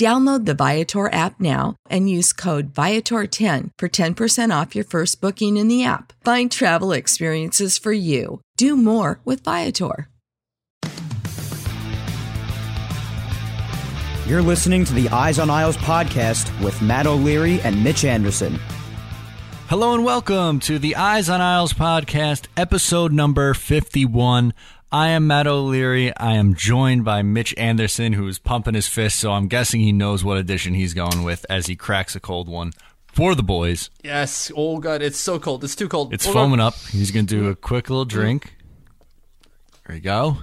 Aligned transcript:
Download 0.00 0.46
the 0.46 0.54
Viator 0.54 1.12
app 1.12 1.38
now 1.38 1.76
and 1.90 2.08
use 2.08 2.32
code 2.32 2.72
Viator10 2.72 3.68
for 3.76 3.86
10% 3.86 4.60
off 4.62 4.74
your 4.74 4.84
first 4.86 5.20
booking 5.20 5.58
in 5.58 5.68
the 5.68 5.84
app. 5.84 6.14
Find 6.24 6.50
travel 6.50 6.92
experiences 6.92 7.76
for 7.76 7.92
you. 7.92 8.40
Do 8.56 8.78
more 8.78 9.20
with 9.26 9.44
Viator. 9.44 10.08
You're 14.26 14.40
listening 14.40 14.86
to 14.86 14.94
the 14.94 15.10
Eyes 15.10 15.38
on 15.38 15.50
Isles 15.50 15.76
podcast 15.76 16.48
with 16.64 16.80
Matt 16.80 17.06
O'Leary 17.06 17.60
and 17.60 17.84
Mitch 17.84 18.06
Anderson. 18.06 18.58
Hello 19.68 19.92
and 19.92 20.02
welcome 20.02 20.60
to 20.60 20.78
the 20.78 20.96
Eyes 20.96 21.28
on 21.28 21.42
Isles 21.42 21.74
podcast, 21.74 22.46
episode 22.56 23.12
number 23.12 23.52
51. 23.52 24.54
I 24.92 25.08
am 25.10 25.28
Matt 25.28 25.46
O'Leary. 25.46 26.14
I 26.16 26.32
am 26.34 26.54
joined 26.54 27.04
by 27.04 27.22
Mitch 27.22 27.54
Anderson, 27.56 28.12
who 28.14 28.26
is 28.26 28.40
pumping 28.40 28.74
his 28.74 28.88
fist, 28.88 29.20
so 29.20 29.30
I'm 29.32 29.46
guessing 29.46 29.80
he 29.80 29.92
knows 29.92 30.24
what 30.24 30.36
edition 30.36 30.74
he's 30.74 30.94
going 30.94 31.22
with 31.22 31.46
as 31.48 31.66
he 31.66 31.76
cracks 31.76 32.16
a 32.16 32.20
cold 32.20 32.48
one 32.48 32.72
for 33.06 33.36
the 33.36 33.42
boys. 33.44 33.90
Yes. 34.02 34.50
Oh 34.56 34.78
god, 34.78 35.00
it's 35.00 35.18
so 35.18 35.38
cold. 35.38 35.62
It's 35.62 35.76
too 35.76 35.88
cold. 35.88 36.12
It's 36.12 36.24
Hold 36.24 36.34
foaming 36.34 36.60
on. 36.60 36.68
up. 36.68 36.74
He's 36.90 37.12
going 37.12 37.26
to 37.26 37.34
do 37.40 37.48
a 37.48 37.54
quick 37.54 37.88
little 37.88 38.04
drink. 38.04 38.54
There 39.86 39.94
you 39.94 40.02
go. 40.02 40.38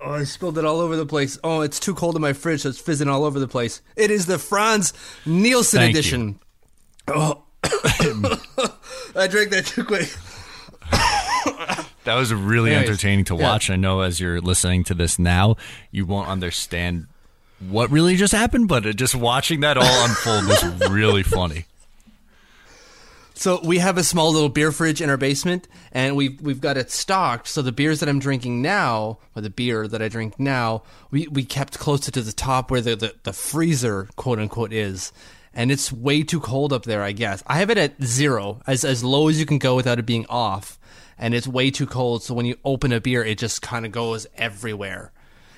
Oh, 0.00 0.12
I 0.14 0.24
spilled 0.24 0.56
it 0.58 0.64
all 0.64 0.80
over 0.80 0.96
the 0.96 1.06
place. 1.06 1.38
Oh, 1.44 1.60
it's 1.60 1.78
too 1.78 1.94
cold 1.94 2.16
in 2.16 2.22
my 2.22 2.32
fridge, 2.32 2.62
so 2.62 2.70
it's 2.70 2.80
fizzing 2.80 3.08
all 3.08 3.24
over 3.24 3.38
the 3.38 3.46
place. 3.46 3.82
It 3.96 4.10
is 4.10 4.24
the 4.26 4.38
Franz 4.38 4.94
Nielsen 5.26 5.78
Thank 5.78 5.92
you. 5.94 5.98
edition. 5.98 6.40
Oh, 7.06 7.42
I 9.14 9.26
drank 9.28 9.50
that 9.50 9.66
too 9.66 9.84
quick. 9.84 10.12
That 12.04 12.16
was 12.16 12.32
really 12.34 12.70
Anyways, 12.70 12.88
entertaining 12.88 13.24
to 13.26 13.36
yeah. 13.36 13.42
watch. 13.42 13.70
I 13.70 13.76
know 13.76 14.00
as 14.00 14.18
you're 14.20 14.40
listening 14.40 14.84
to 14.84 14.94
this 14.94 15.18
now, 15.18 15.56
you 15.90 16.04
won't 16.04 16.28
understand 16.28 17.06
what 17.60 17.90
really 17.90 18.16
just 18.16 18.32
happened, 18.32 18.68
but 18.68 18.82
just 18.96 19.14
watching 19.14 19.60
that 19.60 19.76
all 19.76 20.04
unfold 20.04 20.46
was 20.46 20.90
really 20.90 21.22
funny. 21.22 21.66
So 23.34 23.60
we 23.64 23.78
have 23.78 23.98
a 23.98 24.04
small 24.04 24.32
little 24.32 24.48
beer 24.48 24.70
fridge 24.70 25.00
in 25.00 25.10
our 25.10 25.16
basement, 25.16 25.66
and 25.90 26.14
we've 26.16 26.40
we've 26.40 26.60
got 26.60 26.76
it 26.76 26.90
stocked. 26.90 27.48
So 27.48 27.62
the 27.62 27.72
beers 27.72 28.00
that 28.00 28.08
I'm 28.08 28.18
drinking 28.18 28.62
now, 28.62 29.18
or 29.34 29.42
the 29.42 29.50
beer 29.50 29.88
that 29.88 30.02
I 30.02 30.08
drink 30.08 30.38
now, 30.38 30.82
we, 31.10 31.26
we 31.28 31.44
kept 31.44 31.78
closer 31.78 32.10
to 32.12 32.22
the 32.22 32.32
top 32.32 32.70
where 32.70 32.80
the, 32.80 32.94
the, 32.94 33.14
the 33.22 33.32
freezer 33.32 34.08
quote 34.16 34.38
unquote 34.38 34.72
is. 34.72 35.12
And 35.54 35.70
it's 35.70 35.92
way 35.92 36.22
too 36.22 36.40
cold 36.40 36.72
up 36.72 36.84
there, 36.84 37.02
I 37.02 37.12
guess. 37.12 37.42
I 37.46 37.58
have 37.58 37.68
it 37.68 37.78
at 37.78 38.02
zero, 38.02 38.62
as 38.66 38.84
as 38.84 39.04
low 39.04 39.28
as 39.28 39.38
you 39.38 39.46
can 39.46 39.58
go 39.58 39.76
without 39.76 39.98
it 39.98 40.06
being 40.06 40.26
off. 40.28 40.78
And 41.18 41.34
it's 41.34 41.46
way 41.46 41.70
too 41.70 41.86
cold, 41.86 42.22
so 42.22 42.34
when 42.34 42.46
you 42.46 42.56
open 42.64 42.92
a 42.92 43.00
beer, 43.00 43.24
it 43.24 43.38
just 43.38 43.62
kind 43.62 43.86
of 43.86 43.92
goes 43.92 44.26
everywhere. 44.36 45.12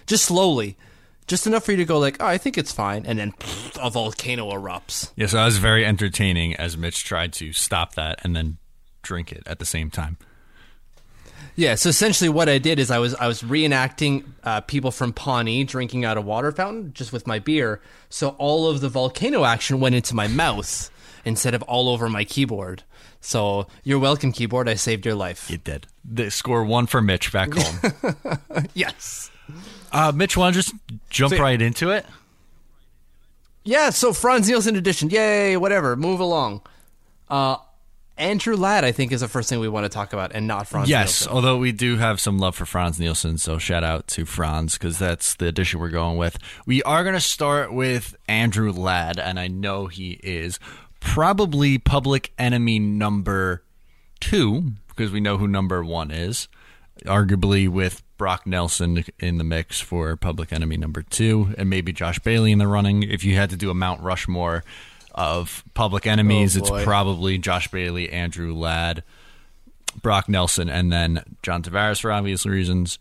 Just 0.07 0.25
slowly. 0.25 0.77
Just 1.27 1.47
enough 1.47 1.65
for 1.65 1.71
you 1.71 1.79
to 1.79 1.85
go 1.87 1.99
like, 1.99 2.19
oh, 2.21 2.27
I 2.27 2.37
think 2.37 2.59
it's 2.59 2.73
fine, 2.73 3.07
and 3.07 3.19
then 3.19 3.33
a 3.81 3.91
volcano 3.91 4.51
erupts. 4.51 5.11
Yeah, 5.17 5.27
so 5.27 5.39
that 5.39 5.47
was 5.47 5.59
very 5.59 5.85
entertaining 5.85 6.55
as 6.57 6.77
Mitch 6.77 7.05
tried 7.05 7.33
to 7.35 7.53
stop 7.53 7.95
that 7.95 8.21
and 8.23 8.37
then 8.37 8.59
drink 9.03 9.33
it 9.33 9.43
at 9.47 9.59
the 9.59 9.65
same 9.65 9.91
time. 9.91 10.19
Yeah, 11.57 11.77
so 11.77 11.89
essentially 11.89 12.29
what 12.29 12.49
I 12.49 12.59
did 12.59 12.81
is 12.81 12.91
I 12.91 12.99
was 12.99 13.15
I 13.15 13.29
was 13.29 13.43
reenacting 13.43 14.25
uh, 14.43 14.61
people 14.63 14.91
from 14.91 15.13
Pawnee 15.13 15.63
drinking 15.63 16.05
out 16.05 16.17
a 16.17 16.21
water 16.21 16.51
fountain 16.51 16.93
just 16.93 17.13
with 17.13 17.29
my 17.29 17.39
beer. 17.39 17.81
So 18.09 18.31
all 18.31 18.69
of 18.69 18.81
the 18.81 18.89
volcano 18.89 19.45
action 19.45 19.79
went 19.79 19.95
into 19.95 20.17
my 20.17 20.27
mouth 20.27 20.91
instead 21.25 21.55
of 21.55 21.63
all 21.63 21.89
over 21.89 22.09
my 22.09 22.25
keyboard. 22.25 22.83
So 23.25 23.67
you're 23.85 23.99
welcome, 23.99 24.33
keyboard. 24.33 24.69
I 24.69 24.75
saved 24.75 25.07
your 25.07 25.15
life. 25.15 25.51
It 25.51 25.65
did. 25.65 25.87
The 26.05 26.31
score 26.31 26.63
one 26.65 26.87
for 26.87 27.01
Mitch 27.01 27.33
back 27.33 27.55
home. 27.55 28.39
Yes. 28.75 29.31
uh, 29.93 30.13
Mitch, 30.15 30.37
want 30.37 30.55
to 30.55 30.63
just 30.63 30.75
jump 31.11 31.33
So- 31.35 31.41
right 31.41 31.61
into 31.61 31.91
it? 31.91 32.05
Yeah. 33.65 33.91
So 33.91 34.13
Franz 34.13 34.49
Nielsen 34.49 34.77
edition. 34.77 35.09
Yay! 35.11 35.57
Whatever. 35.57 35.97
Move 35.97 36.21
along. 36.21 36.61
Uh, 37.29 37.57
Andrew 38.17 38.55
Ladd, 38.57 38.85
I 38.85 38.93
think, 38.93 39.11
is 39.11 39.23
the 39.23 39.29
first 39.29 39.49
thing 39.49 39.59
we 39.59 39.69
want 39.69 39.85
to 39.87 39.89
talk 39.89 40.13
about, 40.13 40.31
and 40.33 40.47
not 40.47 40.69
Franz. 40.69 40.89
Yes, 40.89 41.23
Nielsen. 41.23 41.33
although 41.33 41.57
we 41.59 41.73
do 41.73 41.97
have 41.97 42.21
some 42.21 42.39
love 42.39 42.55
for 42.55 42.65
Franz 42.65 43.01
Nielsen, 43.01 43.39
so 43.39 43.59
shout 43.59 43.83
out 43.83 44.07
to 44.09 44.25
Franz 44.25 44.75
because 44.79 45.01
that's 45.01 45.35
the 45.35 45.47
edition 45.49 45.81
we're 45.81 45.89
going 45.89 46.17
with. 46.17 46.39
We 46.65 46.81
are 46.85 47.03
going 47.03 47.17
to 47.17 47.21
start 47.21 47.73
with 47.73 48.15
Andrew 48.29 48.71
Ladd, 48.71 49.19
and 49.19 49.41
I 49.41 49.49
know 49.49 49.87
he 49.87 50.13
is 50.23 50.61
probably 51.05 51.77
public 51.79 52.33
enemy 52.39 52.79
number 52.79 53.63
two 54.21 54.73
because 54.89 55.13
we 55.13 55.21
know 55.21 55.37
who 55.37 55.47
number 55.47 55.85
one 55.85 56.11
is, 56.11 56.49
arguably 57.05 57.69
with 57.69 58.03
Brock 58.17 58.47
Nelson 58.47 59.05
in 59.19 59.39
the 59.39 59.45
mix 59.45 59.81
for 59.81 60.17
public 60.17 60.53
enemy 60.53 60.77
number 60.77 61.03
two, 61.03 61.53
and 61.59 61.69
maybe 61.69 61.93
Josh 61.93 62.19
Bailey 62.21 62.53
in 62.53 62.59
the 62.59 62.67
running. 62.69 63.03
If 63.03 63.23
you 63.25 63.35
had 63.37 63.51
to 63.51 63.57
do 63.57 63.71
a 63.71 63.75
Mount 63.75 64.01
Rushmore 64.01 64.65
of 65.15 65.63
public 65.75 66.07
enemies, 66.07 66.57
Oh, 66.57 66.61
it's 66.61 66.85
probably 66.85 67.39
Josh 67.39 67.69
Bailey, 67.69 68.11
Andrew 68.11 68.55
Ladd. 68.55 69.03
Brock 70.03 70.29
Nelson, 70.29 70.69
and 70.69 70.91
then 70.91 71.23
John 71.45 71.63
Tavares 71.63 72.01
for 72.01 72.11
obvious 72.11 72.45
reasons. 72.45 72.99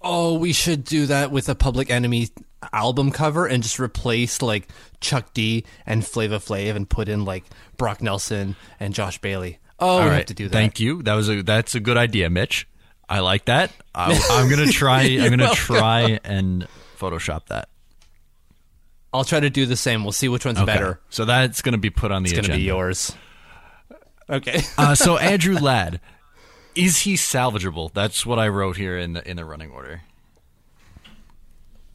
Oh, 0.00 0.34
we 0.38 0.52
should 0.52 0.84
do 0.84 1.06
that 1.06 1.30
with 1.30 1.48
a 1.48 1.54
Public 1.54 1.90
Enemy 1.90 2.28
album 2.72 3.10
cover 3.10 3.46
and 3.46 3.62
just 3.62 3.78
replace 3.80 4.40
like 4.42 4.68
Chuck 5.00 5.32
D 5.34 5.64
and 5.86 6.06
Flava 6.06 6.38
Flav 6.38 6.74
and 6.76 6.88
put 6.88 7.08
in 7.08 7.24
like 7.24 7.44
Brock 7.76 8.02
Nelson 8.02 8.56
and 8.78 8.94
Josh 8.94 9.18
Bailey. 9.18 9.58
Oh, 9.78 9.86
we 9.86 9.92
All 9.92 10.00
have 10.02 10.12
right, 10.12 10.26
to 10.26 10.34
do 10.34 10.48
that. 10.48 10.52
Thank 10.52 10.80
you. 10.80 11.02
That 11.02 11.14
was 11.14 11.28
a 11.28 11.42
that's 11.42 11.74
a 11.74 11.80
good 11.80 11.96
idea, 11.96 12.28
Mitch. 12.30 12.66
I 13.08 13.20
like 13.20 13.46
that. 13.46 13.72
I, 13.94 14.12
I'm 14.32 14.48
gonna 14.48 14.66
try. 14.72 15.02
I'm 15.02 15.30
gonna 15.30 15.44
welcome. 15.44 15.56
try 15.56 16.20
and 16.24 16.66
Photoshop 16.98 17.46
that. 17.46 17.68
I'll 19.12 19.24
try 19.24 19.40
to 19.40 19.50
do 19.50 19.66
the 19.66 19.76
same. 19.76 20.04
We'll 20.04 20.12
see 20.12 20.28
which 20.28 20.44
one's 20.44 20.58
Okay. 20.58 20.66
better. 20.66 21.00
So 21.10 21.24
that's 21.24 21.62
gonna 21.62 21.78
be 21.78 21.90
put 21.90 22.12
on 22.12 22.22
the 22.22 22.28
It's 22.28 22.32
going 22.34 22.44
to 22.44 22.50
agenda. 22.50 22.58
be 22.62 22.66
yours. 22.66 23.12
Okay. 24.28 24.62
uh, 24.78 24.94
so 24.94 25.16
Andrew 25.18 25.56
Ladd, 25.58 26.00
is 26.84 27.00
he 27.00 27.14
salvageable? 27.14 27.92
That's 27.92 28.24
what 28.24 28.38
I 28.38 28.48
wrote 28.48 28.76
here 28.76 28.98
in 28.98 29.12
the 29.14 29.28
in 29.28 29.36
the 29.36 29.44
running 29.44 29.70
order. 29.70 30.02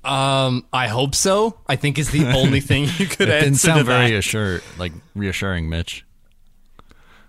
um, 0.03 0.65
I 0.71 0.87
hope 0.87 1.15
so. 1.15 1.59
I 1.67 1.75
think 1.75 1.97
is 1.97 2.11
the 2.11 2.25
only 2.35 2.59
thing 2.59 2.83
you 2.97 3.07
could 3.07 3.29
It 3.29 3.39
didn't 3.39 3.55
sound 3.55 3.79
to 3.79 3.83
very 3.83 4.15
assure, 4.15 4.61
like 4.77 4.93
reassuring, 5.15 5.69
Mitch. 5.69 6.05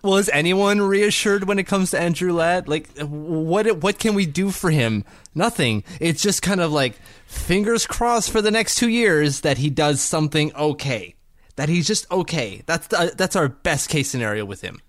Well, 0.03 0.19
is 0.19 0.29
anyone 0.33 0.81
reassured 0.83 1.49
when 1.49 1.59
it 1.59 1.65
comes 1.65 1.91
to 1.91 1.99
Andrew 1.99 2.33
Ladd? 2.33 2.69
Like, 2.69 2.89
what 2.99 3.79
what 3.79 3.99
can 3.99 4.15
we 4.15 4.25
do 4.27 4.51
for 4.51 4.71
him? 4.71 5.05
Nothing. 5.35 5.83
It's 6.01 6.23
just 6.23 6.43
kind 6.43 6.61
of 6.61 6.71
like 6.71 6.95
fingers 7.27 7.87
crossed 7.87 8.31
for 8.31 8.41
the 8.41 8.53
next 8.53 8.77
two 8.77 8.89
years 8.89 9.41
that 9.41 9.59
he 9.59 9.69
does 9.71 10.01
something 10.01 10.55
okay. 10.55 11.15
That 11.57 11.69
he's 11.71 11.87
just 11.87 12.09
okay. 12.11 12.63
That's 12.67 12.87
the, 12.89 13.15
that's 13.17 13.35
our 13.35 13.49
best 13.49 13.89
case 13.89 14.09
scenario 14.11 14.45
with 14.45 14.61
him, 14.61 14.81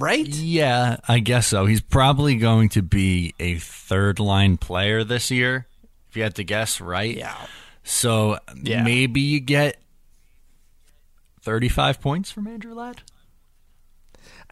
right? 0.00 0.26
Yeah, 0.26 0.96
I 1.06 1.18
guess 1.20 1.46
so. 1.46 1.66
He's 1.66 1.80
probably 1.80 2.36
going 2.36 2.70
to 2.70 2.82
be 2.82 3.34
a 3.38 3.56
third 3.58 4.18
line 4.18 4.56
player 4.56 5.04
this 5.04 5.30
year, 5.30 5.66
if 6.08 6.16
you 6.16 6.22
had 6.22 6.34
to 6.36 6.44
guess, 6.44 6.80
right? 6.80 7.16
Yeah. 7.16 7.36
So 7.84 8.38
Yeah. 8.62 8.82
maybe 8.82 9.20
you 9.20 9.38
get 9.40 9.76
35 11.42 12.00
points 12.00 12.30
from 12.30 12.46
Andrew 12.46 12.74
Ladd. 12.74 13.02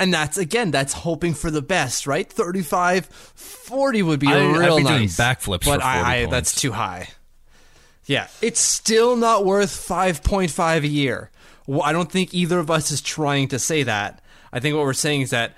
And 0.01 0.15
that's 0.15 0.39
again, 0.39 0.71
that's 0.71 0.93
hoping 0.93 1.35
for 1.35 1.51
the 1.51 1.61
best, 1.63 2.07
right? 2.07 2.31
35, 2.31 3.07
40 3.07 4.03
would 4.03 4.21
be 4.21 4.29
I- 4.29 4.39
I'd 4.39 4.57
real 4.57 4.77
be 4.77 4.85
doing 4.85 5.01
nice. 5.03 5.17
backflips 5.17 5.65
but 5.65 5.81
for 5.81 5.81
40 5.81 5.83
I, 5.85 6.17
I, 6.23 6.27
that's 6.27 6.55
too 6.61 6.73
high. 6.73 7.09
Yeah, 8.07 8.29
it's 8.41 8.61
still 8.61 9.17
not 9.17 9.45
worth 9.45 9.71
5.5 9.71 10.85
a 10.85 10.87
year. 10.89 11.31
Well, 11.67 11.83
I 11.83 11.93
don't 11.93 12.11
think 12.11 12.33
either 12.33 12.59
of 12.59 12.71
us 12.71 12.91
is 12.91 13.03
trying 13.03 13.49
to 13.49 13.59
say 13.59 13.83
that. 13.83 14.23
I 14.53 14.61
think 14.61 14.77
what 14.77 14.85
we're 14.85 14.93
saying 14.93 15.23
is 15.23 15.31
that 15.31 15.57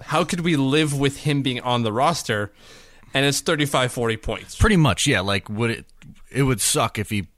how 0.00 0.24
could 0.24 0.40
we 0.40 0.56
live 0.56 0.98
with 0.98 1.18
him 1.18 1.42
being 1.42 1.60
on 1.60 1.82
the 1.82 1.92
roster 1.92 2.52
and 3.14 3.24
it's 3.26 3.40
35 3.40 3.92
40 3.92 4.16
points. 4.18 4.56
Pretty 4.56 4.76
much, 4.76 5.06
yeah. 5.06 5.20
Like, 5.20 5.48
would 5.48 5.70
it? 5.70 5.86
It 6.30 6.42
would 6.42 6.60
suck 6.60 6.98
if 6.98 7.10
he 7.10 7.28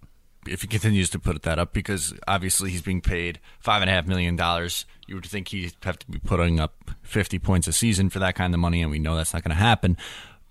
if 0.46 0.62
he 0.62 0.68
continues 0.68 1.10
to 1.10 1.18
put 1.18 1.42
that 1.42 1.58
up 1.58 1.72
because 1.72 2.14
obviously 2.26 2.70
he's 2.70 2.82
being 2.82 3.02
paid 3.02 3.38
five 3.60 3.82
and 3.82 3.90
a 3.90 3.92
half 3.92 4.06
million 4.06 4.36
dollars. 4.36 4.84
You 5.06 5.14
would 5.16 5.26
think 5.26 5.48
he'd 5.48 5.74
have 5.82 5.98
to 6.00 6.10
be 6.10 6.18
putting 6.18 6.58
up 6.58 6.90
fifty 7.02 7.38
points 7.38 7.68
a 7.68 7.72
season 7.72 8.10
for 8.10 8.18
that 8.18 8.34
kind 8.34 8.52
of 8.52 8.60
money, 8.60 8.82
and 8.82 8.90
we 8.90 8.98
know 8.98 9.16
that's 9.16 9.32
not 9.32 9.44
going 9.44 9.56
to 9.56 9.62
happen. 9.62 9.96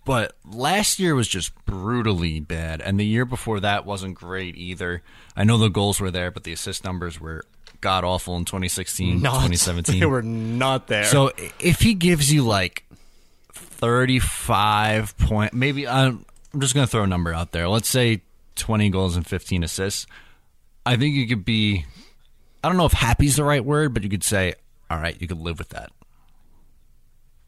But 0.05 0.37
last 0.45 0.99
year 0.99 1.13
was 1.13 1.27
just 1.27 1.53
brutally 1.65 2.39
bad, 2.39 2.81
and 2.81 2.99
the 2.99 3.05
year 3.05 3.25
before 3.25 3.59
that 3.59 3.85
wasn't 3.85 4.15
great 4.15 4.55
either. 4.55 5.03
I 5.35 5.43
know 5.43 5.57
the 5.57 5.69
goals 5.69 5.99
were 5.99 6.11
there, 6.11 6.31
but 6.31 6.45
the 6.45 6.53
assist 6.53 6.83
numbers 6.83 7.19
were 7.19 7.43
god 7.81 8.03
awful 8.03 8.35
in 8.37 8.45
2016, 8.45 9.21
Not- 9.21 9.31
2017. 9.45 9.99
They 9.99 10.05
were 10.05 10.21
not 10.21 10.87
there. 10.87 11.05
So 11.05 11.31
if 11.59 11.79
he 11.79 11.93
gives 11.93 12.31
you 12.31 12.43
like 12.43 12.83
35 13.53 15.17
point, 15.17 15.53
maybe 15.53 15.87
I'm, 15.87 16.25
I'm 16.53 16.61
just 16.61 16.73
going 16.73 16.85
to 16.85 16.91
throw 16.91 17.03
a 17.03 17.07
number 17.07 17.33
out 17.33 17.51
there. 17.51 17.67
Let's 17.67 17.89
say 17.89 18.21
20 18.55 18.89
goals 18.89 19.15
and 19.15 19.25
15 19.25 19.63
assists. 19.63 20.05
I 20.85 20.97
think 20.97 21.15
you 21.15 21.27
could 21.27 21.45
be, 21.45 21.85
I 22.63 22.67
don't 22.67 22.77
know 22.77 22.85
if 22.85 22.93
happy's 22.93 23.35
the 23.35 23.43
right 23.43 23.63
word, 23.63 23.93
but 23.93 24.03
you 24.03 24.09
could 24.09 24.23
say, 24.23 24.55
all 24.89 24.97
right, 24.97 25.19
you 25.21 25.27
could 25.27 25.39
live 25.39 25.59
with 25.59 25.69
that. 25.69 25.91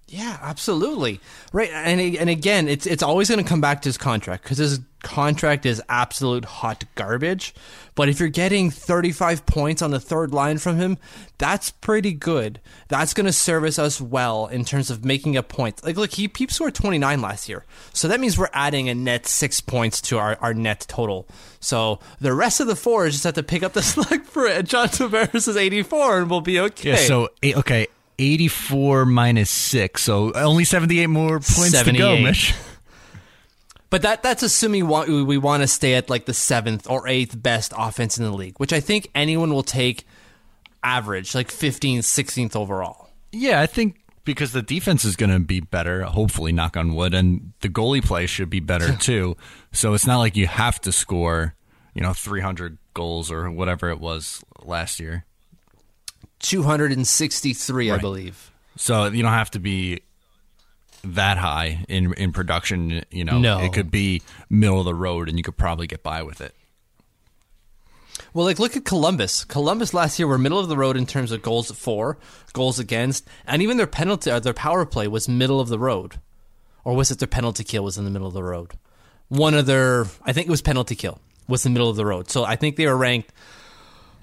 Yeah, 0.08 0.38
absolutely. 0.42 1.22
Right, 1.54 1.70
and 1.72 2.02
and 2.18 2.30
again, 2.30 2.68
it's 2.68 2.86
it's 2.86 3.02
always 3.02 3.30
going 3.30 3.42
to 3.42 3.48
come 3.48 3.62
back 3.62 3.82
to 3.84 3.88
his 3.88 3.98
contract 3.98 4.44
because 4.44 4.58
his 4.58 4.82
contract 5.04 5.66
is 5.66 5.82
absolute 5.90 6.46
hot 6.46 6.84
garbage. 6.96 7.54
But 7.94 8.08
if 8.08 8.20
you're 8.20 8.30
getting 8.30 8.72
35 8.72 9.46
points 9.46 9.82
on 9.82 9.92
the 9.92 10.00
third 10.00 10.34
line 10.34 10.58
from 10.58 10.78
him, 10.78 10.98
that's 11.38 11.72
pretty 11.72 12.14
good. 12.14 12.62
That's 12.88 13.14
going 13.14 13.26
to 13.26 13.34
service 13.34 13.78
us 13.78 14.00
well 14.00 14.48
in 14.48 14.64
terms 14.64 14.90
of 14.90 15.04
making 15.04 15.36
up 15.36 15.50
points. 15.50 15.84
Like, 15.84 15.98
look, 15.98 16.12
he 16.12 16.30
he 16.38 16.48
scored 16.48 16.74
29 16.74 17.22
last 17.22 17.50
year, 17.50 17.66
so 17.94 18.08
that 18.08 18.20
means 18.20 18.38
we're 18.38 18.48
adding 18.54 18.88
a 18.88 18.96
net 18.96 19.28
six 19.28 19.60
points 19.60 20.02
to 20.04 20.18
our, 20.18 20.38
our 20.40 20.54
net 20.54 20.86
total. 20.88 21.28
So 21.60 22.00
the 22.20 22.34
rest 22.34 22.60
of 22.60 22.68
the 22.68 22.76
four 22.76 23.10
just 23.10 23.26
have 23.26 23.34
to 23.36 23.44
pick 23.44 23.62
up 23.62 23.74
the 23.74 23.84
slack 23.84 24.24
for 24.24 24.46
it. 24.46 24.66
John 24.66 24.88
Tavares 24.88 25.48
is 25.48 25.58
84, 25.58 26.20
and 26.22 26.30
we'll 26.30 26.42
be 26.42 26.60
okay. 26.60 26.92
Yeah, 26.92 26.96
so, 26.96 27.30
okay, 27.44 27.88
84 28.18 29.06
minus 29.06 29.50
6, 29.50 30.02
so 30.02 30.32
only 30.34 30.64
78 30.64 31.08
more 31.08 31.40
points 31.40 31.72
to 31.72 31.92
go, 31.92 32.16
78. 32.16 32.24
Mitch. 32.24 32.54
But 33.92 34.04
that 34.04 34.24
that's 34.24 34.42
assuming 34.42 34.88
we, 34.88 35.22
we 35.22 35.38
want 35.38 35.62
to 35.64 35.68
stay 35.68 35.94
at 35.96 36.10
like 36.10 36.26
the 36.26 36.34
seventh 36.34 36.90
or 36.90 37.08
eighth 37.08 37.44
best 37.44 37.74
offense 37.78 38.18
in 38.18 38.24
the 38.24 38.32
league, 38.32 38.58
which 38.58 38.74
I 38.74 38.80
think 38.80 39.12
anyone 39.14 39.54
will 39.54 39.64
take 39.64 40.08
average, 40.82 41.36
like 41.36 41.50
15th, 41.50 42.00
16th 42.00 42.56
overall. 42.56 43.10
Yeah, 43.34 43.60
I 43.60 43.68
think 43.68 43.98
because 44.24 44.54
the 44.54 44.62
defense 44.62 45.04
is 45.04 45.18
going 45.18 45.30
to 45.30 45.40
be 45.40 45.60
better, 45.60 46.04
hopefully, 46.04 46.54
knock 46.54 46.78
on 46.78 46.96
wood, 46.96 47.14
and 47.14 47.52
the 47.60 47.68
goalie 47.68 48.04
play 48.04 48.28
should 48.28 48.50
be 48.50 48.62
better 48.62 48.96
too. 49.00 49.36
So 49.74 49.94
it's 49.94 50.08
not 50.08 50.20
like 50.20 50.38
you 50.38 50.48
have 50.48 50.80
to 50.82 50.94
score, 50.94 51.56
you 51.94 52.02
know, 52.02 52.14
300 52.14 52.78
goals 52.94 53.30
or 53.30 53.52
whatever 53.52 53.90
it 53.90 54.00
was 54.00 54.42
last 54.64 55.02
year. 55.02 55.26
263, 56.40 57.92
I 57.92 57.98
believe. 57.98 58.52
So 58.78 59.08
you 59.08 59.22
don't 59.22 59.34
have 59.34 59.52
to 59.52 59.60
be 59.60 60.02
that 61.04 61.38
high 61.38 61.84
in 61.90 62.14
in 62.14 62.32
production. 62.32 63.04
You 63.12 63.26
know, 63.26 63.40
No. 63.40 63.60
it 63.60 63.74
could 63.74 63.92
be 63.92 64.22
middle 64.50 64.80
of 64.80 64.86
the 64.86 64.96
road, 64.96 65.30
and 65.30 65.38
you 65.38 65.44
could 65.44 65.58
probably 65.58 65.88
get 65.88 66.04
by 66.04 66.22
with 66.24 66.42
it. 66.42 66.56
Well, 68.34 68.46
like 68.46 68.60
look 68.60 68.78
at 68.78 68.86
Columbus. 68.86 69.44
Columbus 69.44 69.94
last 69.94 70.20
year 70.20 70.28
were 70.28 70.38
middle 70.38 70.60
of 70.60 70.70
the 70.70 70.78
road 70.78 70.96
in 70.96 71.06
terms 71.06 71.32
of 71.32 71.42
goals 71.42 71.72
for, 71.72 72.18
goals 72.54 72.80
against, 72.80 73.28
and 73.46 73.62
even 73.62 73.78
their 73.78 73.88
penalty, 73.88 74.32
or 74.32 74.40
their 74.40 74.54
power 74.54 74.86
play 74.86 75.08
was 75.08 75.28
middle 75.28 75.60
of 75.60 75.70
the 75.70 75.80
road, 75.80 76.20
or 76.84 76.96
was 76.96 77.12
it 77.12 77.20
their 77.20 77.28
penalty 77.28 77.64
kill 77.64 77.84
was 77.84 77.98
in 77.98 78.06
the 78.06 78.12
middle 78.12 78.28
of 78.28 78.34
the 78.34 78.44
road? 78.44 78.74
One 79.28 79.54
of 79.54 79.66
their, 79.66 80.06
I 80.24 80.34
think 80.34 80.48
it 80.48 80.52
was 80.52 80.62
penalty 80.62 80.96
kill 80.96 81.20
was 81.48 81.64
the 81.64 81.70
middle 81.70 81.90
of 81.90 81.96
the 81.96 82.06
road. 82.06 82.30
So 82.30 82.44
I 82.44 82.56
think 82.56 82.76
they 82.76 82.86
were 82.86 82.98
ranked. 82.98 83.32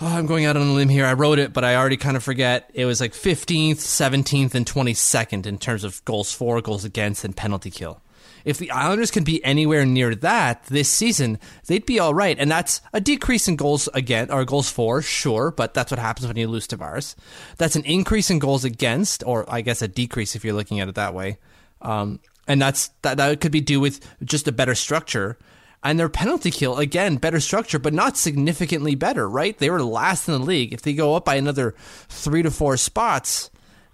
Oh, 0.00 0.06
I'm 0.06 0.26
going 0.26 0.44
out 0.44 0.56
on 0.56 0.68
a 0.68 0.72
limb 0.72 0.88
here. 0.88 1.04
I 1.04 1.14
wrote 1.14 1.40
it, 1.40 1.52
but 1.52 1.64
I 1.64 1.74
already 1.74 1.96
kind 1.96 2.16
of 2.16 2.22
forget. 2.22 2.70
It 2.72 2.84
was 2.84 3.00
like 3.00 3.12
15th, 3.12 3.78
17th, 3.78 4.54
and 4.54 4.64
22nd 4.64 5.44
in 5.44 5.58
terms 5.58 5.82
of 5.82 6.04
goals 6.04 6.32
for, 6.32 6.60
goals 6.60 6.84
against, 6.84 7.24
and 7.24 7.36
penalty 7.36 7.70
kill. 7.70 8.00
If 8.44 8.58
the 8.58 8.70
Islanders 8.70 9.10
can 9.10 9.24
be 9.24 9.44
anywhere 9.44 9.84
near 9.84 10.14
that 10.14 10.64
this 10.66 10.88
season, 10.88 11.40
they'd 11.66 11.84
be 11.84 11.98
all 11.98 12.14
right. 12.14 12.38
And 12.38 12.48
that's 12.48 12.80
a 12.92 13.00
decrease 13.00 13.48
in 13.48 13.56
goals 13.56 13.88
again 13.92 14.30
or 14.30 14.44
goals 14.44 14.70
for, 14.70 15.02
sure, 15.02 15.50
but 15.50 15.74
that's 15.74 15.90
what 15.90 15.98
happens 15.98 16.28
when 16.28 16.36
you 16.36 16.46
lose 16.46 16.68
Tavares. 16.68 17.16
That's 17.56 17.74
an 17.74 17.84
increase 17.84 18.30
in 18.30 18.38
goals 18.38 18.64
against, 18.64 19.24
or 19.26 19.52
I 19.52 19.62
guess 19.62 19.82
a 19.82 19.88
decrease 19.88 20.36
if 20.36 20.44
you're 20.44 20.54
looking 20.54 20.78
at 20.78 20.88
it 20.88 20.94
that 20.94 21.12
way. 21.12 21.38
Um, 21.82 22.20
and 22.46 22.62
that's 22.62 22.88
that, 23.02 23.16
that 23.16 23.40
could 23.40 23.52
be 23.52 23.60
due 23.60 23.80
with 23.80 24.00
just 24.24 24.46
a 24.46 24.52
better 24.52 24.76
structure. 24.76 25.38
And 25.82 25.98
their 25.98 26.08
penalty 26.08 26.50
kill, 26.50 26.76
again, 26.76 27.16
better 27.16 27.38
structure, 27.38 27.78
but 27.78 27.94
not 27.94 28.16
significantly 28.16 28.96
better, 28.96 29.28
right? 29.28 29.56
They 29.56 29.70
were 29.70 29.82
last 29.82 30.28
in 30.28 30.34
the 30.34 30.40
league. 30.40 30.72
If 30.72 30.82
they 30.82 30.92
go 30.92 31.14
up 31.14 31.25
by 31.25 31.36
another 31.36 31.75
three 32.08 32.42
to 32.42 32.50
four 32.50 32.76
spots, 32.76 33.50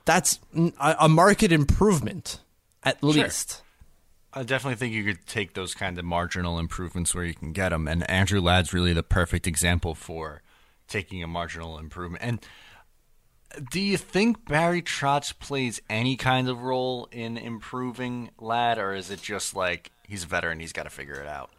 that's 0.06 0.38
a 0.78 1.08
market 1.08 1.52
improvement, 1.52 2.40
at 2.82 3.02
least. 3.02 3.62
I 4.32 4.42
definitely 4.42 4.76
think 4.76 4.94
you 4.94 5.04
could 5.04 5.26
take 5.26 5.54
those 5.54 5.74
kind 5.74 5.98
of 5.98 6.04
marginal 6.04 6.58
improvements 6.58 7.14
where 7.14 7.24
you 7.24 7.34
can 7.34 7.52
get 7.52 7.68
them, 7.68 7.86
and 7.86 8.08
Andrew 8.10 8.40
Ladd's 8.40 8.72
really 8.72 8.92
the 8.92 9.02
perfect 9.02 9.46
example 9.46 9.94
for 9.94 10.42
taking 10.88 11.22
a 11.22 11.26
marginal 11.26 11.78
improvement. 11.78 12.24
And 12.24 12.40
do 13.70 13.80
you 13.80 13.96
think 13.96 14.46
Barry 14.46 14.82
Trotz 14.82 15.38
plays 15.38 15.80
any 15.88 16.16
kind 16.16 16.48
of 16.48 16.62
role 16.62 17.08
in 17.12 17.36
improving 17.36 18.30
Ladd, 18.40 18.78
or 18.78 18.94
is 18.94 19.10
it 19.10 19.22
just 19.22 19.54
like 19.54 19.92
he's 20.08 20.24
a 20.24 20.26
veteran, 20.26 20.60
he's 20.60 20.72
got 20.72 20.82
to 20.84 20.90
figure 20.90 21.20
it 21.20 21.28
out? 21.28 21.50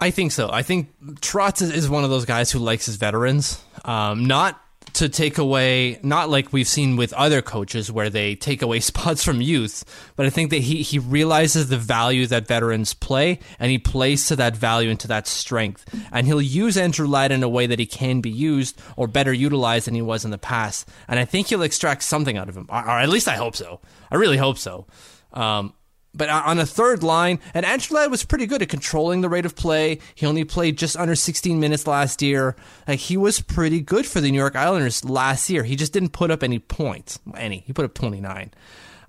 I 0.00 0.10
think 0.10 0.32
so. 0.32 0.48
I 0.50 0.62
think 0.62 0.92
Trotz 1.20 1.60
is, 1.62 1.88
one 1.88 2.04
of 2.04 2.10
those 2.10 2.24
guys 2.24 2.52
who 2.52 2.60
likes 2.60 2.86
his 2.86 2.96
veterans. 2.96 3.62
Um, 3.84 4.26
not 4.26 4.60
to 4.94 5.08
take 5.08 5.38
away, 5.38 5.98
not 6.02 6.30
like 6.30 6.52
we've 6.52 6.68
seen 6.68 6.96
with 6.96 7.12
other 7.12 7.42
coaches 7.42 7.90
where 7.90 8.08
they 8.08 8.34
take 8.34 8.62
away 8.62 8.80
spots 8.80 9.24
from 9.24 9.40
youth, 9.40 9.84
but 10.16 10.26
I 10.26 10.30
think 10.30 10.50
that 10.50 10.58
he, 10.58 10.82
he 10.82 10.98
realizes 10.98 11.68
the 11.68 11.76
value 11.76 12.26
that 12.28 12.46
veterans 12.46 12.94
play 12.94 13.40
and 13.58 13.70
he 13.70 13.78
plays 13.78 14.28
to 14.28 14.36
that 14.36 14.56
value 14.56 14.90
and 14.90 15.00
to 15.00 15.08
that 15.08 15.26
strength. 15.26 15.84
And 16.12 16.26
he'll 16.26 16.40
use 16.40 16.76
Andrew 16.76 17.06
Ladd 17.06 17.32
in 17.32 17.42
a 17.42 17.48
way 17.48 17.66
that 17.66 17.78
he 17.78 17.86
can 17.86 18.20
be 18.20 18.30
used 18.30 18.80
or 18.96 19.08
better 19.08 19.32
utilized 19.32 19.86
than 19.88 19.94
he 19.94 20.02
was 20.02 20.24
in 20.24 20.30
the 20.30 20.38
past. 20.38 20.88
And 21.08 21.18
I 21.18 21.24
think 21.24 21.48
he'll 21.48 21.62
extract 21.62 22.02
something 22.02 22.36
out 22.36 22.48
of 22.48 22.56
him, 22.56 22.66
or, 22.68 22.84
or 22.84 22.98
at 23.00 23.08
least 23.08 23.28
I 23.28 23.36
hope 23.36 23.56
so. 23.56 23.80
I 24.10 24.16
really 24.16 24.36
hope 24.36 24.58
so. 24.58 24.86
Um, 25.32 25.74
but 26.14 26.28
on 26.30 26.58
a 26.58 26.66
third 26.66 27.02
line, 27.02 27.38
and 27.54 27.64
Andrew 27.64 28.08
was 28.08 28.24
pretty 28.24 28.46
good 28.46 28.62
at 28.62 28.68
controlling 28.68 29.20
the 29.20 29.28
rate 29.28 29.46
of 29.46 29.54
play. 29.54 29.98
He 30.14 30.26
only 30.26 30.44
played 30.44 30.76
just 30.78 30.96
under 30.96 31.14
16 31.14 31.60
minutes 31.60 31.86
last 31.86 32.22
year. 32.22 32.56
Like 32.88 32.98
he 32.98 33.16
was 33.16 33.40
pretty 33.40 33.80
good 33.80 34.06
for 34.06 34.20
the 34.20 34.30
New 34.30 34.38
York 34.38 34.56
Islanders 34.56 35.04
last 35.04 35.48
year. 35.48 35.62
He 35.64 35.76
just 35.76 35.92
didn't 35.92 36.10
put 36.10 36.30
up 36.30 36.42
any 36.42 36.58
points. 36.58 37.18
Any. 37.36 37.58
He 37.66 37.72
put 37.72 37.84
up 37.84 37.94
29. 37.94 38.50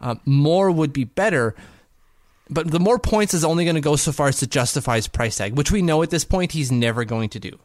Um, 0.02 0.20
more 0.26 0.70
would 0.72 0.94
be 0.94 1.04
better. 1.06 1.56
But 2.50 2.70
the 2.72 2.80
more 2.80 3.00
points 3.00 3.34
is 3.34 3.46
only 3.46 3.64
going 3.64 3.76
to 3.76 3.82
go 3.82 3.96
so 3.96 4.12
far 4.12 4.28
as 4.28 4.40
to 4.40 4.48
justify 4.48 4.96
his 4.96 5.08
price 5.08 5.38
tag, 5.38 5.56
which 5.56 5.72
we 5.72 5.82
know 5.82 6.02
at 6.04 6.10
this 6.10 6.26
point 6.26 6.52
he's 6.52 6.72
never 6.72 7.06
going 7.06 7.30
to 7.30 7.40
do. 7.40 7.60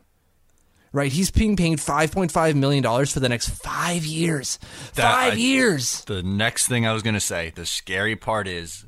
Right? 0.92 1.10
He's 1.10 1.30
being 1.30 1.56
paid 1.56 1.78
$5.5 1.78 2.54
million 2.54 3.06
for 3.06 3.18
the 3.18 3.28
next 3.28 3.48
five 3.48 4.04
years. 4.04 4.58
That- 4.94 5.12
five 5.12 5.32
I- 5.32 5.36
years. 5.36 6.04
The 6.04 6.22
next 6.22 6.66
thing 6.66 6.86
I 6.86 6.92
was 6.92 7.02
going 7.02 7.14
to 7.14 7.20
say, 7.20 7.50
the 7.54 7.66
scary 7.66 8.14
part 8.14 8.46
is 8.46 8.84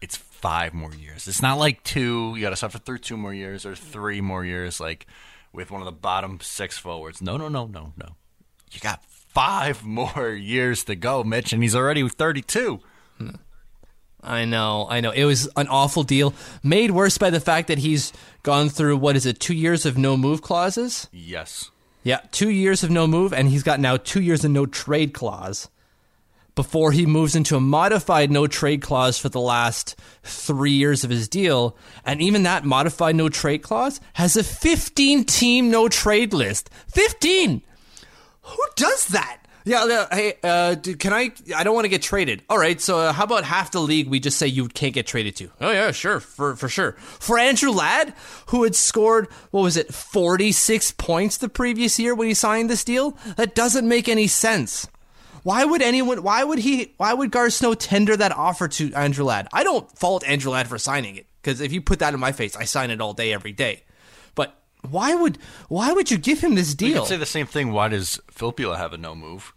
it's 0.00 0.16
five 0.16 0.72
more 0.72 0.94
years. 0.94 1.28
It's 1.28 1.42
not 1.42 1.58
like 1.58 1.82
two, 1.82 2.34
you 2.34 2.42
got 2.42 2.50
to 2.50 2.56
suffer 2.56 2.78
through 2.78 2.98
two 2.98 3.16
more 3.16 3.34
years 3.34 3.66
or 3.66 3.74
three 3.74 4.20
more 4.20 4.44
years, 4.44 4.80
like 4.80 5.06
with 5.52 5.70
one 5.70 5.80
of 5.80 5.84
the 5.84 5.92
bottom 5.92 6.38
six 6.40 6.78
forwards. 6.78 7.20
No, 7.20 7.36
no, 7.36 7.48
no, 7.48 7.66
no, 7.66 7.92
no. 7.96 8.16
You 8.72 8.80
got 8.80 9.04
five 9.04 9.84
more 9.84 10.30
years 10.30 10.84
to 10.84 10.94
go, 10.96 11.22
Mitch, 11.22 11.52
and 11.52 11.62
he's 11.62 11.76
already 11.76 12.08
32. 12.08 12.80
Hmm. 13.18 13.28
I 14.22 14.44
know, 14.44 14.86
I 14.90 15.00
know. 15.00 15.12
It 15.12 15.24
was 15.24 15.48
an 15.56 15.68
awful 15.68 16.02
deal, 16.02 16.34
made 16.62 16.90
worse 16.90 17.16
by 17.16 17.30
the 17.30 17.40
fact 17.40 17.68
that 17.68 17.78
he's 17.78 18.12
gone 18.42 18.68
through 18.68 18.98
what 18.98 19.16
is 19.16 19.24
it, 19.24 19.40
two 19.40 19.54
years 19.54 19.86
of 19.86 19.96
no 19.96 20.16
move 20.16 20.42
clauses? 20.42 21.08
Yes. 21.10 21.70
Yeah, 22.02 22.20
two 22.30 22.50
years 22.50 22.82
of 22.82 22.90
no 22.90 23.06
move, 23.06 23.32
and 23.32 23.48
he's 23.48 23.62
got 23.62 23.80
now 23.80 23.96
two 23.96 24.20
years 24.20 24.44
of 24.44 24.50
no 24.50 24.66
trade 24.66 25.14
clause. 25.14 25.68
Before 26.60 26.92
he 26.92 27.06
moves 27.06 27.34
into 27.34 27.56
a 27.56 27.60
modified 27.60 28.30
no 28.30 28.46
trade 28.46 28.82
clause 28.82 29.18
for 29.18 29.30
the 29.30 29.40
last 29.40 29.98
three 30.22 30.72
years 30.72 31.04
of 31.04 31.08
his 31.08 31.26
deal. 31.26 31.74
And 32.04 32.20
even 32.20 32.42
that 32.42 32.66
modified 32.66 33.16
no 33.16 33.30
trade 33.30 33.62
clause 33.62 33.98
has 34.12 34.36
a 34.36 34.44
15 34.44 35.24
team 35.24 35.70
no 35.70 35.88
trade 35.88 36.34
list. 36.34 36.68
15! 36.88 37.62
Who 38.42 38.62
does 38.76 39.06
that? 39.06 39.38
Yeah, 39.64 40.06
hey, 40.12 40.34
uh, 40.42 40.74
dude, 40.74 40.98
can 40.98 41.14
I? 41.14 41.30
I 41.56 41.64
don't 41.64 41.74
want 41.74 41.86
to 41.86 41.88
get 41.88 42.02
traded. 42.02 42.42
All 42.50 42.58
right, 42.58 42.78
so 42.78 42.98
uh, 42.98 43.12
how 43.14 43.24
about 43.24 43.44
half 43.44 43.70
the 43.70 43.80
league 43.80 44.08
we 44.08 44.20
just 44.20 44.36
say 44.36 44.46
you 44.46 44.68
can't 44.68 44.92
get 44.92 45.06
traded 45.06 45.36
to? 45.36 45.50
Oh 45.62 45.70
yeah, 45.70 45.92
sure, 45.92 46.20
for 46.20 46.56
for 46.56 46.68
sure. 46.68 46.92
For 46.92 47.38
Andrew 47.38 47.70
Ladd, 47.70 48.12
who 48.46 48.64
had 48.64 48.74
scored 48.74 49.28
what 49.50 49.62
was 49.62 49.76
it, 49.76 49.94
forty 49.94 50.52
six 50.52 50.92
points 50.92 51.36
the 51.36 51.48
previous 51.48 51.98
year 51.98 52.14
when 52.14 52.28
he 52.28 52.34
signed 52.34 52.68
this 52.68 52.84
deal, 52.84 53.16
that 53.36 53.54
doesn't 53.54 53.86
make 53.88 54.08
any 54.08 54.26
sense. 54.26 54.88
Why 55.42 55.64
would 55.64 55.82
anyone? 55.82 56.22
Why 56.22 56.44
would 56.44 56.58
he? 56.58 56.94
Why 56.96 57.12
would 57.14 57.30
Garth 57.30 57.54
Snow 57.54 57.74
tender 57.74 58.16
that 58.16 58.32
offer 58.32 58.68
to 58.68 58.92
Andrew 58.94 59.24
Ladd? 59.24 59.48
I 59.52 59.64
don't 59.64 59.90
fault 59.98 60.22
Andrew 60.26 60.52
Ladd 60.52 60.68
for 60.68 60.78
signing 60.78 61.16
it 61.16 61.26
because 61.42 61.60
if 61.60 61.72
you 61.72 61.80
put 61.80 61.98
that 62.00 62.12
in 62.14 62.20
my 62.20 62.32
face, 62.32 62.56
I 62.56 62.64
sign 62.64 62.90
it 62.90 63.00
all 63.00 63.14
day, 63.14 63.32
every 63.32 63.52
day. 63.52 63.84
But 64.34 64.54
why 64.88 65.14
would 65.14 65.38
why 65.68 65.92
would 65.92 66.10
you 66.10 66.18
give 66.18 66.40
him 66.40 66.54
this 66.54 66.70
You 66.70 66.76
deal? 66.76 67.02
could 67.02 67.08
say 67.08 67.16
the 67.16 67.26
same 67.26 67.46
thing. 67.46 67.72
Why 67.72 67.88
does 67.88 68.20
Filppula 68.32 68.76
have 68.76 68.92
a 68.92 68.98
no 68.98 69.14
move? 69.14 69.54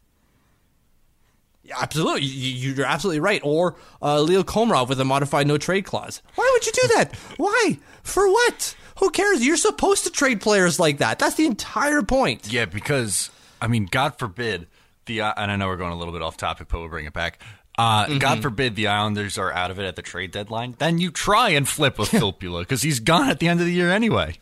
Yeah, 1.65 1.75
absolutely, 1.81 2.23
you, 2.23 2.73
you're 2.73 2.85
absolutely 2.85 3.21
right. 3.21 3.39
Or 3.43 3.77
uh, 4.01 4.19
Leo 4.21 4.43
Komarov 4.43 4.89
with 4.89 4.99
a 4.99 5.05
modified 5.05 5.47
no 5.47 5.57
trade 5.57 5.85
clause. 5.85 6.21
Why 6.35 6.49
would 6.53 6.65
you 6.65 6.71
do 6.73 6.87
that? 6.95 7.15
Why? 7.37 7.77
For 8.03 8.27
what? 8.29 8.75
Who 8.99 9.09
cares? 9.11 9.45
You're 9.45 9.55
supposed 9.55 10.03
to 10.03 10.09
trade 10.11 10.41
players 10.41 10.77
like 10.77 10.97
that. 10.97 11.19
That's 11.19 11.35
the 11.35 11.45
entire 11.45 12.01
point. 12.01 12.51
Yeah, 12.51 12.65
because 12.65 13.29
I 13.61 13.67
mean, 13.67 13.87
God 13.89 14.19
forbid 14.19 14.67
the 15.05 15.21
uh, 15.21 15.33
and 15.37 15.51
I 15.51 15.55
know 15.55 15.67
we're 15.67 15.77
going 15.77 15.91
a 15.91 15.97
little 15.97 16.13
bit 16.13 16.21
off 16.21 16.37
topic, 16.37 16.67
but 16.69 16.79
we'll 16.79 16.89
bring 16.89 17.05
it 17.05 17.13
back. 17.13 17.39
Uh, 17.77 18.19
God 18.19 18.41
forbid 18.41 18.75
the 18.75 18.87
Islanders 18.87 19.37
are 19.37 19.51
out 19.51 19.71
of 19.71 19.79
it 19.79 19.85
at 19.85 19.95
the 19.95 20.03
trade 20.03 20.31
deadline. 20.31 20.75
Then 20.77 20.99
you 20.99 21.09
try 21.09 21.49
and 21.49 21.67
flip 21.67 21.97
with 21.97 22.09
Filppula 22.11 22.61
because 22.61 22.83
he's 22.83 22.99
gone 22.99 23.29
at 23.29 23.39
the 23.39 23.47
end 23.47 23.59
of 23.59 23.65
the 23.65 23.73
year 23.73 23.91
anyway. 23.91 24.35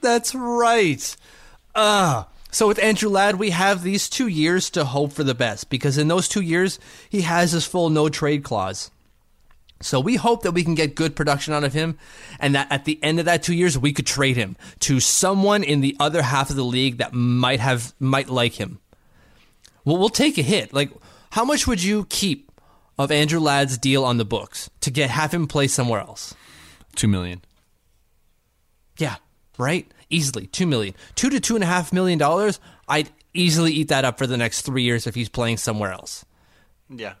That's 0.00 0.34
right. 0.34 1.16
Uh, 1.74 2.24
so 2.50 2.68
with 2.68 2.78
Andrew 2.82 3.08
Ladd, 3.08 3.36
we 3.36 3.50
have 3.50 3.82
these 3.82 4.08
two 4.08 4.28
years 4.28 4.70
to 4.70 4.84
hope 4.84 5.12
for 5.12 5.24
the 5.24 5.34
best 5.34 5.70
because 5.70 5.98
in 5.98 6.08
those 6.08 6.28
two 6.28 6.42
years, 6.42 6.78
he 7.08 7.22
has 7.22 7.52
his 7.52 7.66
full 7.66 7.90
no 7.90 8.08
trade 8.08 8.44
clause. 8.44 8.90
So 9.80 9.98
we 9.98 10.14
hope 10.14 10.42
that 10.42 10.52
we 10.52 10.62
can 10.62 10.74
get 10.74 10.94
good 10.94 11.16
production 11.16 11.54
out 11.54 11.64
of 11.64 11.72
him 11.72 11.98
and 12.38 12.54
that 12.54 12.70
at 12.70 12.84
the 12.84 13.02
end 13.02 13.18
of 13.18 13.24
that 13.24 13.42
two 13.42 13.54
years, 13.54 13.76
we 13.76 13.92
could 13.92 14.06
trade 14.06 14.36
him 14.36 14.56
to 14.80 15.00
someone 15.00 15.64
in 15.64 15.80
the 15.80 15.96
other 15.98 16.22
half 16.22 16.50
of 16.50 16.56
the 16.56 16.64
league 16.64 16.98
that 16.98 17.12
might 17.12 17.58
have, 17.58 17.92
might 17.98 18.28
like 18.28 18.54
him. 18.54 18.78
Well, 19.84 19.98
we'll 19.98 20.08
take 20.08 20.38
a 20.38 20.42
hit. 20.42 20.72
Like, 20.72 20.90
how 21.30 21.44
much 21.44 21.66
would 21.66 21.82
you 21.82 22.04
keep 22.08 22.50
of 22.98 23.10
Andrew 23.10 23.40
Ladd's 23.40 23.78
deal 23.78 24.04
on 24.04 24.18
the 24.18 24.24
books 24.24 24.70
to 24.80 24.90
get 24.90 25.10
have 25.10 25.32
him 25.34 25.46
play 25.46 25.66
somewhere 25.66 26.00
else? 26.00 26.34
Two 26.94 27.08
million. 27.08 27.40
Yeah, 28.98 29.16
right. 29.58 29.90
Easily 30.10 30.46
two 30.46 30.66
million, 30.66 30.94
two 31.14 31.30
to 31.30 31.40
two 31.40 31.54
and 31.54 31.64
a 31.64 31.66
half 31.66 31.92
million 31.92 32.18
dollars. 32.18 32.60
I'd 32.86 33.10
easily 33.32 33.72
eat 33.72 33.88
that 33.88 34.04
up 34.04 34.18
for 34.18 34.26
the 34.26 34.36
next 34.36 34.62
three 34.62 34.82
years 34.82 35.06
if 35.06 35.14
he's 35.14 35.30
playing 35.30 35.56
somewhere 35.56 35.90
else, 35.90 36.24
Yeah. 36.90 37.14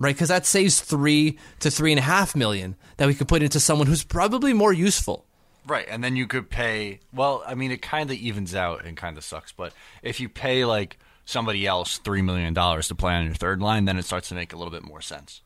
right? 0.00 0.14
Because 0.16 0.28
that 0.30 0.44
saves 0.46 0.80
three 0.80 1.38
to 1.60 1.70
three 1.70 1.92
and 1.92 1.98
a 2.00 2.02
half 2.02 2.34
million 2.34 2.74
that 2.96 3.06
we 3.06 3.14
could 3.14 3.28
put 3.28 3.42
into 3.44 3.60
someone 3.60 3.86
who's 3.86 4.02
probably 4.02 4.52
more 4.52 4.72
useful. 4.72 5.26
Right, 5.64 5.86
and 5.88 6.02
then 6.02 6.16
you 6.16 6.26
could 6.26 6.50
pay. 6.50 6.98
Well, 7.12 7.44
I 7.46 7.54
mean, 7.54 7.70
it 7.70 7.82
kind 7.82 8.10
of 8.10 8.16
evens 8.16 8.54
out 8.54 8.84
and 8.84 8.96
kind 8.96 9.16
of 9.16 9.22
sucks. 9.22 9.52
But 9.52 9.72
if 10.02 10.18
you 10.18 10.28
pay 10.28 10.64
like 10.64 10.98
somebody 11.28 11.66
else 11.66 11.98
three 11.98 12.22
million 12.22 12.54
dollars 12.54 12.88
to 12.88 12.94
play 12.94 13.14
on 13.14 13.26
your 13.26 13.34
third 13.34 13.60
line, 13.60 13.84
then 13.84 13.98
it 13.98 14.04
starts 14.04 14.30
to 14.30 14.34
make 14.34 14.52
a 14.52 14.56
little 14.56 14.72
bit 14.72 14.82
more 14.82 15.02
sense. 15.02 15.42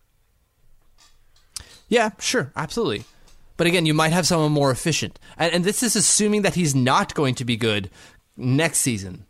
Yeah, 1.89 2.11
sure, 2.21 2.53
absolutely. 2.57 3.05
But 3.57 3.67
again, 3.67 3.85
you 3.85 3.93
might 3.93 4.12
have 4.12 4.27
someone 4.27 4.53
more 4.53 4.71
efficient, 4.71 5.19
and, 5.37 5.53
and 5.53 5.65
this 5.65 5.83
is 5.83 5.97
assuming 5.97 6.43
that 6.43 6.55
he's 6.55 6.75
not 6.75 7.15
going 7.15 7.35
to 7.35 7.45
be 7.45 7.57
good 7.57 7.91
next 8.37 8.79
season. 8.79 9.27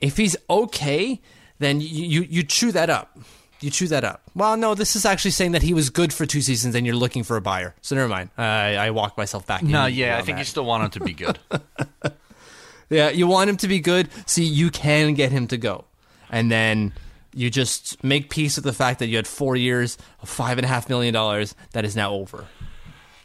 If 0.00 0.16
he's 0.16 0.36
okay, 0.48 1.20
then 1.58 1.80
you 1.80 2.04
you, 2.04 2.22
you 2.28 2.42
chew 2.42 2.72
that 2.72 2.90
up. 2.90 3.16
You 3.60 3.70
chew 3.70 3.88
that 3.88 4.04
up. 4.04 4.22
Well, 4.34 4.56
no, 4.56 4.74
this 4.74 4.96
is 4.96 5.04
actually 5.04 5.32
saying 5.32 5.52
that 5.52 5.62
he 5.62 5.74
was 5.74 5.90
good 5.90 6.12
for 6.12 6.26
two 6.26 6.40
seasons, 6.40 6.74
and 6.74 6.84
you're 6.84 6.96
looking 6.96 7.22
for 7.22 7.36
a 7.36 7.42
buyer. 7.42 7.74
So 7.82 7.94
never 7.94 8.08
mind. 8.08 8.30
I, 8.36 8.76
I 8.76 8.90
walked 8.90 9.18
myself 9.18 9.46
back. 9.46 9.62
No, 9.62 9.86
yeah, 9.86 10.16
I 10.16 10.22
think 10.22 10.36
that. 10.36 10.40
you 10.40 10.44
still 10.46 10.64
want 10.64 10.82
him 10.82 10.90
to 10.90 11.00
be 11.00 11.12
good. 11.12 11.38
Yeah, 12.90 13.08
you 13.10 13.26
want 13.26 13.48
him 13.48 13.56
to 13.58 13.68
be 13.68 13.78
good, 13.80 14.08
See, 14.26 14.44
you 14.44 14.70
can 14.70 15.14
get 15.14 15.30
him 15.32 15.46
to 15.48 15.56
go, 15.56 15.84
and 16.28 16.50
then 16.50 16.92
you 17.32 17.48
just 17.48 18.02
make 18.02 18.28
peace 18.30 18.56
with 18.56 18.64
the 18.64 18.72
fact 18.72 18.98
that 18.98 19.06
you 19.06 19.16
had 19.16 19.26
four 19.28 19.54
years 19.54 19.96
of 20.20 20.28
five 20.28 20.58
and 20.58 20.64
a 20.64 20.68
half 20.68 20.88
million 20.88 21.14
dollars 21.14 21.54
that 21.72 21.84
is 21.84 21.94
now 21.94 22.12
over. 22.12 22.46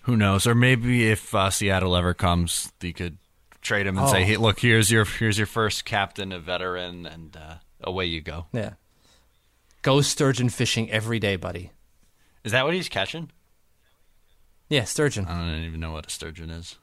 Who 0.03 0.15
knows? 0.15 0.45
Or 0.45 0.53
maybe 0.53 1.09
if 1.09 1.33
uh, 1.33 1.49
Seattle 1.49 1.95
ever 1.95 2.13
comes, 2.13 2.71
you 2.79 2.93
could 2.93 3.17
trade 3.61 3.87
him 3.87 3.97
and 3.97 4.07
say, 4.07 4.21
Oh. 4.21 4.25
"Hey, 4.25 4.37
look, 4.37 4.59
here's 4.59 4.91
your 4.91 5.03
here's 5.05 5.39
your 5.39 5.47
first 5.47 5.83
captain, 5.83 6.31
a 6.31 6.39
veteran, 6.39 7.07
and 7.07 7.35
uh, 7.35 7.55
away 7.81 8.05
you 8.05 8.21
go." 8.21 8.45
Yeah, 8.53 8.73
go 9.81 10.01
sturgeon 10.01 10.49
fishing 10.49 10.91
every 10.91 11.17
day, 11.17 11.35
buddy. 11.37 11.71
Is 12.43 12.51
that 12.51 12.65
what 12.65 12.75
he's 12.75 12.87
catching? 12.89 13.31
Yeah, 14.69 14.83
sturgeon. 14.83 15.25
I 15.25 15.39
don't 15.51 15.63
even 15.63 15.79
know 15.79 15.91
what 15.93 16.05
a 16.05 16.09
sturgeon 16.11 16.51
is. 16.51 16.77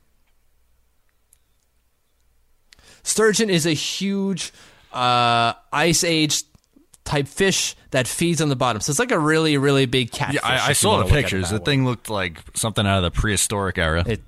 Sturgeon 3.03 3.51
is 3.51 3.67
a 3.67 3.73
huge 3.73 4.53
uh, 4.93 5.55
ice 5.73 6.05
age 6.05 6.45
type 7.05 7.27
fish 7.27 7.75
that 7.91 8.07
feeds 8.07 8.41
on 8.41 8.49
the 8.49 8.57
bottom. 8.57 8.81
So 8.81 8.91
it's 8.91 8.99
like 8.99 9.11
a 9.11 9.19
really, 9.19 9.57
really 9.59 9.87
big 9.87 10.13
catfish. 10.13 10.41
Yeah, 10.43 10.49
I, 10.49 10.69
I 10.69 10.73
saw 10.73 10.99
the 10.99 11.05
look 11.05 11.13
at 11.13 11.19
it 11.19 11.23
pictures. 11.23 11.51
The 11.51 11.59
way. 11.59 11.65
thing 11.65 11.85
looked 11.85 12.09
like 12.09 12.39
something 12.55 12.87
out 12.87 12.99
of 12.99 13.03
the 13.03 13.11
prehistoric 13.11 13.79
era. 13.79 14.05
It, 14.07 14.23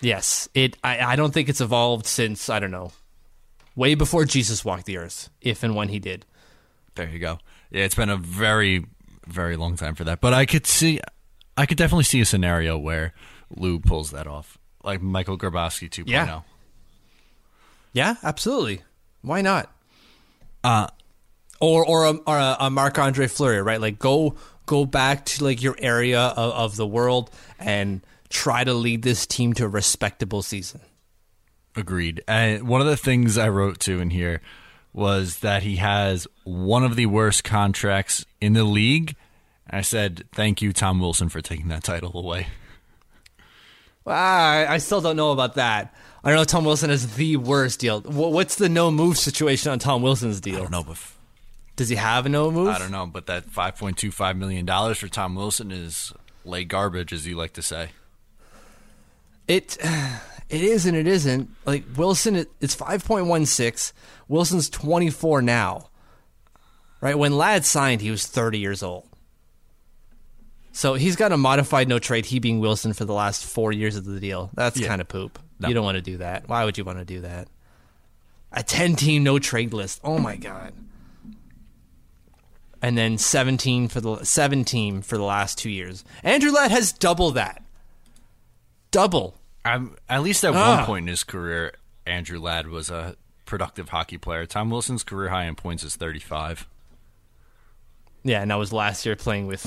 yes, 0.00 0.48
it. 0.54 0.76
I, 0.84 1.00
I 1.00 1.16
don't 1.16 1.32
think 1.32 1.48
it's 1.48 1.60
evolved 1.60 2.06
since 2.06 2.48
I 2.48 2.58
don't 2.58 2.70
know, 2.70 2.92
way 3.74 3.94
before 3.94 4.24
Jesus 4.24 4.64
walked 4.64 4.86
the 4.86 4.98
earth, 4.98 5.30
if 5.40 5.62
and 5.62 5.74
when 5.74 5.88
he 5.88 5.98
did. 5.98 6.26
There 6.94 7.08
you 7.08 7.18
go. 7.18 7.38
Yeah, 7.70 7.84
it's 7.84 7.94
been 7.94 8.10
a 8.10 8.16
very, 8.16 8.86
very 9.26 9.56
long 9.56 9.76
time 9.76 9.94
for 9.94 10.04
that. 10.04 10.20
But 10.20 10.34
I 10.34 10.46
could 10.46 10.66
see, 10.66 11.00
I 11.56 11.66
could 11.66 11.78
definitely 11.78 12.04
see 12.04 12.20
a 12.20 12.24
scenario 12.24 12.78
where 12.78 13.12
Lou 13.54 13.80
pulls 13.80 14.10
that 14.12 14.26
off, 14.26 14.58
like 14.82 15.02
Michael 15.02 15.38
Grabovski 15.38 15.86
oh. 15.86 16.04
2.0. 16.04 16.08
Yeah. 16.08 16.40
Yeah, 17.96 18.16
absolutely. 18.22 18.82
Why 19.22 19.40
not? 19.40 19.72
Uh, 20.62 20.88
Or 21.60 21.82
or 21.82 22.04
a, 22.04 22.10
or 22.26 22.36
a, 22.36 22.56
a 22.60 22.70
Marc 22.70 22.98
Andre 22.98 23.26
Fleury, 23.26 23.62
right? 23.62 23.80
Like 23.80 23.98
go 23.98 24.34
go 24.66 24.84
back 24.84 25.24
to 25.24 25.44
like 25.44 25.62
your 25.62 25.76
area 25.78 26.20
of, 26.20 26.52
of 26.52 26.76
the 26.76 26.86
world 26.86 27.30
and 27.58 28.02
try 28.28 28.64
to 28.64 28.74
lead 28.74 29.00
this 29.00 29.26
team 29.26 29.54
to 29.54 29.64
a 29.64 29.68
respectable 29.68 30.42
season. 30.42 30.82
Agreed. 31.74 32.22
And 32.28 32.68
one 32.68 32.82
of 32.82 32.86
the 32.86 32.98
things 32.98 33.38
I 33.38 33.48
wrote 33.48 33.80
to 33.80 33.98
in 34.00 34.10
here 34.10 34.42
was 34.92 35.38
that 35.38 35.62
he 35.62 35.76
has 35.76 36.26
one 36.44 36.84
of 36.84 36.96
the 36.96 37.06
worst 37.06 37.44
contracts 37.44 38.26
in 38.42 38.52
the 38.52 38.64
league. 38.64 39.16
I 39.70 39.80
said, 39.80 40.24
"Thank 40.32 40.60
you, 40.60 40.74
Tom 40.74 41.00
Wilson, 41.00 41.30
for 41.30 41.40
taking 41.40 41.68
that 41.68 41.82
title 41.82 42.12
away." 42.14 42.48
I, 44.06 44.66
I 44.68 44.78
still 44.78 45.00
don't 45.00 45.16
know 45.16 45.32
about 45.32 45.54
that. 45.56 45.94
I 46.22 46.30
don't 46.30 46.38
know 46.38 46.44
Tom 46.44 46.64
Wilson 46.64 46.90
has 46.90 47.14
the 47.16 47.36
worst 47.36 47.80
deal. 47.80 48.00
Wh- 48.00 48.32
What's 48.32 48.56
the 48.56 48.68
no 48.68 48.90
move 48.90 49.18
situation 49.18 49.70
on 49.72 49.78
Tom 49.78 50.02
Wilson's 50.02 50.40
deal? 50.40 50.56
I 50.56 50.60
don't 50.60 50.70
know, 50.72 50.82
but 50.84 50.98
Does 51.76 51.88
he 51.88 51.96
have 51.96 52.26
a 52.26 52.28
no 52.28 52.50
move? 52.50 52.68
I 52.68 52.78
don't 52.78 52.90
know, 52.90 53.06
but 53.06 53.26
that 53.26 53.44
five 53.46 53.76
point 53.76 53.96
two 53.98 54.10
five 54.10 54.36
million 54.36 54.64
dollars 54.66 54.98
for 54.98 55.08
Tom 55.08 55.34
Wilson 55.34 55.70
is 55.70 56.12
lay 56.44 56.64
garbage, 56.64 57.12
as 57.12 57.26
you 57.26 57.36
like 57.36 57.52
to 57.54 57.62
say. 57.62 57.90
It 59.48 59.76
it 60.48 60.60
is 60.62 60.86
and 60.86 60.96
it 60.96 61.06
isn't. 61.06 61.50
Like 61.64 61.84
Wilson, 61.96 62.36
it, 62.36 62.50
it's 62.60 62.74
five 62.74 63.04
point 63.04 63.26
one 63.26 63.46
six. 63.46 63.92
Wilson's 64.28 64.68
twenty 64.68 65.10
four 65.10 65.42
now. 65.42 65.88
Right 67.00 67.18
when 67.18 67.36
Ladd 67.36 67.64
signed, 67.64 68.00
he 68.00 68.10
was 68.10 68.26
thirty 68.26 68.58
years 68.58 68.82
old. 68.82 69.06
So 70.76 70.92
he's 70.92 71.16
got 71.16 71.32
a 71.32 71.38
modified 71.38 71.88
no 71.88 71.98
trade. 71.98 72.26
He 72.26 72.38
being 72.38 72.60
Wilson 72.60 72.92
for 72.92 73.06
the 73.06 73.14
last 73.14 73.46
four 73.46 73.72
years 73.72 73.96
of 73.96 74.04
the 74.04 74.20
deal. 74.20 74.50
That's 74.52 74.78
Yeah. 74.78 74.88
kind 74.88 75.00
of 75.00 75.08
poop. 75.08 75.38
No. 75.58 75.68
You 75.68 75.74
don't 75.74 75.84
want 75.86 75.96
to 75.96 76.02
do 76.02 76.18
that. 76.18 76.46
Why 76.50 76.66
would 76.66 76.76
you 76.76 76.84
want 76.84 76.98
to 76.98 77.04
do 77.06 77.22
that? 77.22 77.48
A 78.52 78.62
ten 78.62 78.94
team 78.94 79.22
no 79.24 79.38
trade 79.38 79.72
list. 79.72 80.00
Oh 80.04 80.18
my 80.18 80.36
god. 80.36 80.74
And 82.82 82.96
then 82.96 83.16
seventeen 83.16 83.88
for 83.88 84.02
the 84.02 84.22
seven 84.24 84.64
team 84.64 85.00
for 85.00 85.16
the 85.16 85.24
last 85.24 85.56
two 85.56 85.70
years. 85.70 86.04
Andrew 86.22 86.50
Ladd 86.52 86.70
has 86.70 86.92
double 86.92 87.30
that. 87.30 87.62
Double. 88.90 89.40
I'm, 89.64 89.96
at 90.10 90.22
least 90.22 90.44
at 90.44 90.54
Ah. 90.54 90.76
one 90.76 90.84
point 90.84 91.04
in 91.04 91.08
his 91.08 91.24
career, 91.24 91.72
Andrew 92.06 92.38
Ladd 92.38 92.68
was 92.68 92.90
a 92.90 93.16
productive 93.46 93.88
hockey 93.88 94.18
player. 94.18 94.44
Tom 94.44 94.68
Wilson's 94.68 95.02
career 95.04 95.30
high 95.30 95.44
in 95.46 95.54
points 95.54 95.82
is 95.84 95.96
35. 95.96 96.66
Yeah, 98.26 98.42
and 98.42 98.50
that 98.50 98.56
was 98.56 98.72
last 98.72 99.06
year 99.06 99.14
playing 99.16 99.46
with 99.46 99.64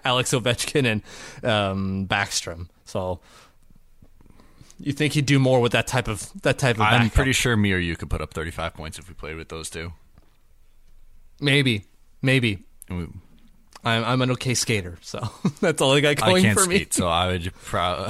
Alex 0.04 0.32
Ovechkin 0.32 0.84
and 0.86 1.02
um, 1.50 2.06
Backstrom. 2.06 2.68
So 2.84 3.20
you 4.78 4.92
think 4.92 5.14
he'd 5.14 5.24
do 5.26 5.38
more 5.38 5.60
with 5.60 5.72
that 5.72 5.86
type 5.86 6.06
of 6.08 6.30
that 6.42 6.58
type 6.58 6.76
of 6.76 6.82
I'm 6.82 7.00
backup? 7.02 7.14
pretty 7.14 7.32
sure 7.32 7.56
me 7.56 7.72
or 7.72 7.78
you 7.78 7.96
could 7.96 8.10
put 8.10 8.20
up 8.20 8.34
35 8.34 8.74
points 8.74 8.98
if 8.98 9.08
we 9.08 9.14
played 9.14 9.36
with 9.36 9.48
those 9.48 9.70
two. 9.70 9.92
maybe 11.40 11.84
Maybe. 12.22 12.64
We- 12.90 13.08
I'm, 13.84 14.04
I'm 14.04 14.22
an 14.22 14.32
okay 14.32 14.54
skater, 14.54 14.98
so 15.00 15.20
that's 15.60 15.80
all 15.80 15.92
I 15.92 16.00
got 16.00 16.16
going 16.16 16.38
I 16.44 16.48
can't 16.48 16.58
for 16.58 16.66
me. 16.66 16.76
skate, 16.76 16.92
so 16.94 17.06
I 17.08 17.28
would 17.28 17.52
pro- 17.64 18.04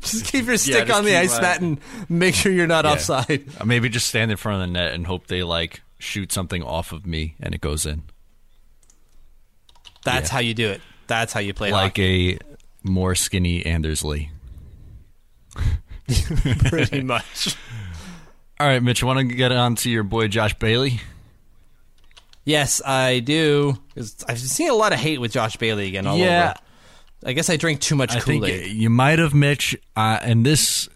Just 0.00 0.26
keep 0.32 0.46
your 0.46 0.56
stick 0.56 0.86
just 0.86 0.98
on 0.98 1.04
the 1.04 1.16
ice 1.16 1.38
mat 1.40 1.60
and 1.60 1.78
make 2.08 2.34
sure 2.34 2.52
you're 2.52 2.66
not 2.68 2.84
Yeah. 2.84 2.92
offside. 2.92 3.42
maybe 3.66 3.88
just 3.88 4.06
stand 4.06 4.30
in 4.30 4.36
front 4.36 4.62
of 4.62 4.68
the 4.68 4.72
net 4.72 4.92
and 4.94 5.06
hope 5.06 5.26
they 5.26 5.42
like 5.42 5.82
shoot 6.00 6.32
something 6.32 6.62
off 6.62 6.92
of 6.92 7.06
me 7.06 7.36
and 7.40 7.54
it 7.54 7.60
goes 7.60 7.86
in, 7.86 8.02
That's 10.04 10.28
Yeah. 10.30 10.32
how 10.34 10.38
you 10.40 10.54
do 10.54 10.68
it. 10.70 10.80
That's 11.06 11.32
how 11.32 11.40
you 11.40 11.52
play 11.54 11.70
like 11.72 11.92
hockey. 11.92 12.34
a 12.34 12.38
more 12.82 13.14
skinny 13.14 13.64
Anders 13.66 14.04
Lee. 14.04 14.30
pretty 16.64 17.02
much. 17.02 17.56
All 18.58 18.66
right, 18.66 18.82
Mitch, 18.82 19.02
want 19.02 19.18
to 19.18 19.24
get 19.34 19.52
on 19.52 19.74
to 19.76 19.90
your 19.90 20.02
boy 20.02 20.28
Josh 20.28 20.54
Bailey? 20.58 21.00
Yes, 22.44 22.80
I 22.84 23.20
do. 23.20 23.78
I've 24.26 24.38
seen 24.38 24.70
a 24.70 24.74
lot 24.74 24.92
of 24.92 24.98
hate 24.98 25.20
with 25.20 25.32
Josh 25.32 25.56
Bailey 25.56 25.88
again. 25.88 26.06
All 26.06 26.16
Yeah. 26.16 26.50
over. 26.50 26.60
I 27.26 27.32
guess 27.34 27.50
I 27.50 27.56
drink 27.56 27.80
too 27.80 27.94
much 27.96 28.12
I 28.16 28.20
think 28.20 28.44
Kool 28.44 28.50
Aid. 28.52 28.72
you 28.72 28.88
might 28.88 29.18
have, 29.18 29.34
Mitch, 29.34 29.76
uh, 29.94 30.18
and 30.22 30.44
this 30.44 30.88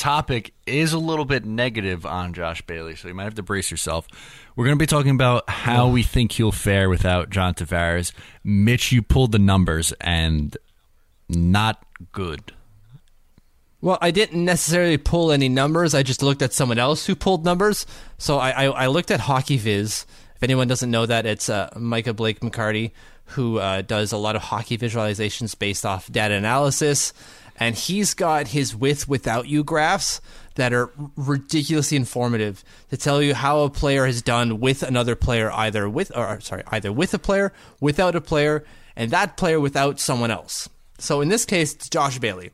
topic 0.00 0.54
is 0.66 0.94
a 0.94 0.98
little 0.98 1.26
bit 1.26 1.44
negative 1.44 2.06
on 2.06 2.32
Josh 2.32 2.62
Bailey, 2.62 2.96
so 2.96 3.06
you 3.06 3.14
might 3.14 3.24
have 3.24 3.34
to 3.34 3.42
brace 3.42 3.70
yourself. 3.70 4.08
We're 4.56 4.64
going 4.64 4.76
to 4.76 4.82
be 4.82 4.86
talking 4.86 5.10
about 5.10 5.48
how 5.48 5.88
we 5.88 6.02
think 6.02 6.32
he'll 6.32 6.52
fare 6.52 6.88
without 6.88 7.28
John 7.28 7.54
Tavares. 7.54 8.12
Mitch, 8.42 8.92
you 8.92 9.02
pulled 9.02 9.32
the 9.32 9.38
numbers, 9.38 9.92
and 10.00 10.56
not 11.28 11.84
good. 12.12 12.52
Well, 13.82 13.98
I 14.00 14.10
didn't 14.10 14.42
necessarily 14.42 14.96
pull 14.96 15.32
any 15.32 15.50
numbers. 15.50 15.94
I 15.94 16.02
just 16.02 16.22
looked 16.22 16.42
at 16.42 16.54
someone 16.54 16.78
else 16.78 17.04
who 17.04 17.14
pulled 17.14 17.44
numbers. 17.44 17.86
So 18.16 18.38
I, 18.38 18.50
I, 18.50 18.64
I 18.64 18.86
looked 18.86 19.10
at 19.10 19.20
Hockey 19.20 19.58
Viz. 19.58 20.06
If 20.36 20.42
anyone 20.42 20.66
doesn't 20.66 20.90
know 20.90 21.04
that, 21.04 21.26
it's 21.26 21.50
uh, 21.50 21.70
Micah 21.76 22.14
Blake 22.14 22.40
McCurdy 22.40 22.92
who 23.30 23.58
uh, 23.58 23.82
does 23.82 24.12
a 24.12 24.16
lot 24.16 24.36
of 24.36 24.42
hockey 24.42 24.76
visualizations 24.76 25.56
based 25.58 25.86
off 25.86 26.10
data 26.10 26.34
analysis. 26.34 27.12
And 27.60 27.76
he's 27.76 28.14
got 28.14 28.48
his 28.48 28.74
with 28.74 29.06
without 29.06 29.46
you 29.46 29.62
graphs 29.62 30.22
that 30.54 30.72
are 30.72 30.90
ridiculously 31.14 31.96
informative 31.96 32.64
to 32.88 32.96
tell 32.96 33.22
you 33.22 33.34
how 33.34 33.60
a 33.60 33.70
player 33.70 34.06
has 34.06 34.22
done 34.22 34.60
with 34.60 34.82
another 34.82 35.14
player, 35.14 35.52
either 35.52 35.88
with 35.88 36.10
or 36.16 36.40
sorry, 36.40 36.62
either 36.68 36.90
with 36.90 37.12
a 37.12 37.18
player, 37.18 37.52
without 37.78 38.16
a 38.16 38.20
player, 38.20 38.64
and 38.96 39.10
that 39.10 39.36
player 39.36 39.60
without 39.60 40.00
someone 40.00 40.30
else. 40.30 40.68
So 40.98 41.20
in 41.20 41.28
this 41.28 41.44
case, 41.44 41.74
it's 41.74 41.88
Josh 41.88 42.18
Bailey. 42.18 42.50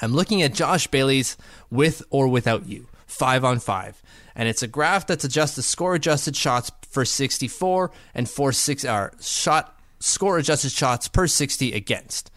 I'm 0.00 0.12
looking 0.12 0.42
at 0.42 0.54
Josh 0.54 0.86
Bailey's 0.86 1.36
with 1.70 2.02
or 2.10 2.28
without 2.28 2.66
you, 2.66 2.86
five 3.06 3.44
on 3.44 3.58
five. 3.58 4.02
And 4.34 4.48
it's 4.48 4.62
a 4.62 4.68
graph 4.68 5.06
that's 5.06 5.24
adjusted 5.24 5.62
score 5.62 5.94
adjusted 5.94 6.36
shots 6.36 6.70
for 6.88 7.04
64 7.04 7.90
and 8.14 8.28
for 8.28 8.52
six 8.52 8.84
or 8.84 9.12
shot 9.20 9.78
score 10.00 10.38
adjusted 10.38 10.72
shots 10.72 11.08
per 11.08 11.26
60 11.26 11.72
against. 11.72 12.30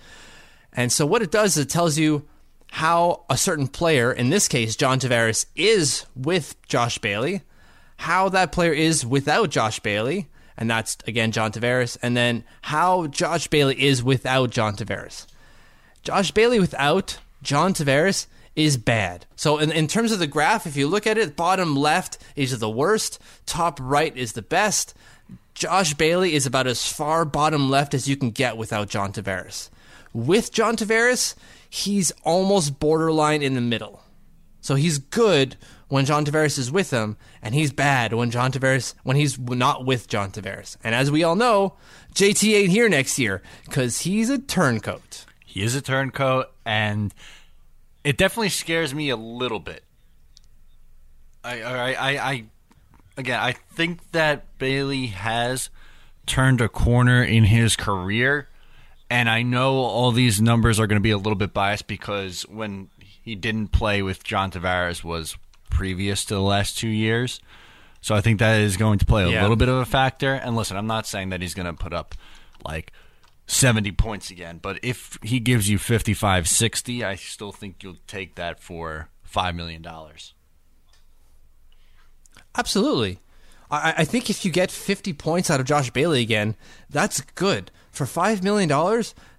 And 0.77 0.91
so 0.91 1.07
what 1.07 1.23
it 1.23 1.31
does 1.31 1.57
is 1.57 1.65
it 1.65 1.69
tells 1.69 1.97
you 1.97 2.23
how 2.71 3.25
a 3.29 3.35
certain 3.35 3.67
player, 3.67 4.11
in 4.11 4.29
this 4.29 4.47
case 4.47 4.75
John 4.75 4.99
Tavares, 4.99 5.47
is 5.55 6.05
with 6.15 6.55
Josh 6.67 6.99
Bailey, 6.99 7.41
how 7.97 8.29
that 8.29 8.51
player 8.51 8.73
is 8.73 9.03
without 9.03 9.49
Josh 9.49 9.79
Bailey, 9.79 10.27
and 10.55 10.69
that's 10.69 10.95
again 11.07 11.31
John 11.31 11.51
Tavares, 11.51 11.97
and 12.03 12.15
then 12.15 12.43
how 12.61 13.07
Josh 13.07 13.47
Bailey 13.47 13.81
is 13.81 14.03
without 14.03 14.51
John 14.51 14.75
Tavares. 14.75 15.25
Josh 16.03 16.31
Bailey 16.31 16.59
without 16.59 17.17
John 17.41 17.73
Tavares 17.73 18.27
is 18.55 18.77
bad. 18.77 19.25
So 19.35 19.57
in, 19.57 19.71
in 19.71 19.87
terms 19.87 20.11
of 20.11 20.19
the 20.19 20.27
graph, 20.27 20.67
if 20.67 20.75
you 20.75 20.87
look 20.87 21.07
at 21.07 21.17
it, 21.17 21.35
bottom 21.35 21.75
left 21.75 22.19
is 22.35 22.57
the 22.57 22.69
worst, 22.69 23.19
top 23.47 23.79
right 23.81 24.15
is 24.15 24.33
the 24.33 24.41
best. 24.43 24.93
Josh 25.55 25.95
Bailey 25.95 26.35
is 26.35 26.45
about 26.45 26.67
as 26.67 26.91
far 26.91 27.25
bottom 27.25 27.71
left 27.71 27.95
as 27.95 28.07
you 28.07 28.15
can 28.15 28.29
get 28.29 28.57
without 28.57 28.89
John 28.89 29.11
Tavares. 29.11 29.69
With 30.17 30.51
John 30.51 30.75
Tavares, 30.75 31.35
he's 31.69 32.11
almost 32.23 32.79
borderline 32.79 33.43
in 33.43 33.53
the 33.53 33.61
middle. 33.61 34.01
So 34.61 34.73
he's 34.73 34.97
good 34.97 35.57
when 35.89 36.05
John 36.05 36.25
Tavares 36.25 36.57
is 36.57 36.71
with 36.71 36.89
him, 36.89 37.17
and 37.39 37.53
he's 37.53 37.71
bad 37.71 38.13
when 38.13 38.31
John 38.31 38.51
Tavares 38.51 38.95
when 39.03 39.15
he's 39.15 39.37
not 39.37 39.85
with 39.85 40.07
John 40.07 40.31
Tavares. 40.31 40.75
And 40.83 40.95
as 40.95 41.11
we 41.11 41.23
all 41.23 41.35
know, 41.35 41.75
JT 42.15 42.51
ain't 42.51 42.71
here 42.71 42.89
next 42.89 43.19
year 43.19 43.43
because 43.65 44.01
he's 44.01 44.31
a 44.31 44.39
turncoat. 44.39 45.25
He 45.45 45.61
is 45.61 45.75
a 45.75 45.83
turncoat, 45.83 46.47
and 46.65 47.13
it 48.03 48.17
definitely 48.17 48.49
scares 48.49 48.95
me 48.95 49.09
a 49.09 49.15
little 49.15 49.59
bit. 49.59 49.83
I, 51.43 51.61
I, 51.61 51.91
I, 51.91 52.31
I, 52.31 52.43
again, 53.17 53.39
I 53.39 53.51
think 53.51 53.99
that 54.13 54.57
Bailey 54.57 55.07
has 55.07 55.69
turned 56.25 56.59
a 56.59 56.69
corner 56.69 57.23
in 57.23 57.43
his 57.43 57.75
career, 57.75 58.49
and 59.09 59.29
I 59.29 59.41
know 59.41 59.75
all 59.75 60.11
these 60.11 60.41
numbers 60.41 60.79
are 60.79 60.87
going 60.87 60.97
to 60.97 61.03
be 61.03 61.11
a 61.11 61.17
little 61.17 61.35
bit 61.35 61.53
biased 61.53 61.87
because 61.87 62.43
when 62.43 62.89
he 62.99 63.35
didn't 63.35 63.69
play 63.69 64.01
with 64.01 64.23
John 64.23 64.51
Tavares 64.51 65.03
was 65.03 65.37
previous 65.69 66.25
to 66.25 66.33
the 66.35 66.41
last 66.41 66.77
two 66.77 66.87
years. 66.87 67.39
So 68.01 68.15
I 68.15 68.21
think 68.21 68.39
that 68.39 68.59
is 68.61 68.77
going 68.77 68.99
to 68.99 69.05
play 69.05 69.23
a 69.23 69.29
Yeah. 69.29 69.41
little 69.41 69.55
bit 69.57 69.69
of 69.69 69.75
a 69.75 69.85
factor. 69.85 70.33
And 70.33 70.55
listen, 70.55 70.77
I'm 70.77 70.87
not 70.87 71.05
saying 71.07 71.29
that 71.29 71.41
he's 71.41 71.53
going 71.53 71.65
to 71.65 71.73
put 71.73 71.93
up 71.93 72.15
like 72.65 72.93
70 73.47 73.91
points 73.93 74.29
again, 74.29 74.59
but 74.61 74.79
if 74.83 75.17
he 75.23 75.39
gives 75.39 75.69
you 75.69 75.77
55, 75.77 76.47
60, 76.47 77.03
I 77.03 77.15
still 77.15 77.51
think 77.51 77.83
you'll 77.83 77.97
take 78.07 78.35
that 78.35 78.61
for 78.61 79.09
$5 79.29 79.55
million. 79.55 79.85
Absolutely. 82.55 83.19
I, 83.69 83.93
I 83.99 84.05
think 84.05 84.29
if 84.29 84.45
you 84.45 84.51
get 84.51 84.71
50 84.71 85.13
points 85.13 85.49
out 85.49 85.59
of 85.59 85.65
Josh 85.65 85.89
Bailey 85.91 86.21
again, 86.21 86.55
that's 86.89 87.21
good. 87.21 87.71
For 87.91 88.05
$5 88.05 88.43
million, 88.43 88.69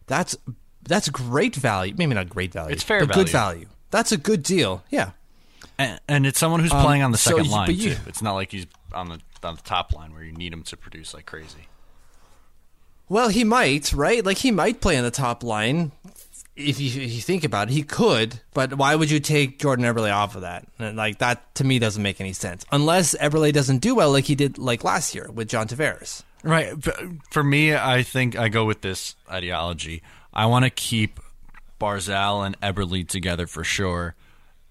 that's 0.06 0.36
that's 0.82 1.08
great 1.10 1.54
value. 1.56 1.94
Maybe 1.96 2.14
not 2.14 2.28
great 2.28 2.52
value. 2.52 2.72
It's 2.72 2.82
fair 2.82 3.04
but 3.06 3.14
good 3.14 3.28
value. 3.28 3.60
value. 3.60 3.68
That's 3.90 4.12
a 4.12 4.16
good 4.16 4.42
deal. 4.42 4.82
Yeah. 4.90 5.10
And, 5.78 6.00
and 6.08 6.26
it's 6.26 6.38
someone 6.38 6.60
who's 6.60 6.72
Um, 6.72 6.82
playing 6.84 7.02
on 7.02 7.12
the 7.12 7.18
so 7.18 7.30
second 7.30 7.44
you- 7.46 7.50
line, 7.52 7.70
you- 7.70 7.94
too. 7.94 8.00
It's 8.06 8.22
not 8.22 8.34
like 8.34 8.50
he's 8.52 8.66
on 8.92 9.08
the, 9.08 9.20
on 9.42 9.54
the 9.56 9.62
top 9.62 9.92
line 9.94 10.12
where 10.14 10.22
you 10.24 10.32
need 10.32 10.52
him 10.52 10.62
to 10.64 10.76
produce 10.76 11.14
like 11.14 11.26
crazy. 11.26 11.68
Well, 13.08 13.28
he 13.28 13.44
might, 13.44 13.92
right? 13.92 14.24
Like 14.24 14.38
he 14.38 14.50
might 14.50 14.80
play 14.80 14.98
on 14.98 15.04
the 15.04 15.10
top 15.10 15.42
line. 15.42 15.92
If 16.60 16.80
you, 16.80 17.02
if 17.02 17.12
you 17.12 17.20
think 17.20 17.44
about 17.44 17.68
it, 17.68 17.72
he 17.72 17.82
could. 17.82 18.40
But 18.52 18.74
why 18.74 18.94
would 18.94 19.10
you 19.10 19.20
take 19.20 19.60
Jordan 19.60 19.84
Eberle 19.84 20.12
off 20.12 20.34
of 20.34 20.42
that? 20.42 20.66
And, 20.78 20.96
Like 20.96 21.18
that 21.18 21.54
to 21.56 21.64
me 21.64 21.78
doesn't 21.78 22.02
make 22.02 22.20
any 22.20 22.32
sense. 22.32 22.64
Unless 22.72 23.14
Eberle 23.16 23.52
doesn't 23.52 23.78
do 23.78 23.94
well 23.94 24.10
like 24.10 24.24
he 24.24 24.34
did 24.34 24.58
like 24.58 24.82
last 24.82 25.14
year 25.14 25.30
with 25.32 25.48
John 25.48 25.68
Tavares. 25.68 26.24
Right. 26.42 26.74
For 27.30 27.42
me, 27.44 27.74
I 27.74 28.02
think 28.02 28.36
I 28.36 28.48
go 28.48 28.64
with 28.64 28.80
this 28.80 29.14
ideology. 29.30 30.02
I 30.32 30.46
want 30.46 30.64
to 30.64 30.70
keep 30.70 31.20
Barzal 31.80 32.44
and 32.44 32.60
Eberle 32.60 33.06
together 33.08 33.46
for 33.46 33.64
sure, 33.64 34.14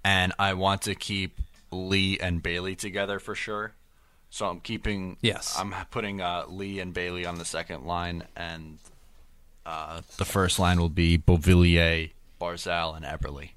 and 0.04 0.34
I 0.38 0.54
want 0.54 0.84
to 0.84 0.96
keep 0.96 1.40
Lee 1.72 2.20
and 2.20 2.44
Bailey 2.44 2.76
together 2.76 3.20
for 3.20 3.36
sure. 3.36 3.74
So 4.30 4.48
I'm 4.48 4.60
keeping. 4.60 5.18
Yes. 5.22 5.56
I'm 5.58 5.74
putting 5.92 6.22
uh, 6.22 6.46
Lee 6.48 6.80
and 6.80 6.94
Bailey 6.94 7.26
on 7.26 7.38
the 7.38 7.46
second 7.46 7.86
line, 7.86 8.24
and 8.36 8.78
uh, 9.68 10.02
the 10.16 10.24
first 10.24 10.60
line 10.60 10.80
will 10.80 10.88
be 10.88 11.18
Beauvillier, 11.18 12.12
Barzal, 12.40 12.96
and 12.96 13.06
Eberle. 13.06 13.50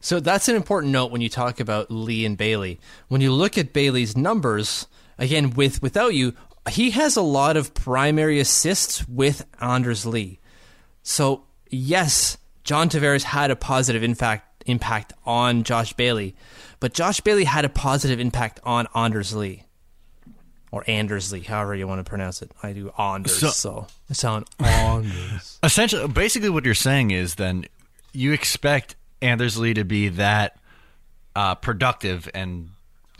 So 0.00 0.18
that's 0.18 0.48
an 0.48 0.56
important 0.56 0.92
note 0.92 1.12
when 1.12 1.20
you 1.20 1.28
talk 1.28 1.60
about 1.60 1.92
Lee 1.92 2.24
and 2.24 2.36
Bailey. 2.36 2.80
When 3.06 3.20
you 3.20 3.32
look 3.32 3.56
at 3.56 3.72
Bailey's 3.72 4.16
numbers, 4.16 4.88
again 5.16 5.50
with 5.50 5.80
without 5.80 6.14
you, 6.14 6.34
he 6.70 6.90
has 6.90 7.16
a 7.16 7.22
lot 7.22 7.56
of 7.56 7.72
primary 7.72 8.40
assists 8.40 9.06
with 9.08 9.46
Anders 9.60 10.04
Lee. 10.04 10.40
So 11.04 11.44
yes, 11.70 12.36
John 12.64 12.88
Tavares 12.88 13.22
had 13.22 13.52
a 13.52 13.56
positive 13.56 14.02
impact 14.02 14.64
impact 14.66 15.12
on 15.24 15.62
Josh 15.62 15.92
Bailey, 15.92 16.34
but 16.80 16.94
Josh 16.94 17.20
Bailey 17.20 17.44
had 17.44 17.64
a 17.64 17.68
positive 17.68 18.18
impact 18.18 18.58
on 18.64 18.88
Anders 18.92 19.36
Lee. 19.36 19.62
Or 20.70 20.84
Anders 20.86 21.32
Lee, 21.32 21.40
however 21.40 21.74
you 21.74 21.88
want 21.88 22.04
to 22.04 22.08
pronounce 22.08 22.42
it. 22.42 22.50
I 22.62 22.72
do 22.72 22.92
Anders, 22.98 23.38
So- 23.38 23.48
so, 23.48 23.86
I 24.10 24.12
sound 24.12 24.46
Anders. 24.60 25.58
Essentially, 25.62 26.06
basically, 26.08 26.50
what 26.50 26.64
you're 26.64 26.74
saying 26.74 27.10
is 27.10 27.36
then 27.36 27.64
you 28.12 28.32
expect 28.32 28.94
Anders 29.22 29.56
Lee 29.56 29.74
to 29.74 29.84
be 29.84 30.08
that 30.10 30.58
uh, 31.34 31.54
productive 31.54 32.28
and 32.34 32.70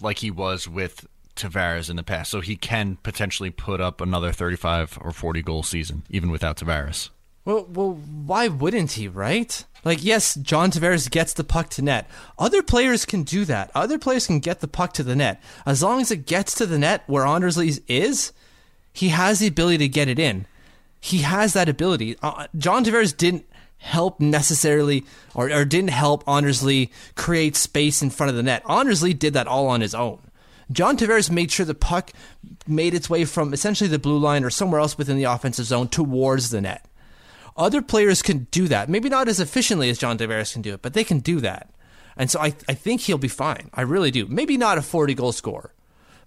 like 0.00 0.18
he 0.18 0.30
was 0.30 0.68
with 0.68 1.06
Tavares 1.36 1.88
in 1.88 1.96
the 1.96 2.02
past, 2.02 2.30
so 2.30 2.40
he 2.40 2.56
can 2.56 2.96
potentially 3.02 3.50
put 3.50 3.80
up 3.80 4.00
another 4.00 4.32
35 4.32 4.98
or 5.00 5.12
40 5.12 5.40
goal 5.42 5.62
season 5.62 6.02
even 6.10 6.30
without 6.30 6.56
Tavares. 6.56 7.10
Well, 7.44 7.64
well, 7.70 7.92
why 7.92 8.48
wouldn't 8.48 8.92
he, 8.92 9.08
right? 9.08 9.64
Like, 9.88 10.04
yes, 10.04 10.34
John 10.34 10.70
Tavares 10.70 11.10
gets 11.10 11.32
the 11.32 11.44
puck 11.44 11.70
to 11.70 11.80
net. 11.80 12.10
Other 12.38 12.62
players 12.62 13.06
can 13.06 13.22
do 13.22 13.46
that. 13.46 13.70
Other 13.74 13.98
players 13.98 14.26
can 14.26 14.38
get 14.38 14.60
the 14.60 14.68
puck 14.68 14.92
to 14.92 15.02
the 15.02 15.16
net. 15.16 15.42
As 15.64 15.82
long 15.82 16.02
as 16.02 16.10
it 16.10 16.26
gets 16.26 16.54
to 16.56 16.66
the 16.66 16.78
net 16.78 17.04
where 17.06 17.26
Anders 17.26 17.56
is, 17.56 18.34
he 18.92 19.08
has 19.08 19.38
the 19.38 19.46
ability 19.46 19.78
to 19.78 19.88
get 19.88 20.08
it 20.08 20.18
in. 20.18 20.44
He 21.00 21.22
has 21.22 21.54
that 21.54 21.70
ability. 21.70 22.18
Uh, 22.22 22.48
John 22.54 22.84
Tavares 22.84 23.16
didn't 23.16 23.46
help 23.78 24.20
necessarily, 24.20 25.06
or, 25.34 25.50
or 25.50 25.64
didn't 25.64 25.88
help 25.88 26.22
Anders 26.28 26.62
create 27.14 27.56
space 27.56 28.02
in 28.02 28.10
front 28.10 28.28
of 28.28 28.36
the 28.36 28.42
net. 28.42 28.62
Anders 28.68 29.00
did 29.00 29.32
that 29.32 29.46
all 29.46 29.68
on 29.68 29.80
his 29.80 29.94
own. 29.94 30.18
John 30.70 30.98
Tavares 30.98 31.30
made 31.30 31.50
sure 31.50 31.64
the 31.64 31.74
puck 31.74 32.12
made 32.66 32.92
its 32.92 33.08
way 33.08 33.24
from 33.24 33.54
essentially 33.54 33.88
the 33.88 33.98
blue 33.98 34.18
line 34.18 34.44
or 34.44 34.50
somewhere 34.50 34.82
else 34.82 34.98
within 34.98 35.16
the 35.16 35.24
offensive 35.24 35.64
zone 35.64 35.88
towards 35.88 36.50
the 36.50 36.60
net. 36.60 36.84
Other 37.58 37.82
players 37.82 38.22
can 38.22 38.46
do 38.50 38.68
that. 38.68 38.88
Maybe 38.88 39.08
not 39.10 39.28
as 39.28 39.40
efficiently 39.40 39.90
as 39.90 39.98
John 39.98 40.16
Tavares 40.16 40.52
can 40.54 40.62
do 40.62 40.72
it, 40.74 40.80
but 40.80 40.94
they 40.94 41.04
can 41.04 41.18
do 41.18 41.40
that. 41.40 41.68
And 42.16 42.30
so 42.30 42.40
I, 42.40 42.54
I 42.68 42.74
think 42.74 43.02
he'll 43.02 43.18
be 43.18 43.28
fine. 43.28 43.68
I 43.74 43.82
really 43.82 44.10
do. 44.10 44.26
Maybe 44.26 44.56
not 44.56 44.78
a 44.78 44.82
40 44.82 45.14
goal 45.14 45.32
score, 45.32 45.74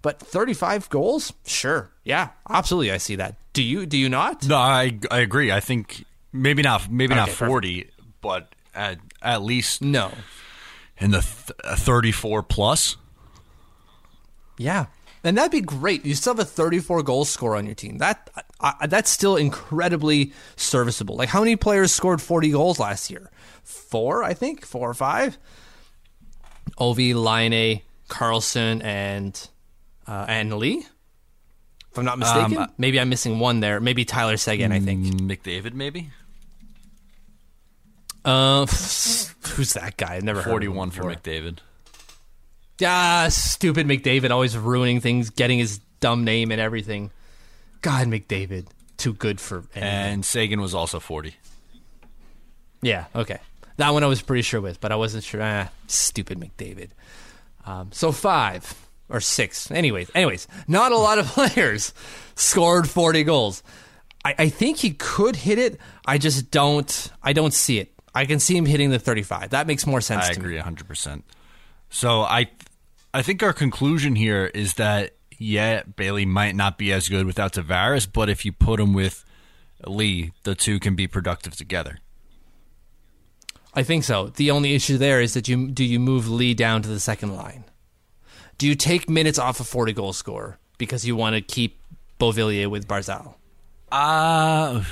but 0.02 0.20
35 0.20 0.88
goals? 0.90 1.32
Sure. 1.46 1.90
Yeah, 2.04 2.28
absolutely. 2.48 2.92
I 2.92 2.98
see 2.98 3.16
that. 3.16 3.36
Do 3.54 3.62
you 3.62 3.84
do 3.86 3.96
you 3.98 4.08
not? 4.08 4.46
No, 4.46 4.56
I 4.56 4.98
I 5.10 5.18
agree. 5.20 5.50
I 5.52 5.60
think 5.60 6.04
maybe 6.32 6.62
not 6.62 6.90
maybe 6.90 7.14
not 7.14 7.28
Okay, 7.28 7.32
perfect. 7.32 7.48
40, 7.48 7.90
but 8.20 8.54
at 8.74 8.98
at 9.20 9.42
least 9.42 9.82
No. 9.82 10.12
in 10.98 11.10
the 11.10 11.20
th- 11.20 11.58
uh, 11.64 11.76
34 11.76 12.42
plus. 12.42 12.96
Yeah. 14.58 14.86
And 15.24 15.38
that'd 15.38 15.52
be 15.52 15.60
great. 15.60 16.04
You 16.04 16.14
still 16.16 16.34
have 16.34 16.40
a 16.40 16.44
34 16.44 17.02
goal 17.04 17.24
score 17.24 17.54
on 17.56 17.64
your 17.66 17.76
team. 17.76 17.98
That 17.98 18.28
I, 18.60 18.86
that's 18.88 19.08
still 19.10 19.36
incredibly 19.36 20.32
serviceable. 20.56 21.14
Like 21.16 21.28
how 21.28 21.40
many 21.40 21.54
players 21.56 21.92
scored 21.92 22.20
40 22.20 22.50
goals 22.50 22.80
last 22.80 23.10
year? 23.10 23.30
Four, 23.62 24.24
I 24.24 24.34
think, 24.34 24.66
four 24.66 24.90
or 24.90 24.94
five. 24.94 25.38
Ovi, 26.78 27.14
Laine, 27.14 27.82
Carlson, 28.08 28.82
and 28.82 29.48
uh, 30.08 30.24
and 30.28 30.54
Lee. 30.54 30.84
If 31.92 31.98
I'm 31.98 32.04
not 32.04 32.18
mistaken, 32.18 32.56
Um, 32.58 32.72
maybe 32.78 32.98
I'm 32.98 33.08
missing 33.10 33.38
one 33.38 33.60
there. 33.60 33.78
Maybe 33.78 34.04
Tyler 34.04 34.36
Seguin. 34.38 34.72
I 34.72 34.80
think. 34.80 35.04
McDavid 35.20 35.74
maybe 35.74 36.10
Uh, 38.24 38.60
who's 38.66 39.74
that 39.74 39.96
guy? 39.96 40.14
I've 40.14 40.24
never 40.24 40.40
heard 40.40 40.50
41 40.50 40.90
for. 40.90 41.02
McDavid. 41.04 41.58
Ah, 42.84 43.26
stupid 43.30 43.86
McDavid, 43.86 44.30
always 44.30 44.56
ruining 44.56 45.00
things, 45.00 45.30
getting 45.30 45.58
his 45.58 45.78
dumb 46.00 46.24
name 46.24 46.50
and 46.50 46.60
everything. 46.60 47.10
God, 47.80 48.06
McDavid, 48.06 48.66
too 48.96 49.12
good 49.12 49.40
for 49.40 49.58
anything. 49.74 49.82
And 49.82 50.24
Seguin 50.24 50.60
was 50.60 50.74
also 50.74 51.00
40. 51.00 51.34
Yeah, 52.82 53.06
okay. 53.14 53.38
That 53.76 53.90
one 53.90 54.04
I 54.04 54.06
was 54.06 54.22
pretty 54.22 54.42
sure 54.42 54.60
with, 54.60 54.80
but 54.80 54.92
I 54.92 54.96
wasn't 54.96 55.24
sure. 55.24 55.40
Ah, 55.42 55.68
stupid 55.86 56.38
McDavid. 56.38 56.90
Um, 57.64 57.90
so 57.92 58.12
five 58.12 58.74
or 59.08 59.20
six. 59.20 59.70
Anyways, 59.70 60.10
anyways, 60.14 60.48
not 60.68 60.92
a 60.92 60.96
lot 60.96 61.18
of 61.18 61.26
players 61.28 61.94
scored 62.34 62.88
40 62.88 63.24
goals. 63.24 63.62
I, 64.24 64.34
I 64.38 64.48
think 64.48 64.78
he 64.78 64.90
could 64.90 65.36
hit 65.36 65.58
it. 65.58 65.78
I 66.06 66.18
just 66.18 66.50
don't. 66.50 67.10
I 67.22 67.32
don't 67.32 67.54
see 67.54 67.78
it. 67.78 67.92
I 68.14 68.26
can 68.26 68.40
see 68.40 68.56
him 68.56 68.66
hitting 68.66 68.90
the 68.90 68.98
35. 68.98 69.50
That 69.50 69.66
makes 69.66 69.86
more 69.86 70.00
sense 70.00 70.26
I 70.26 70.32
agree 70.32 70.56
me. 70.56 70.62
100%. 70.62 71.22
So 71.88 72.20
I 72.20 72.48
I 73.14 73.22
think 73.22 73.42
our 73.42 73.52
conclusion 73.52 74.16
here 74.16 74.46
is 74.54 74.74
that 74.74 75.14
yeah, 75.38 75.82
Bailey 75.82 76.24
might 76.24 76.54
not 76.54 76.78
be 76.78 76.92
as 76.92 77.08
good 77.08 77.26
without 77.26 77.52
Tavares, 77.52 78.06
but 78.10 78.30
if 78.30 78.44
you 78.44 78.52
put 78.52 78.78
him 78.78 78.94
with 78.94 79.24
Lee, 79.86 80.32
the 80.44 80.54
two 80.54 80.78
can 80.78 80.94
be 80.94 81.06
productive 81.06 81.56
together. 81.56 81.98
I 83.74 83.82
think 83.82 84.04
so. 84.04 84.28
The 84.28 84.50
only 84.50 84.74
issue 84.74 84.98
there 84.98 85.20
is 85.20 85.34
that 85.34 85.48
you 85.48 85.68
do 85.70 85.84
you 85.84 85.98
move 85.98 86.28
Lee 86.28 86.54
down 86.54 86.82
to 86.82 86.88
the 86.88 87.00
second 87.00 87.34
line? 87.34 87.64
Do 88.58 88.68
you 88.68 88.74
take 88.74 89.08
minutes 89.08 89.38
off 89.38 89.60
a 89.60 89.64
40 89.64 89.92
goal 89.94 90.12
score 90.12 90.58
because 90.78 91.06
you 91.06 91.16
want 91.16 91.34
to 91.34 91.40
keep 91.42 91.80
Beauvillier 92.20 92.68
with 92.68 92.86
Barzal? 92.86 93.34
Uh 93.90 94.84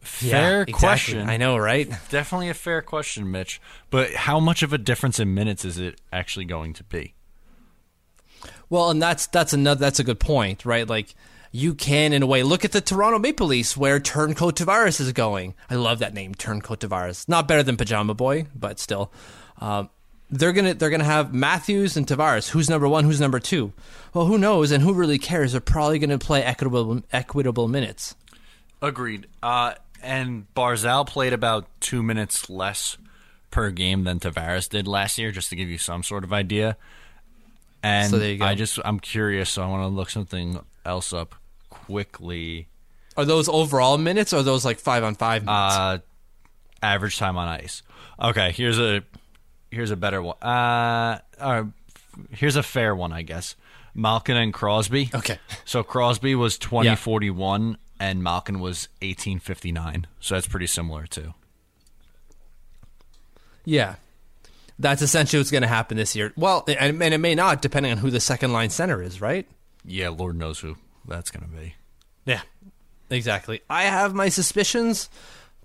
fair 0.00 0.62
exactly. 0.62 0.72
question. 0.72 1.28
I 1.28 1.36
know, 1.36 1.56
right? 1.56 1.88
Definitely 2.10 2.48
a 2.48 2.54
fair 2.54 2.82
question, 2.82 3.30
Mitch. 3.30 3.60
But 3.90 4.12
how 4.14 4.40
much 4.40 4.62
of 4.62 4.72
a 4.72 4.78
difference 4.78 5.20
in 5.20 5.34
minutes 5.34 5.64
is 5.64 5.78
it 5.78 6.00
actually 6.12 6.46
going 6.46 6.72
to 6.74 6.84
be? 6.84 7.14
Well, 8.68 8.90
and 8.90 9.02
that's 9.02 9.26
that's 9.26 9.52
another 9.52 9.80
that's 9.80 9.98
a 9.98 10.04
good 10.04 10.20
point, 10.20 10.64
right? 10.64 10.88
Like 10.88 11.14
you 11.52 11.74
can 11.74 12.12
in 12.12 12.22
a 12.22 12.26
way 12.26 12.42
look 12.42 12.64
at 12.64 12.72
the 12.72 12.80
Toronto 12.80 13.18
Maple 13.18 13.48
Leafs 13.48 13.76
where 13.76 13.98
Turncoat 13.98 14.56
Tavares 14.56 15.00
is 15.00 15.12
going. 15.12 15.54
I 15.68 15.74
love 15.74 15.98
that 15.98 16.14
name, 16.14 16.34
Turncoat 16.34 16.80
Tavares. 16.80 17.28
Not 17.28 17.48
better 17.48 17.64
than 17.64 17.76
Pajama 17.76 18.14
Boy, 18.14 18.46
but 18.54 18.78
still. 18.78 19.12
Um, 19.58 19.90
they're 20.30 20.52
gonna 20.52 20.74
they're 20.74 20.90
gonna 20.90 21.04
have 21.04 21.34
Matthews 21.34 21.96
and 21.96 22.06
Tavares. 22.06 22.50
Who's 22.50 22.70
number 22.70 22.88
one? 22.88 23.04
Who's 23.04 23.20
number 23.20 23.40
two? 23.40 23.72
Well, 24.14 24.26
who 24.26 24.38
knows? 24.38 24.70
And 24.70 24.82
who 24.82 24.94
really 24.94 25.18
cares? 25.18 25.52
They're 25.52 25.60
probably 25.60 25.98
gonna 25.98 26.18
play 26.18 26.42
equitable 26.42 27.02
equitable 27.12 27.66
minutes. 27.66 28.14
Agreed. 28.80 29.26
Uh, 29.42 29.74
and 30.02 30.46
Barzal 30.54 31.06
played 31.06 31.32
about 31.32 31.66
two 31.80 32.02
minutes 32.02 32.48
less 32.50 32.96
per 33.50 33.70
game 33.70 34.04
than 34.04 34.20
Tavares 34.20 34.68
did 34.68 34.86
last 34.86 35.18
year, 35.18 35.30
just 35.32 35.50
to 35.50 35.56
give 35.56 35.68
you 35.68 35.78
some 35.78 36.02
sort 36.02 36.24
of 36.24 36.32
idea. 36.32 36.76
And 37.82 38.10
So 38.10 38.18
there 38.18 38.30
you 38.32 38.38
go. 38.38 38.44
I 38.44 38.54
just 38.54 38.78
I'm 38.84 39.00
curious, 39.00 39.50
so 39.50 39.62
I 39.62 39.66
want 39.66 39.82
to 39.84 39.88
look 39.88 40.10
something 40.10 40.60
else 40.84 41.12
up 41.12 41.34
quickly. 41.70 42.68
Are 43.16 43.24
those 43.24 43.48
overall 43.48 43.98
minutes 43.98 44.32
or 44.32 44.38
are 44.38 44.42
those 44.42 44.64
like 44.64 44.78
five 44.78 45.02
on 45.04 45.14
five 45.14 45.44
minutes? 45.44 45.74
Uh, 45.76 45.98
average 46.82 47.18
time 47.18 47.36
on 47.36 47.48
ice. 47.48 47.82
Okay, 48.22 48.52
here's 48.52 48.78
a 48.78 49.02
here's 49.70 49.90
a 49.90 49.96
better 49.96 50.22
one. 50.22 50.36
Uh, 50.42 51.18
uh, 51.38 51.64
here's 52.30 52.56
a 52.56 52.62
fair 52.62 52.94
one, 52.94 53.12
I 53.12 53.22
guess. 53.22 53.56
Malkin 53.94 54.36
and 54.36 54.52
Crosby. 54.54 55.10
Okay. 55.14 55.38
So 55.64 55.82
Crosby 55.82 56.34
was 56.34 56.58
twenty 56.58 56.90
Yeah. 56.90 56.94
forty 56.96 57.30
one, 57.30 57.76
and 58.00 58.22
Malkin 58.24 58.58
was 58.58 58.88
eighteen 59.02 59.38
fifty 59.38 59.70
nine. 59.70 60.08
So 60.18 60.34
that's 60.34 60.48
pretty 60.48 60.66
similar 60.66 61.06
too. 61.06 61.34
yeah. 63.64 63.96
That's 64.78 65.02
essentially 65.02 65.38
what's 65.38 65.50
going 65.50 65.60
to 65.60 65.68
happen 65.68 65.98
this 65.98 66.16
year. 66.16 66.32
Well, 66.36 66.64
and, 66.66 67.02
and 67.02 67.12
it 67.12 67.18
may 67.18 67.34
not, 67.34 67.60
depending 67.60 67.92
on 67.92 67.98
who 67.98 68.10
the 68.10 68.18
second 68.18 68.54
line 68.54 68.70
center 68.70 69.02
is, 69.02 69.20
right? 69.20 69.46
Yeah, 69.84 70.08
Lord 70.08 70.36
knows 70.36 70.58
who 70.60 70.76
that's 71.06 71.30
gonna 71.30 71.48
be. 71.48 71.74
Yeah, 72.24 72.40
exactly. 73.10 73.60
I 73.68 73.82
have 73.82 74.14
my 74.14 74.30
suspicions, 74.30 75.10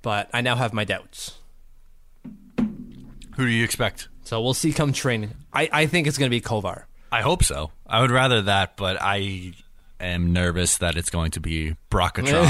but 0.02 0.30
I 0.34 0.41
now 0.41 0.58
have 0.58 0.74
my 0.74 0.84
doubts. 0.84 1.36
Who 2.58 3.45
do 3.45 3.48
you 3.48 3.63
expect? 3.63 4.10
So 4.24 4.41
we'll 4.41 4.54
see 4.54 4.74
come 4.74 4.91
training. 4.91 5.32
I, 5.54 5.69
I 5.71 5.86
think 5.86 6.08
it's 6.08 6.17
going 6.17 6.30
to 6.30 6.36
be 6.36 6.41
Kovar. 6.41 6.84
I 7.12 7.21
hope 7.21 7.43
so. 7.43 7.71
I 7.88 8.02
would 8.02 8.12
rather 8.12 8.41
that, 8.41 8.76
but 8.76 8.98
I 9.00 9.54
am 10.06 10.34
nervous 10.34 10.78
that 10.80 10.98
it's 10.98 11.10
going 11.10 11.32
to 11.32 11.39
be 11.39 11.76
Brocatron. 11.89 12.46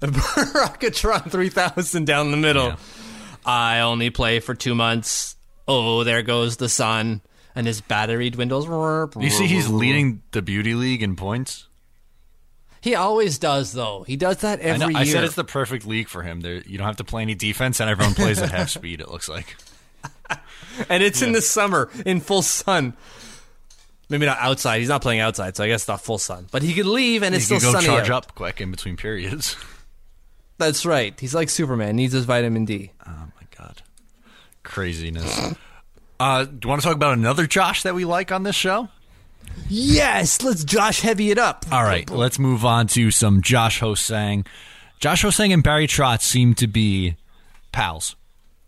Rocketron 0.00 1.30
3000 1.30 2.04
down 2.06 2.30
the 2.30 2.36
middle. 2.36 2.68
Yeah. 2.68 2.76
I 3.44 3.80
only 3.80 4.10
play 4.10 4.40
for 4.40 4.54
two 4.54 4.74
months. 4.74 5.36
Oh, 5.68 6.04
there 6.04 6.22
goes 6.22 6.56
the 6.56 6.68
sun. 6.68 7.20
And 7.54 7.66
his 7.66 7.80
battery 7.80 8.30
dwindles. 8.30 8.66
you 9.16 9.30
see, 9.30 9.46
he's 9.46 9.68
leading 9.68 10.22
the 10.32 10.42
beauty 10.42 10.74
league 10.74 11.04
in 11.04 11.14
points. 11.14 11.68
He 12.80 12.96
always 12.96 13.38
does, 13.38 13.72
though. 13.72 14.02
He 14.02 14.16
does 14.16 14.38
that 14.38 14.58
I, 14.58 14.62
every 14.62 14.78
know, 14.78 14.88
year. 14.88 14.98
I 14.98 15.04
said 15.04 15.24
it's 15.24 15.36
the 15.36 15.44
perfect 15.44 15.86
league 15.86 16.08
for 16.08 16.22
him. 16.22 16.40
There, 16.42 16.56
you 16.56 16.76
don't 16.76 16.86
have 16.86 16.96
to 16.96 17.04
play 17.04 17.22
any 17.22 17.34
defense, 17.34 17.80
and 17.80 17.88
everyone 17.88 18.14
plays 18.14 18.40
at 18.40 18.50
half 18.50 18.68
speed. 18.70 19.00
It 19.00 19.08
looks 19.08 19.28
like. 19.28 19.56
and 20.90 21.02
it's 21.02 21.22
in 21.22 21.32
the 21.32 21.40
summer 21.40 21.88
in 22.04 22.20
full 22.20 22.42
sun. 22.42 22.94
Maybe 24.08 24.26
not 24.26 24.38
outside. 24.38 24.80
He's 24.80 24.88
not 24.88 25.02
playing 25.02 25.20
outside, 25.20 25.56
so 25.56 25.64
I 25.64 25.68
guess 25.68 25.88
not 25.88 26.00
full 26.00 26.18
sun. 26.18 26.46
But 26.50 26.62
he 26.62 26.74
could 26.74 26.86
leave, 26.86 27.22
and 27.22 27.34
it's 27.34 27.50
you 27.50 27.58
still 27.58 27.72
can 27.72 27.80
go 27.80 27.80
sunny 27.80 27.98
charge 27.98 28.10
out. 28.10 28.26
up 28.26 28.34
quick 28.34 28.60
in 28.60 28.70
between 28.70 28.96
periods. 28.96 29.56
That's 30.58 30.86
right. 30.86 31.18
He's 31.18 31.34
like 31.34 31.48
Superman. 31.48 31.96
Needs 31.96 32.12
his 32.12 32.24
vitamin 32.24 32.64
D. 32.64 32.92
Oh 33.06 33.10
my 33.10 33.46
god, 33.58 33.82
craziness. 34.62 35.54
Uh, 36.20 36.44
do 36.44 36.58
you 36.62 36.68
want 36.68 36.80
to 36.80 36.86
talk 36.86 36.94
about 36.94 37.14
another 37.14 37.46
Josh 37.46 37.82
that 37.82 37.94
we 37.94 38.04
like 38.04 38.30
on 38.30 38.44
this 38.44 38.54
show? 38.54 38.88
Yes, 39.68 40.42
let's 40.42 40.64
Josh 40.64 41.00
heavy 41.00 41.30
it 41.30 41.38
up. 41.38 41.64
All 41.72 41.82
right, 41.82 42.08
let's 42.08 42.38
move 42.38 42.64
on 42.64 42.86
to 42.88 43.10
some 43.10 43.42
Josh 43.42 43.80
Hosang. 43.80 44.46
Josh 45.00 45.24
Hosang 45.24 45.52
and 45.52 45.62
Barry 45.62 45.86
Trotz 45.86 46.22
seem 46.22 46.54
to 46.54 46.66
be 46.66 47.16
pals, 47.72 48.16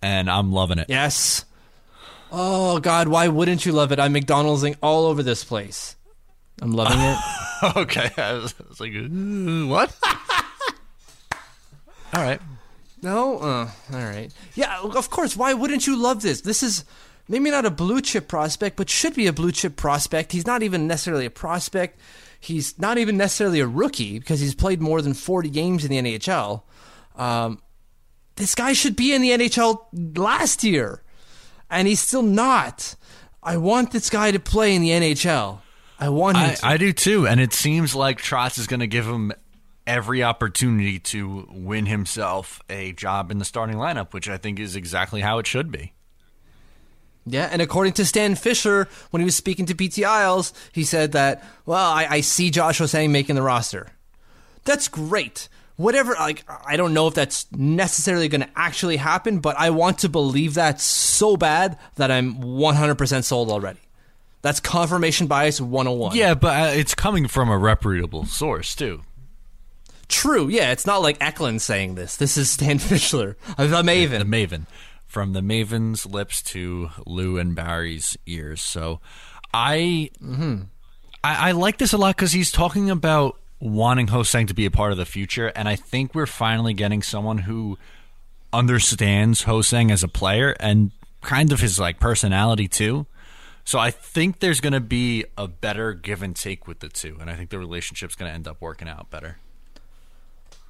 and 0.03 0.29
I'm 0.31 0.53
loving 0.53 0.79
it. 0.79 0.87
Yes. 0.89 1.45
Oh 2.39 2.81
God, 2.81 3.09
why 3.09 3.29
wouldn't 3.29 3.65
you 3.65 3.73
love 3.73 3.93
it? 3.93 3.99
I'm 3.99 4.13
McDonald'sing 4.13 4.77
all 4.83 5.07
over 5.07 5.23
this 5.23 5.43
place. 5.43 5.97
I'm 6.61 6.73
loving 6.73 7.01
it. 7.01 7.19
okay, 7.79 8.11
I 8.19 8.35
was, 8.35 8.55
I 8.61 8.69
was 8.69 8.79
like, 8.79 8.93
what? 9.71 9.97
All 12.13 12.23
right. 12.23 12.41
No, 13.01 13.39
uh, 13.39 13.71
all 13.93 14.05
right. 14.05 14.33
Yeah, 14.55 14.81
of 14.81 15.11
course. 15.11 15.37
Why 15.37 15.55
wouldn't 15.55 15.87
you 15.87 15.97
love 15.97 16.23
this? 16.23 16.43
This 16.43 16.63
is 16.63 16.85
maybe 17.29 17.51
not 17.51 17.65
a 17.65 17.71
blue 17.71 18.01
chip 18.01 18.27
prospect, 18.27 18.77
but 18.77 18.91
should 18.91 19.15
be 19.15 19.27
a 19.27 19.33
blue 19.33 19.53
chip 19.53 19.77
prospect. 19.77 20.33
He's 20.33 20.47
not 20.47 20.63
even 20.63 20.87
necessarily 20.87 21.27
a 21.27 21.31
prospect. 21.31 22.01
He's 22.41 22.79
not 22.79 22.99
even 22.99 23.17
necessarily 23.17 23.61
a 23.61 23.67
rookie 23.67 24.19
because 24.19 24.41
he's 24.41 24.55
played 24.55 24.81
more 24.81 25.03
than 25.03 25.15
40 25.15 25.51
games 25.51 25.85
in 25.85 25.91
the 25.91 26.19
NHL. 26.19 26.63
Um, 27.17 27.63
this 28.37 28.55
guy 28.55 28.73
should 28.73 28.97
be 28.97 29.15
in 29.15 29.23
the 29.23 29.31
NHL 29.31 30.17
last 30.17 30.65
year, 30.65 31.03
and 31.71 31.89
he's 31.89 32.01
still 32.01 32.23
not. 32.23 32.97
I 33.43 33.57
want 33.57 33.93
this 33.93 34.11
guy 34.11 34.33
to 34.33 34.41
play 34.41 34.75
in 34.75 34.83
the 34.83 34.91
NHL. 34.91 35.61
I 35.99 36.09
want 36.09 36.37
him 36.37 36.51
I, 36.51 36.55
to. 36.55 36.67
I 36.67 36.77
do 36.77 36.93
too, 36.93 37.27
and 37.27 37.41
it 37.41 37.53
seems 37.53 37.95
like 37.95 38.21
Trotz 38.21 38.59
is 38.59 38.67
going 38.67 38.81
to 38.81 38.87
give 38.87 39.07
him 39.07 39.33
every 39.87 40.23
opportunity 40.23 40.99
to 40.99 41.47
win 41.51 41.87
himself 41.87 42.61
a 42.69 42.93
job 42.93 43.31
in 43.31 43.39
the 43.39 43.45
starting 43.45 43.77
lineup, 43.77 44.13
which 44.13 44.29
I 44.29 44.37
think 44.37 44.59
is 44.59 44.77
exactly 44.77 45.21
how 45.21 45.39
it 45.39 45.47
should 45.47 45.71
be. 45.71 45.93
Yeah, 47.25 47.49
and 47.51 47.61
according 47.61 47.95
to 47.95 48.05
Stan 48.05 48.35
Fischler, 48.35 48.89
when 49.11 49.21
he 49.21 49.25
was 49.25 49.35
speaking 49.35 49.67
to 49.67 49.75
PT 49.75 50.05
Isles, 50.05 50.53
he 50.73 50.85
said 50.85 51.13
that, 51.13 51.45
well, 51.65 51.91
I, 51.91 52.07
I 52.09 52.21
see 52.21 52.51
Josh 52.51 52.81
Hosang 52.81 53.11
making 53.11 53.35
the 53.35 53.43
roster. 53.43 53.89
That's 54.65 54.87
great. 54.87 55.49
Whatever, 55.77 56.15
like, 56.15 56.45
I 56.67 56.77
don't 56.77 56.95
know 56.95 57.07
if 57.07 57.15
that's 57.15 57.47
necessarily 57.53 58.29
going 58.29 58.41
to 58.41 58.49
actually 58.57 58.97
happen, 58.97 59.41
but 59.41 59.57
I 59.59 59.71
want 59.71 59.99
to 59.99 60.09
believe 60.09 60.55
that 60.55 60.81
so 60.81 61.37
bad 61.37 61.79
that 61.97 62.11
I'm 62.11 62.37
100% 62.37 63.25
sold 63.25 63.51
already. 63.51 63.81
That's 64.41 64.61
confirmation 64.61 65.27
bias 65.27 65.61
101. 65.61 66.17
Yeah, 66.17 66.35
but 66.35 66.49
uh, 66.49 66.71
it's 66.73 66.95
coming 66.95 67.27
from 67.27 67.51
a 67.51 67.59
reputable 67.59 68.25
source 68.27 68.75
too. 68.75 69.03
True, 70.09 70.49
yeah, 70.49 70.71
it's 70.71 70.87
not 70.87 71.03
like 71.03 71.17
Eklund 71.21 71.61
saying 71.63 71.97
this. 71.97 72.17
This 72.17 72.37
is 72.37 72.51
Stan 72.51 72.79
Fischler, 72.79 73.35
the 73.57 73.83
Maven. 73.83 74.19
The 74.21 74.25
Maven. 74.25 74.67
From 75.07 75.33
the 75.33 75.41
Maven's 75.41 76.07
lips 76.07 76.43
to 76.45 76.91
Lou 77.07 77.39
and 77.39 77.55
Barry's 77.55 78.17
ears. 78.27 78.61
So 78.63 79.01
I 79.53 80.11
I, 81.25 81.49
I 81.49 81.53
like 81.53 81.79
this 81.79 81.93
a 81.93 81.99
lot 81.99 82.15
because 82.17 82.33
he's 82.33 82.53
talking 82.53 82.91
about 82.91 83.41
wanting 83.61 84.09
Hosang 84.09 84.49
to 84.49 84.55
be 84.55 84.67
a 84.67 84.71
part 84.71 84.93
of 84.93 84.99
the 84.99 85.07
future, 85.07 85.49
and 85.49 85.69
I 85.69 85.77
think 85.77 86.15
we're 86.15 86.27
finally 86.27 86.75
getting 86.75 87.03
someone 87.03 87.39
who 87.39 87.79
understands 88.53 89.45
Hosang 89.45 89.91
as 89.91 90.03
a 90.03 90.09
player 90.09 90.55
and 90.61 90.91
kind 91.23 91.53
of 91.53 91.61
his 91.61 91.79
like 91.79 91.99
personality 91.99 92.69
too. 92.69 93.07
So 93.65 93.79
I 93.79 93.91
think 93.91 94.39
there's 94.39 94.61
going 94.61 94.75
to 94.75 94.81
be 94.81 95.25
a 95.37 95.49
better 95.49 95.93
give 95.93 96.23
and 96.23 96.37
take 96.37 96.69
with 96.69 96.81
the 96.81 96.89
two, 96.89 97.17
and 97.21 97.29
I 97.29 97.35
think 97.35 97.51
the 97.51 97.59
relationship's 97.59 98.15
going 98.15 98.31
to 98.31 98.35
end 98.35 98.47
up 98.47 98.61
working 98.61 98.89
out 98.89 99.11
better. 99.11 99.39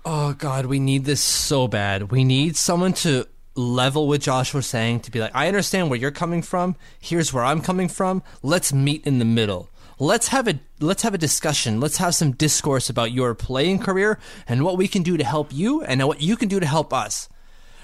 Oh 0.05 0.33
God, 0.33 0.67
we 0.67 0.79
need 0.79 1.05
this 1.05 1.21
so 1.21 1.69
bad. 1.69 2.11
We 2.11 2.25
need 2.25 2.57
someone 2.57 2.93
to 2.95 3.27
level 3.57 4.07
with 4.07 4.23
Josh 4.23 4.53
saying 4.53 5.01
to 5.01 5.11
be 5.11 5.21
like, 5.21 5.35
I 5.35 5.49
understand 5.49 5.91
where 5.91 5.99
you're 5.99 6.11
coming 6.11 6.43
from. 6.43 6.77
Here's 7.01 7.33
where 7.33 7.45
I'm 7.45 7.61
coming 7.61 7.89
from. 7.89 8.23
Let's 8.43 8.73
meet 8.73 9.07
in 9.07 9.19
the 9.19 9.25
middle. 9.25 9.69
Let's 9.99 10.29
have 10.29 10.47
a 10.47 10.59
let's 10.81 11.03
have 11.03 11.15
a 11.15 11.19
discussion. 11.19 11.81
Let's 11.81 11.97
have 11.97 12.15
some 12.15 12.33
discourse 12.33 12.91
about 12.91 13.13
your 13.13 13.35
playing 13.35 13.79
career 13.79 14.19
and 14.47 14.63
what 14.63 14.77
we 14.77 14.89
can 14.89 15.03
do 15.03 15.17
to 15.17 15.25
help 15.25 15.53
you 15.53 15.83
and 15.83 16.07
what 16.07 16.21
you 16.21 16.37
can 16.37 16.49
do 16.49 16.61
to 16.61 16.67
help 16.67 16.93
us. 16.93 17.29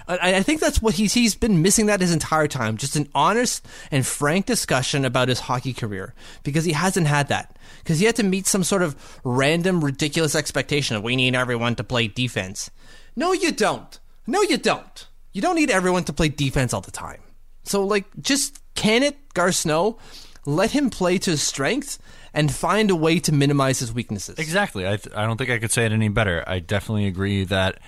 I, 0.07 0.37
I 0.37 0.43
think 0.43 0.61
that's 0.61 0.83
what 0.83 0.95
he's 0.95 1.15
he's 1.15 1.35
been 1.35 1.63
missing 1.63 1.87
that 1.87 2.01
his 2.01 2.13
entire 2.13 2.49
time. 2.49 2.77
Just 2.77 2.97
an 2.97 3.09
honest 3.15 3.67
and 3.91 4.07
frank 4.07 4.47
discussion 4.47 5.05
about 5.05 5.29
his 5.29 5.41
hockey 5.41 5.73
career 5.73 6.15
because 6.43 6.65
he 6.65 6.73
hasn't 6.73 7.07
had 7.07 7.29
that. 7.29 7.57
Because 7.79 7.99
he 7.99 8.07
had 8.07 8.17
to 8.17 8.23
meet 8.23 8.47
some 8.47 8.65
sort 8.65 8.83
of 8.83 9.21
random, 9.25 9.83
ridiculous 9.83 10.35
expectation 10.35 10.97
of 10.97 11.03
we 11.03 11.17
need 11.17 11.35
everyone 11.35 11.77
to 11.77 11.85
play 11.85 12.09
defense. 12.09 12.71
No, 13.17 13.33
you 13.33 13.53
don't. 13.53 13.99
No, 14.27 14.43
you 14.43 14.59
don't. 14.59 15.09
You 15.33 15.41
don't 15.41 15.57
need 15.57 15.71
everyone 15.71 16.05
to 16.05 16.13
play 16.13 16.29
defense 16.29 16.75
all 16.75 16.81
the 16.81 16.91
time. 16.91 17.21
So, 17.65 17.85
like, 17.85 18.05
just 18.21 18.61
can 18.75 19.03
it, 19.03 19.17
Garth 19.35 19.55
Snow? 19.55 19.99
Let 20.45 20.73
him 20.73 20.91
play 20.91 21.19
to 21.19 21.31
his 21.33 21.43
strengths 21.43 21.99
and 22.35 22.53
find 22.53 22.91
a 22.91 22.97
way 22.97 23.21
to 23.21 23.33
minimize 23.33 23.79
his 23.79 23.93
weaknesses. 23.93 24.39
Exactly. 24.39 24.87
I, 24.87 24.97
th- 24.97 25.15
I 25.15 25.25
don't 25.27 25.37
think 25.37 25.51
I 25.51 25.59
could 25.59 25.71
say 25.71 25.87
it 25.87 25.93
any 25.93 26.09
better. 26.09 26.43
I 26.47 26.59
definitely 26.59 27.07
agree 27.07 27.45
that 27.45 27.79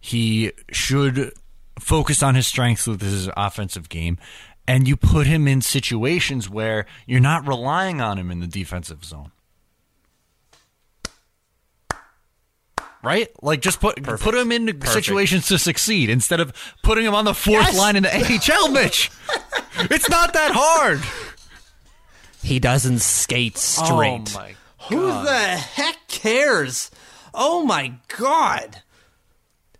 he 0.00 0.52
should 0.70 1.32
focus 1.80 2.22
on 2.22 2.34
his 2.34 2.46
strengths 2.46 2.86
with 2.86 3.00
his 3.00 3.30
offensive 3.36 3.88
game. 3.88 4.18
And 4.66 4.86
you 4.88 4.96
put 4.96 5.26
him 5.26 5.46
in 5.48 5.60
situations 5.60 6.48
where 6.48 6.86
you're 7.06 7.20
not 7.20 7.46
relying 7.46 8.00
on 8.00 8.18
him 8.18 8.30
in 8.30 8.40
the 8.40 8.46
defensive 8.46 9.04
zone. 9.04 9.30
Right? 13.02 13.28
Like 13.42 13.60
just 13.60 13.80
put 13.80 14.02
put 14.02 14.34
him 14.34 14.50
in 14.50 14.80
situations 14.82 15.48
to 15.48 15.58
succeed 15.58 16.08
instead 16.08 16.40
of 16.40 16.54
putting 16.82 17.04
him 17.04 17.14
on 17.14 17.26
the 17.26 17.34
fourth 17.34 17.66
Yes! 17.66 17.76
line 17.76 17.96
in 17.96 18.02
the 18.04 18.08
AHL, 18.10 18.70
Mitch. 18.70 19.10
it's 19.90 20.08
not 20.08 20.32
that 20.32 20.52
hard. 20.54 21.02
He 22.44 22.58
doesn't 22.58 22.98
skate 22.98 23.54
oh 23.56 23.58
straight. 23.58 24.36
Oh 24.36 24.38
my 24.38 24.54
Who 24.88 25.06
the 25.24 25.56
heck 25.56 25.96
cares? 26.08 26.90
Oh 27.32 27.64
my 27.64 27.94
god. 28.16 28.82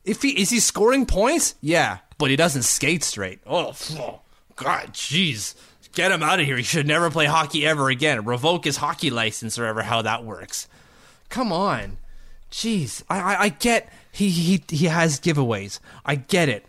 If 0.02 0.22
he 0.22 0.30
is 0.30 0.50
he 0.50 0.60
scoring 0.60 1.04
points? 1.04 1.54
Yeah, 1.60 1.98
but 2.18 2.30
he 2.30 2.36
doesn't 2.36 2.62
skate 2.62 3.04
straight. 3.04 3.40
Oh, 3.46 3.72
phew. 3.72 4.18
god, 4.56 4.94
jeez. 4.94 5.54
Get 5.92 6.10
him 6.10 6.22
out 6.22 6.40
of 6.40 6.46
here. 6.46 6.56
He 6.56 6.62
should 6.62 6.86
never 6.86 7.10
play 7.10 7.26
hockey 7.26 7.66
ever 7.66 7.88
again. 7.88 8.24
Revoke 8.24 8.64
his 8.64 8.78
hockey 8.78 9.10
license 9.10 9.58
or 9.58 9.66
ever 9.66 9.82
how 9.82 10.02
that 10.02 10.24
works. 10.24 10.66
Come 11.28 11.52
on. 11.52 11.98
Jeez. 12.50 13.02
I 13.08 13.20
I, 13.20 13.42
I 13.42 13.48
get 13.50 13.92
he, 14.10 14.30
he 14.30 14.64
he 14.68 14.86
has 14.86 15.20
giveaways. 15.20 15.80
I 16.04 16.14
get 16.16 16.48
it. 16.48 16.64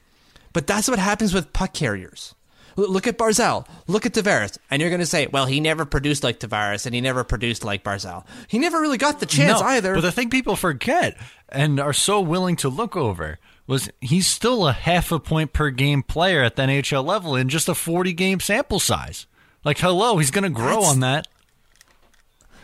But 0.52 0.68
that's 0.68 0.90
what 0.90 1.00
happens 1.00 1.34
with 1.34 1.54
puck 1.54 1.74
carriers. 1.74 2.36
Look 2.78 3.08
at 3.08 3.18
Barzal. 3.18 3.66
Look 3.88 4.06
at 4.06 4.14
Tavares. 4.14 4.58
And 4.70 4.82
you're 4.82 4.90
going 4.90 5.00
to 5.00 5.06
say, 5.06 5.28
well, 5.28 5.46
he 5.46 5.60
never 5.62 5.86
produced 5.86 6.24
like 6.24 6.40
Tavares 6.40 6.86
and 6.86 6.94
he 6.94 7.00
never 7.02 7.24
produced 7.24 7.64
like 7.64 7.84
Barzal. 7.84 8.26
He 8.48 8.60
never 8.60 8.82
really 8.82 8.98
got 8.98 9.20
the 9.20 9.26
chance 9.26 9.62
No, 9.62 9.68
either. 9.68 9.96
But 9.96 10.02
the 10.02 10.12
thing 10.12 10.30
people 10.30 10.56
forget 10.56 11.18
and 11.50 11.80
are 11.80 11.94
so 11.94 12.20
willing 12.20 12.56
to 12.58 12.70
look 12.70 12.98
over 12.98 13.40
was 13.68 13.90
he's 14.02 14.28
still 14.28 14.68
a 14.68 14.74
half 14.74 15.12
a 15.12 15.20
point 15.20 15.54
per 15.54 15.70
game 15.70 16.04
player 16.04 16.44
at 16.44 16.56
the 16.56 16.64
NHL 16.64 17.06
level 17.06 17.36
in 17.36 17.48
just 17.50 17.70
a 17.70 17.76
40 17.76 18.12
game 18.14 18.40
sample 18.40 18.80
size. 18.80 19.26
Like, 19.64 19.78
hello, 19.80 20.18
he's 20.18 20.32
going 20.32 20.44
to 20.44 20.50
grow 20.50 20.66
That's- 20.82 20.92
on 20.92 21.00
that. 21.00 21.28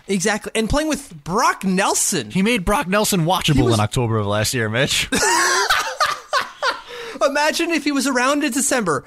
exactly. 0.07 0.51
And 0.55 0.69
playing 0.69 0.89
with 0.89 1.23
Brock 1.23 1.63
Nelson. 1.63 2.31
He 2.31 2.41
made 2.43 2.65
Brock 2.65 2.87
Nelson 2.87 3.21
watchable 3.21 3.63
was- 3.65 3.73
in 3.75 3.79
October 3.79 4.17
of 4.17 4.27
last 4.27 4.53
year, 4.53 4.67
Mitch. 4.69 5.09
Imagine 7.25 7.69
if 7.71 7.83
he 7.83 7.91
was 7.91 8.07
around 8.07 8.43
in 8.43 8.51
December. 8.51 9.03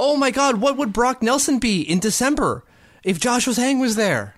Oh 0.00 0.16
my 0.16 0.30
God, 0.30 0.60
what 0.60 0.76
would 0.76 0.92
Brock 0.92 1.22
Nelson 1.22 1.58
be 1.58 1.82
in 1.82 1.98
December 1.98 2.64
if 3.02 3.18
Josh 3.18 3.46
Hosang 3.46 3.80
was 3.80 3.96
there? 3.96 4.36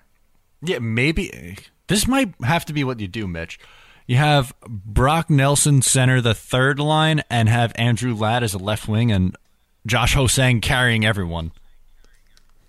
yeah, 0.63 0.79
maybe. 0.79 1.57
This 1.87 2.07
might 2.07 2.33
have 2.43 2.65
to 2.65 2.73
be 2.73 2.83
what 2.83 2.99
you 2.99 3.07
do, 3.07 3.27
Mitch. 3.27 3.59
You 4.07 4.17
have 4.17 4.53
Brock 4.67 5.29
Nelson 5.29 5.81
center 5.81 6.19
the 6.19 6.33
third 6.33 6.79
line 6.79 7.21
and 7.29 7.47
have 7.47 7.71
Andrew 7.75 8.15
Ladd 8.15 8.43
as 8.43 8.53
a 8.53 8.57
left 8.57 8.87
wing 8.87 9.11
and 9.11 9.35
Josh 9.85 10.15
Hosang 10.15 10.61
carrying 10.61 11.05
everyone. 11.05 11.51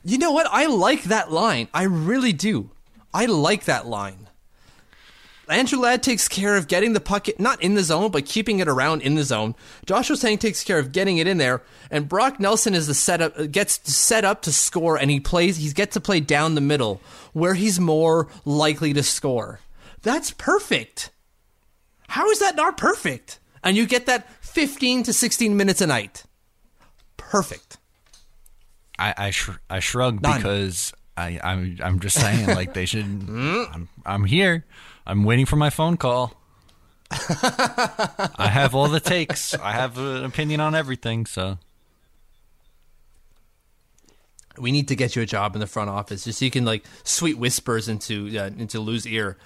You 0.04 0.18
know 0.18 0.32
what? 0.32 0.46
I 0.50 0.66
like 0.66 1.04
that 1.04 1.32
line. 1.32 1.68
I 1.72 1.84
really 1.84 2.32
do. 2.32 2.70
I 3.14 3.26
like 3.26 3.64
that 3.64 3.86
line. 3.86 4.28
Andrew 5.48 5.78
Ladd 5.80 6.02
takes 6.02 6.28
care 6.28 6.56
of 6.56 6.68
getting 6.68 6.92
the 6.92 7.00
puck, 7.00 7.26
not 7.38 7.60
in 7.62 7.74
the 7.74 7.82
zone, 7.82 8.10
but 8.10 8.24
keeping 8.26 8.60
it 8.60 8.68
around 8.68 9.02
in 9.02 9.16
the 9.16 9.24
zone. 9.24 9.54
Joshua 9.84 10.16
Hosang 10.16 10.38
takes 10.38 10.62
care 10.64 10.78
of 10.78 10.92
getting 10.92 11.18
it 11.18 11.26
in 11.26 11.38
there, 11.38 11.62
and 11.90 12.08
Brock 12.08 12.38
Nelson 12.40 12.74
is 12.74 12.86
the 12.86 12.94
setup 12.94 13.38
uh, 13.38 13.46
gets 13.46 13.92
set 13.92 14.24
up 14.24 14.42
to 14.42 14.52
score, 14.52 14.96
and 14.96 15.10
he 15.10 15.20
plays. 15.20 15.56
He 15.56 15.70
gets 15.72 15.94
to 15.94 16.00
play 16.00 16.20
down 16.20 16.54
the 16.54 16.60
middle 16.60 17.00
where 17.32 17.54
he's 17.54 17.80
more 17.80 18.28
likely 18.44 18.92
to 18.94 19.02
score. 19.02 19.60
That's 20.02 20.30
perfect. 20.30 21.10
How 22.08 22.28
is 22.30 22.38
that 22.38 22.56
not 22.56 22.76
perfect? 22.76 23.38
And 23.64 23.76
you 23.76 23.86
get 23.86 24.06
that 24.06 24.28
15 24.42 25.02
to 25.04 25.12
16 25.12 25.56
minutes 25.56 25.80
a 25.80 25.86
night. 25.86 26.24
Perfect. 27.16 27.78
I 28.98 29.14
I, 29.16 29.30
sh- 29.30 29.50
I 29.70 29.80
shrug 29.80 30.20
None. 30.22 30.36
because 30.36 30.92
I 31.16 31.38
I'm 31.42 31.78
I'm 31.82 32.00
just 32.00 32.20
saying 32.20 32.46
like 32.48 32.74
they 32.74 32.86
should. 32.86 33.04
Hmm? 33.26 33.62
I'm 33.72 33.88
I'm 34.04 34.24
here. 34.24 34.64
I'm 35.06 35.24
waiting 35.24 35.46
for 35.46 35.56
my 35.56 35.70
phone 35.70 35.96
call. 35.96 36.34
I 37.10 38.48
have 38.50 38.74
all 38.74 38.88
the 38.88 39.00
takes. 39.00 39.54
I 39.54 39.72
have 39.72 39.98
an 39.98 40.24
opinion 40.24 40.60
on 40.60 40.74
everything. 40.74 41.26
So 41.26 41.58
We 44.58 44.70
need 44.72 44.88
to 44.88 44.96
get 44.96 45.16
you 45.16 45.22
a 45.22 45.26
job 45.26 45.54
in 45.54 45.60
the 45.60 45.66
front 45.66 45.90
office 45.90 46.24
just 46.24 46.38
so 46.38 46.44
you 46.44 46.50
can 46.50 46.64
like 46.64 46.84
sweet 47.04 47.38
whispers 47.38 47.88
into 47.88 48.28
uh, 48.38 48.50
into 48.58 48.80
Lou's 48.80 49.06
ear. 49.06 49.36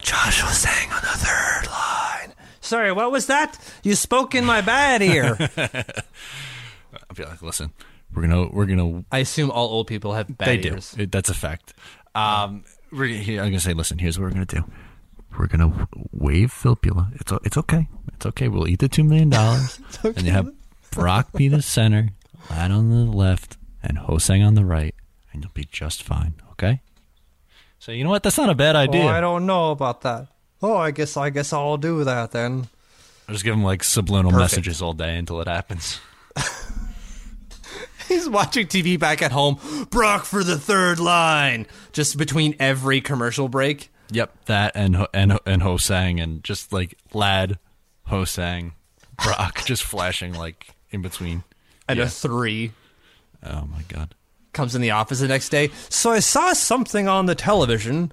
Josh 0.00 0.42
was 0.42 0.58
saying 0.58 0.90
on 0.90 1.00
the 1.00 1.18
third 1.18 1.66
line. 1.68 2.34
Sorry, 2.60 2.92
what 2.92 3.10
was 3.10 3.26
that? 3.26 3.58
You 3.82 3.94
spoke 3.96 4.34
in 4.34 4.44
my 4.44 4.60
bad 4.60 5.02
ear. 5.02 5.36
I'll 5.58 7.14
be 7.16 7.24
like, 7.24 7.42
listen, 7.42 7.72
we're 8.14 8.22
gonna 8.22 8.48
we're 8.48 8.66
gonna. 8.66 9.04
I 9.10 9.18
assume 9.18 9.50
all 9.50 9.68
old 9.68 9.86
people 9.88 10.14
have 10.14 10.36
bad 10.38 10.48
They 10.48 10.56
do. 10.58 10.68
ears. 10.74 10.94
It, 10.98 11.10
that's 11.12 11.28
a 11.28 11.34
fact. 11.34 11.74
Um, 12.14 12.64
we're 12.90 13.06
I'm 13.40 13.48
gonna 13.50 13.60
say, 13.60 13.74
listen. 13.74 13.98
Here's 13.98 14.18
what 14.18 14.24
we're 14.26 14.30
gonna 14.32 14.46
do. 14.46 14.64
We're 15.38 15.46
gonna 15.46 15.88
waive 16.12 16.52
Filppula. 16.52 17.14
It's 17.20 17.32
it's 17.44 17.56
okay. 17.56 17.88
It's 18.14 18.26
okay. 18.26 18.48
We'll 18.48 18.68
eat 18.68 18.80
the 18.80 18.88
two 18.88 19.04
million 19.04 19.30
dollars, 19.30 19.80
and 20.02 20.22
you 20.22 20.32
have 20.32 20.50
Brock 20.90 21.32
be 21.32 21.48
the 21.48 21.62
center, 21.62 22.10
Ladd 22.50 22.70
on 22.70 22.90
the 22.90 23.10
left, 23.10 23.56
and 23.82 23.98
Hosang 23.98 24.46
on 24.46 24.54
the 24.54 24.64
right, 24.64 24.94
and 25.32 25.42
you'll 25.42 25.52
be 25.52 25.66
just 25.70 26.02
fine. 26.02 26.34
Okay. 26.52 26.80
So 27.78 27.92
you 27.92 28.04
know 28.04 28.10
what? 28.10 28.22
That's 28.22 28.38
not 28.38 28.50
a 28.50 28.54
bad 28.54 28.76
idea. 28.76 29.02
Oh, 29.04 29.08
I 29.08 29.20
don't 29.20 29.46
know 29.46 29.70
about 29.70 30.02
that. 30.02 30.28
Oh, 30.62 30.76
I 30.76 30.90
guess 30.92 31.16
I 31.16 31.30
guess 31.30 31.52
I'll 31.52 31.76
do 31.76 32.04
that 32.04 32.30
then. 32.30 32.68
I'll 33.28 33.34
just 33.34 33.44
give 33.44 33.54
him 33.54 33.64
like 33.64 33.82
subliminal 33.82 34.30
Perfect. 34.32 34.52
messages 34.52 34.82
all 34.82 34.92
day 34.92 35.16
until 35.16 35.40
it 35.40 35.48
happens. 35.48 35.98
He's 38.08 38.28
watching 38.28 38.66
TV 38.66 38.98
back 38.98 39.22
at 39.22 39.32
home. 39.32 39.58
Brock 39.90 40.24
for 40.24 40.44
the 40.44 40.58
third 40.58 41.00
line. 41.00 41.66
Just 41.92 42.18
between 42.18 42.54
every 42.60 43.00
commercial 43.00 43.48
break. 43.48 43.91
Yep, 44.12 44.44
that 44.46 44.72
and 44.74 44.96
Ho- 44.96 45.08
and 45.14 45.38
and 45.46 45.62
Hosang 45.62 46.22
and 46.22 46.44
just 46.44 46.72
like 46.72 46.96
Ladd, 47.12 47.58
Hosang, 48.08 48.72
Brock, 49.22 49.62
just 49.66 49.82
flashing 49.84 50.34
like 50.34 50.68
in 50.90 51.02
between. 51.02 51.44
And 51.88 51.98
Yeah. 51.98 52.04
a 52.06 52.08
three. 52.08 52.72
Oh 53.44 53.64
my 53.66 53.82
god. 53.88 54.14
Comes 54.52 54.74
in 54.74 54.82
the 54.82 54.90
office 54.90 55.20
the 55.20 55.28
next 55.28 55.48
day. 55.48 55.70
So 55.88 56.10
I 56.10 56.18
saw 56.20 56.52
something 56.52 57.08
on 57.08 57.26
the 57.26 57.34
television 57.34 58.12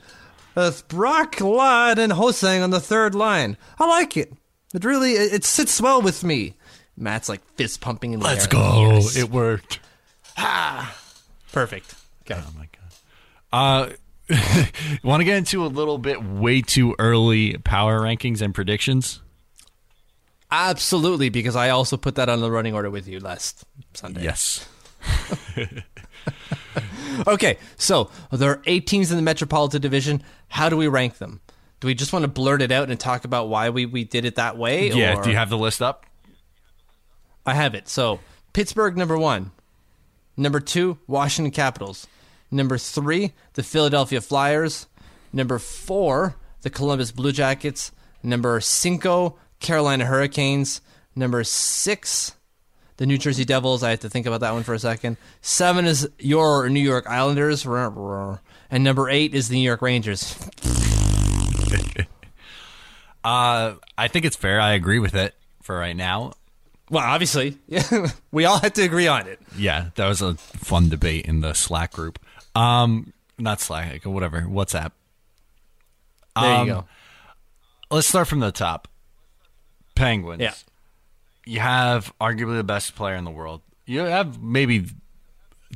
with 0.56 0.88
Brock 0.88 1.40
Ladd, 1.42 2.00
and 2.00 2.14
Hosang 2.14 2.64
on 2.64 2.70
the 2.70 2.80
third 2.80 3.14
line. 3.14 3.58
I 3.78 3.86
like 3.86 4.16
it. 4.18 4.34
It 4.74 4.84
really 4.86 5.14
it, 5.14 5.34
it 5.34 5.44
sits 5.44 5.82
well 5.82 6.02
with 6.02 6.24
me. 6.24 6.56
Matt's 6.98 7.28
like 7.30 7.42
fist 7.56 7.82
pumping 7.82 8.14
in 8.14 8.20
the 8.20 8.26
Let's 8.26 8.46
air. 8.46 8.50
go. 8.52 8.92
Yes. 8.94 9.16
It 9.18 9.30
worked. 9.30 9.80
Perfect. 11.52 11.96
Okay. 12.24 12.40
Oh 12.42 12.52
my 12.58 12.68
god. 12.72 12.94
Uh, 13.52 13.94
want 15.04 15.22
to 15.22 15.26
get 15.26 15.38
into 15.38 15.66
a 15.66 15.68
little 15.68 15.98
bit 15.98 16.24
way 16.24 16.62
too 16.62 16.96
early 17.00 17.58
power 17.58 18.00
rankings 18.00 18.42
and 18.42 18.54
predictions? 18.54 19.22
Absolutely, 20.52 21.30
because 21.30 21.56
I 21.56 21.70
also 21.70 21.96
put 21.98 22.16
that 22.16 22.30
on 22.30 22.42
the 22.42 22.50
running 22.52 22.74
order 22.74 22.90
with 22.90 23.08
you 23.08 23.20
last 23.20 23.66
Sunday. 23.94 24.24
Yes. 24.24 24.68
Okay, 27.28 27.58
so 27.76 28.10
there 28.32 28.50
are 28.52 28.62
eight 28.66 28.88
teams 28.88 29.12
in 29.12 29.18
the 29.18 29.22
Metropolitan 29.24 29.82
Division. 29.82 30.24
How 30.48 30.70
do 30.70 30.78
we 30.78 30.88
rank 30.88 31.18
them? 31.18 31.42
Do 31.82 31.88
we 31.88 31.94
just 31.94 32.14
want 32.14 32.24
to 32.24 32.30
blurt 32.30 32.62
it 32.62 32.72
out 32.72 32.90
and 32.90 32.98
talk 33.00 33.26
about 33.26 33.50
why 33.50 33.70
we, 33.72 33.86
we 33.86 34.04
did 34.06 34.24
it 34.26 34.36
that 34.36 34.58
way? 34.58 34.90
Yeah. 34.92 35.18
or- 35.18 35.24
Do 35.24 35.30
you 35.30 35.36
have 35.36 35.50
the 35.50 35.58
list 35.58 35.82
up? 35.82 36.06
I 37.46 37.56
have 37.56 37.76
it. 37.76 37.90
So 37.90 38.20
Pittsburgh 38.54 38.96
number 38.96 39.18
one, 39.18 39.52
number 40.38 40.60
two 40.62 40.98
Washington 41.08 41.52
Capitals, 41.52 42.08
number 42.52 42.78
three 42.78 43.34
the 43.54 43.64
Philadelphia 43.64 44.22
Flyers, 44.22 44.88
number 45.34 45.60
four 45.60 46.36
the 46.62 46.70
Columbus 46.70 47.12
Blue 47.12 47.32
Jackets, 47.32 47.92
number 48.24 48.60
cinco 48.60 49.38
Carolina 49.60 50.06
Hurricanes, 50.06 50.82
number 51.16 51.44
six 51.44 52.34
the 52.98 53.06
New 53.06 53.18
Jersey 53.18 53.46
Devils. 53.46 53.82
I 53.82 53.92
have 53.92 54.02
to 54.02 54.10
think 54.10 54.26
about 54.26 54.42
that 54.42 54.54
one 54.54 54.64
for 54.64 54.74
a 54.74 54.80
second. 54.80 55.16
Seven 55.42 55.86
is 55.86 56.10
your 56.20 56.70
New 56.70 56.82
York 56.82 57.08
Islanders, 57.08 57.66
and 58.72 58.84
number 58.84 59.10
eight 59.10 59.34
is 59.34 59.48
the 59.48 59.56
New 59.56 59.64
York 59.64 59.82
Rangers. 59.82 60.38
Uh, 63.24 63.76
I 63.98 64.08
think 64.08 64.26
it's 64.26 64.36
fair. 64.36 64.62
I 64.62 64.74
agree 64.74 65.00
with 65.00 65.14
it 65.14 65.36
for 65.62 65.78
right 65.78 65.96
now. 65.96 66.34
Well, 66.90 67.04
obviously, 67.04 67.58
yeah, 67.68 68.08
we 68.32 68.46
all 68.46 68.60
had 68.60 68.76
to 68.76 68.82
agree 68.82 69.08
on 69.08 69.28
it. 69.28 69.40
Yeah, 69.58 69.90
that 69.96 70.08
was 70.08 70.22
a 70.22 70.36
fun 70.36 70.90
debate 70.90 71.26
in 71.26 71.42
the 71.42 71.54
Slack 71.54 71.92
group. 71.92 72.18
Um, 72.60 73.14
not 73.38 73.62
Slack, 73.62 74.06
whatever, 74.06 74.42
WhatsApp. 74.42 74.92
There 76.40 76.46
Um, 76.56 76.68
you 76.68 76.74
go. 76.74 76.86
Let's 77.92 78.08
start 78.08 78.28
from 78.28 78.40
the 78.40 78.52
top. 78.52 78.88
Penguins. 79.96 80.42
Yeah. 80.42 80.54
You 81.46 81.60
have 81.60 82.14
arguably 82.22 82.58
the 82.58 82.64
best 82.64 82.96
player 82.96 83.16
in 83.16 83.24
the 83.24 83.32
world. 83.32 83.62
You 83.86 84.02
have 84.02 84.42
maybe 84.42 84.86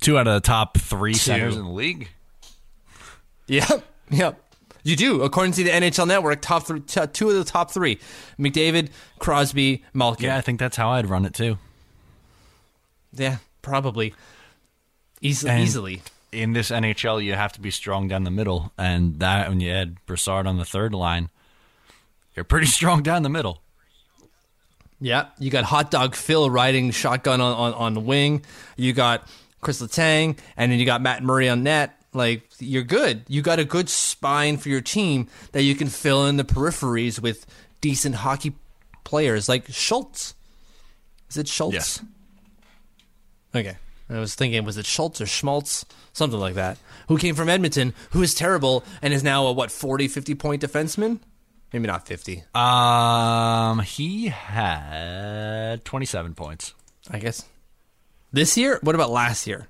two 0.02 0.18
out 0.18 0.28
of 0.28 0.34
the 0.36 0.42
top 0.46 0.78
three 0.78 1.14
centers 1.16 1.56
in 1.58 1.64
the 1.64 1.70
league. 1.72 2.10
Yep, 3.48 3.84
yep. 4.10 4.42
You 4.84 4.96
do, 4.96 5.22
according 5.22 5.52
to 5.54 5.66
the 5.66 5.70
NHL 5.70 6.08
Network, 6.08 6.42
top 6.42 6.64
three, 6.66 6.80
t- 6.80 7.06
two 7.08 7.30
of 7.30 7.36
the 7.36 7.44
top 7.44 7.72
three: 7.72 8.00
McDavid, 8.40 8.90
Crosby, 9.20 9.84
Malkin. 9.94 10.28
Yeah, 10.28 10.38
I 10.38 10.42
think 10.42 10.60
that's 10.62 10.78
how 10.78 10.92
I'd 10.92 11.10
run 11.10 11.26
it 11.26 11.34
too. 11.34 11.58
yeah, 13.14 13.38
probably. 13.62 14.14
And- 15.22 15.62
easily. 15.62 16.02
In 16.34 16.54
this 16.54 16.72
NHL, 16.72 17.24
you 17.24 17.34
have 17.34 17.54
to 17.54 17.62
be 17.62 17.72
strong 17.72 18.08
down 18.08 18.24
the 18.24 18.32
middle, 18.32 18.72
and 18.78 19.20
that 19.20 19.50
when 19.50 19.60
you 19.60 19.72
add 19.72 20.04
Brassard 20.06 20.48
on 20.48 20.58
the 20.58 20.66
third 20.66 20.94
line, 20.94 21.30
you're 22.36 22.44
pretty 22.44 22.68
strong 22.80 23.04
down 23.04 23.24
the 23.24 23.30
middle. 23.30 23.62
Yeah, 25.00 25.28
you 25.38 25.52
got 25.52 25.66
Hot 25.66 25.92
Dog 25.92 26.16
Phil 26.16 26.50
riding 26.50 26.92
shotgun 26.92 27.42
on, 27.42 27.54
on, 27.54 27.74
on 27.74 27.94
the 27.94 28.00
wing. 28.00 28.46
You 28.78 28.94
got 28.94 29.28
Chris 29.62 29.82
Letang, 29.82 30.38
and 30.56 30.72
then 30.72 30.80
you 30.80 30.86
got 30.86 31.02
Matt 31.02 31.24
Murray 31.24 31.50
on 31.50 31.64
net. 31.64 32.00
Like 32.14 32.44
you're 32.60 32.84
good. 32.84 33.24
You 33.28 33.42
got 33.42 33.60
a 33.60 33.66
good 33.66 33.90
spine 33.90 34.58
for 34.58 34.70
your 34.70 34.82
team 34.82 35.28
that 35.52 35.64
you 35.64 35.76
can 35.76 35.88
fill 35.88 36.26
in 36.28 36.38
the 36.38 36.44
peripheries 36.44 37.20
with 37.20 37.46
decent 37.82 38.16
hockey 38.16 38.54
players 39.04 39.50
like 39.50 39.68
Schultz. 39.70 40.36
Is 41.30 41.38
it 41.38 41.48
Schultz? 41.48 41.74
Yes. 41.74 42.04
Okay. 43.56 43.78
I 44.10 44.20
was 44.20 44.36
thinking, 44.36 44.64
was 44.64 44.78
it 44.78 44.86
Schultz 44.86 45.22
or 45.22 45.26
Schmaltz? 45.26 45.86
Something 46.14 46.40
like 46.40 46.54
that. 46.56 46.78
Who 47.08 47.18
came 47.18 47.36
from 47.36 47.50
Edmonton, 47.50 47.94
who 48.12 48.22
is 48.22 48.34
terrible, 48.36 48.84
and 49.02 49.14
is 49.14 49.24
now 49.24 49.48
a, 49.48 49.52
what, 49.52 49.72
40, 49.72 50.08
50 50.08 50.36
point 50.36 50.62
defenseman? 50.62 51.20
Maybe 51.74 51.88
not 51.88 52.06
50, 52.06 52.44
Um, 52.54 53.80
he 53.80 54.28
had 54.28 55.84
27 55.84 56.36
points. 56.36 56.76
I 57.10 57.18
guess. 57.20 57.44
This 58.32 58.56
year? 58.58 58.80
What 58.84 58.94
about 58.96 59.10
last 59.10 59.48
year? 59.48 59.68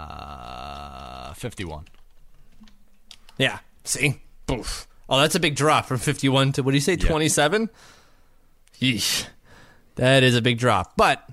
Uh, 0.00 1.32
51. 1.34 1.86
Yeah. 3.38 3.58
See? 3.84 4.20
Boof. 4.46 4.86
Oh, 5.08 5.18
that's 5.18 5.34
a 5.34 5.40
big 5.40 5.56
drop 5.56 5.86
from 5.86 5.96
51 5.98 6.52
to, 6.52 6.62
what 6.62 6.70
do 6.72 6.76
you 6.76 6.80
say, 6.82 6.96
27? 6.96 7.68
Yeesh. 8.80 9.26
That 9.96 10.22
is 10.22 10.36
a 10.36 10.42
big 10.42 10.58
drop. 10.58 10.92
But 10.96 11.26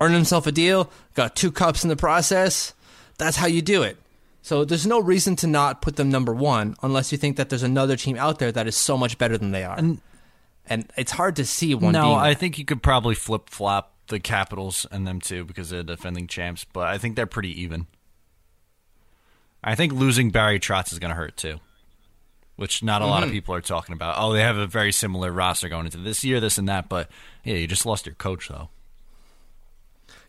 earned 0.00 0.14
himself 0.14 0.46
a 0.46 0.52
deal, 0.52 0.90
got 1.14 1.36
two 1.36 1.52
cups 1.52 1.84
in 1.84 1.88
the 1.88 1.96
process. 1.96 2.74
That's 3.22 3.36
how 3.36 3.46
you 3.46 3.62
do 3.62 3.82
it. 3.82 3.96
So 4.42 4.64
there's 4.64 4.86
no 4.86 4.98
reason 5.00 5.36
to 5.36 5.46
not 5.46 5.80
put 5.82 5.96
them 5.96 6.10
number 6.10 6.34
one 6.34 6.74
unless 6.82 7.12
you 7.12 7.18
think 7.18 7.36
that 7.36 7.48
there's 7.48 7.62
another 7.62 7.96
team 7.96 8.16
out 8.16 8.40
there 8.40 8.50
that 8.50 8.66
is 8.66 8.76
so 8.76 8.98
much 8.98 9.16
better 9.16 9.38
than 9.38 9.52
they 9.52 9.62
are. 9.64 9.78
And, 9.78 10.00
it's 10.96 11.12
hard 11.12 11.36
to 11.36 11.44
see 11.44 11.74
one 11.74 11.92
no, 11.92 12.14
I 12.14 12.34
think 12.34 12.58
you 12.58 12.64
could 12.64 12.82
probably 12.82 13.14
flip 13.14 13.48
flop 13.50 13.94
the 14.08 14.18
Capitals 14.20 14.86
and 14.90 15.06
them 15.06 15.20
too 15.20 15.44
because 15.44 15.70
they're 15.70 15.82
defending 15.82 16.26
champs, 16.26 16.64
but 16.64 16.86
I 16.88 16.98
think 16.98 17.14
they're 17.14 17.26
pretty 17.26 17.60
even. 17.62 17.86
I 19.62 19.74
think 19.74 19.92
losing 19.92 20.30
Barry 20.30 20.58
Trotz 20.58 20.92
is 20.92 20.98
going 20.98 21.10
to 21.10 21.16
hurt 21.16 21.36
too, 21.36 21.60
which 22.56 22.82
not 22.82 23.02
a 23.02 23.06
lot 23.06 23.22
of 23.22 23.28
Mm-hmm. 23.28 23.34
people 23.34 23.54
are 23.54 23.60
talking 23.60 23.92
about. 23.92 24.16
Oh, 24.18 24.32
they 24.32 24.40
have 24.40 24.56
a 24.56 24.66
very 24.66 24.92
similar 24.92 25.30
roster 25.30 25.68
going 25.68 25.84
into 25.86 25.98
this 25.98 26.24
year, 26.24 26.40
this 26.40 26.58
and 26.58 26.68
that, 26.68 26.88
but 26.88 27.08
yeah, 27.44 27.54
you 27.54 27.66
just 27.66 27.86
lost 27.86 28.06
your 28.06 28.14
coach 28.16 28.48
though. 28.48 28.70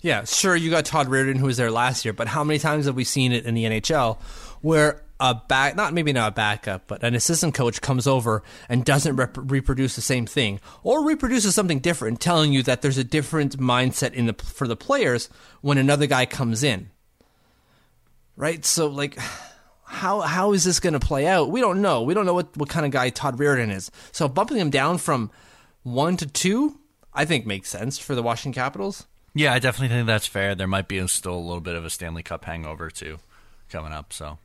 Yeah, 0.04 0.26
sure, 0.26 0.54
you 0.54 0.70
got 0.70 0.84
Todd 0.84 1.08
Reirden 1.08 1.38
who 1.38 1.46
was 1.46 1.56
there 1.56 1.72
last 1.72 2.04
year, 2.04 2.14
but 2.14 2.28
how 2.28 2.44
many 2.44 2.60
times 2.60 2.88
have 2.88 2.96
we 2.96 3.06
seen 3.06 3.32
it 3.32 3.46
in 3.46 3.56
the 3.56 3.64
NHL 3.64 4.18
where 4.60 5.02
a 5.18 5.34
back, 5.34 5.78
not 5.78 5.94
maybe 5.94 6.12
not 6.12 6.34
a 6.34 6.36
backup, 6.36 6.88
but 6.88 7.02
an 7.06 7.16
assistant 7.16 7.54
coach 7.54 7.80
comes 7.80 8.06
over 8.06 8.44
and 8.68 8.84
doesn't 8.84 9.16
rep- 9.16 9.38
reproduce 9.38 9.96
the 9.96 10.02
same 10.02 10.26
thing 10.26 10.60
or 10.84 11.06
reproduces 11.06 11.56
something 11.56 11.80
different, 11.80 12.20
telling 12.20 12.52
you 12.52 12.62
that 12.64 12.82
there's 12.82 12.98
a 12.98 13.04
different 13.06 13.58
mindset 13.58 14.12
in 14.12 14.26
the 14.26 14.34
for 14.34 14.68
the 14.68 14.76
players 14.76 15.30
when 15.62 15.78
another 15.78 16.06
guy 16.06 16.26
comes 16.26 16.64
in. 16.64 16.90
Right? 18.36 18.66
So 18.66 18.88
like 18.88 19.18
how 19.86 20.20
how 20.20 20.52
is 20.52 20.66
this 20.66 20.82
going 20.82 20.94
to 20.94 21.00
play 21.00 21.28
out? 21.28 21.50
We 21.50 21.62
don't 21.62 21.82
know. 21.82 22.02
We 22.02 22.14
don't 22.14 22.26
know 22.26 22.34
what, 22.34 22.58
what 22.58 22.68
kind 22.68 22.86
of 22.86 22.92
guy 22.92 23.10
Todd 23.10 23.38
Reirden 23.38 23.74
is. 23.74 23.90
So 24.12 24.28
bumping 24.28 24.58
him 24.58 24.70
down 24.70 24.98
from 24.98 25.32
1 25.84 26.18
to 26.18 26.26
2 26.26 26.78
I 27.14 27.24
think 27.24 27.46
makes 27.46 27.70
sense 27.70 27.98
for 27.98 28.16
the 28.16 28.24
Washington 28.24 28.62
Capitals. 28.62 29.06
Yeah, 29.34 29.54
I 29.54 29.60
definitely 29.60 29.96
think 29.96 30.08
that's 30.08 30.28
fair. 30.28 30.56
There 30.56 30.68
might 30.68 30.88
be 30.88 31.06
still 31.08 31.36
a 31.36 31.36
little 31.36 31.62
bit 31.62 31.76
of 31.76 31.86
a 31.86 31.90
Stanley 31.90 32.24
Cup 32.24 32.46
hangover 32.46 32.90
too 32.90 33.20
coming 33.70 33.92
up, 33.92 34.14
so 34.14 34.38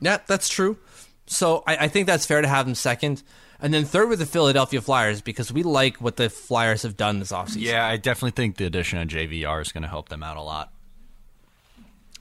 Yeah, 0.00 0.18
that's 0.26 0.48
true. 0.48 0.78
So 1.26 1.62
I, 1.66 1.76
I 1.76 1.88
think 1.88 2.06
that's 2.06 2.26
fair 2.26 2.40
to 2.40 2.48
have 2.48 2.66
them 2.66 2.74
second. 2.74 3.22
And 3.60 3.72
then 3.72 3.84
third 3.84 4.08
with 4.08 4.18
the 4.18 4.26
Philadelphia 4.26 4.80
Flyers 4.80 5.20
because 5.20 5.52
we 5.52 5.62
like 5.62 5.96
what 5.98 6.16
the 6.16 6.28
Flyers 6.28 6.82
have 6.82 6.96
done 6.96 7.18
this 7.18 7.32
offseason. 7.32 7.60
yeah, 7.60 7.86
I 7.86 7.96
definitely 7.96 8.32
think 8.32 8.56
the 8.56 8.66
addition 8.66 8.98
of 8.98 9.08
JVR 9.08 9.62
is 9.62 9.72
going 9.72 9.82
to 9.82 9.88
help 9.88 10.08
them 10.08 10.22
out 10.22 10.36
a 10.36 10.42
lot. 10.42 10.72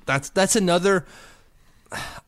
That's 0.05 0.29
that's 0.29 0.55
another 0.55 1.05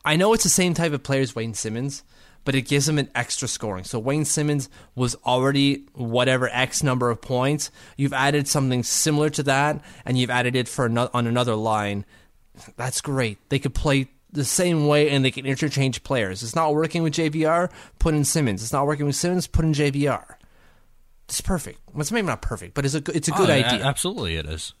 I 0.04 0.16
know 0.16 0.32
it's 0.32 0.44
the 0.44 0.50
same 0.50 0.74
type 0.74 0.92
of 0.92 1.02
player 1.02 1.22
as 1.22 1.34
Wayne 1.34 1.54
Simmonds, 1.54 2.02
but 2.46 2.54
it 2.54 2.62
gives 2.62 2.88
him 2.88 2.96
an 2.96 3.10
extra 3.14 3.46
scoring. 3.48 3.84
So 3.84 3.98
Wayne 3.98 4.24
Simmonds 4.24 4.70
was 4.94 5.14
already 5.26 5.84
whatever 5.92 6.48
X 6.50 6.82
number 6.82 7.10
of 7.10 7.20
points. 7.20 7.70
You've 7.98 8.14
added 8.14 8.48
something 8.48 8.82
similar 8.82 9.28
to 9.30 9.42
that, 9.42 9.82
and 10.06 10.16
you've 10.16 10.30
added 10.30 10.56
it 10.56 10.68
for 10.68 10.86
on 10.88 11.26
another 11.26 11.54
line. 11.56 12.06
That's 12.76 13.02
great. 13.02 13.36
They 13.50 13.58
could 13.58 13.74
play 13.74 14.08
the 14.32 14.44
same 14.44 14.86
way, 14.86 15.10
and 15.10 15.24
they 15.24 15.30
can 15.30 15.44
interchange 15.44 16.02
players. 16.04 16.42
It's 16.42 16.54
not 16.56 16.74
working 16.74 17.02
with 17.02 17.14
JVR, 17.14 17.70
put 17.98 18.14
in 18.14 18.24
Simmonds. 18.24 18.62
It's 18.62 18.72
not 18.72 18.86
working 18.86 19.06
with 19.06 19.16
Simmonds, 19.16 19.46
put 19.46 19.64
in 19.64 19.72
JVR. 19.74 20.36
It's 21.28 21.40
perfect. 21.40 21.80
Well, 21.92 22.00
it's 22.02 22.12
maybe 22.12 22.26
not 22.28 22.40
perfect, 22.42 22.74
but 22.74 22.84
it's 22.84 22.94
a 22.94 23.00
good- 23.00 23.16
it's 23.16 23.28
a 23.28 23.32
good 23.32 23.50
Oh, 23.50 23.52
idea. 23.52 23.84
Absolutely, 23.84 24.36
it 24.36 24.46
is. 24.46 24.72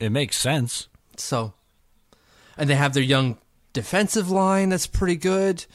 It 0.00 0.10
makes 0.10 0.38
sense. 0.38 0.88
So, 1.16 1.52
and 2.56 2.70
they 2.70 2.74
have 2.74 2.94
their 2.94 3.02
young 3.02 3.36
defensive 3.74 4.30
line 4.30 4.70
that's 4.70 4.86
pretty 4.86 5.16
good. 5.16 5.66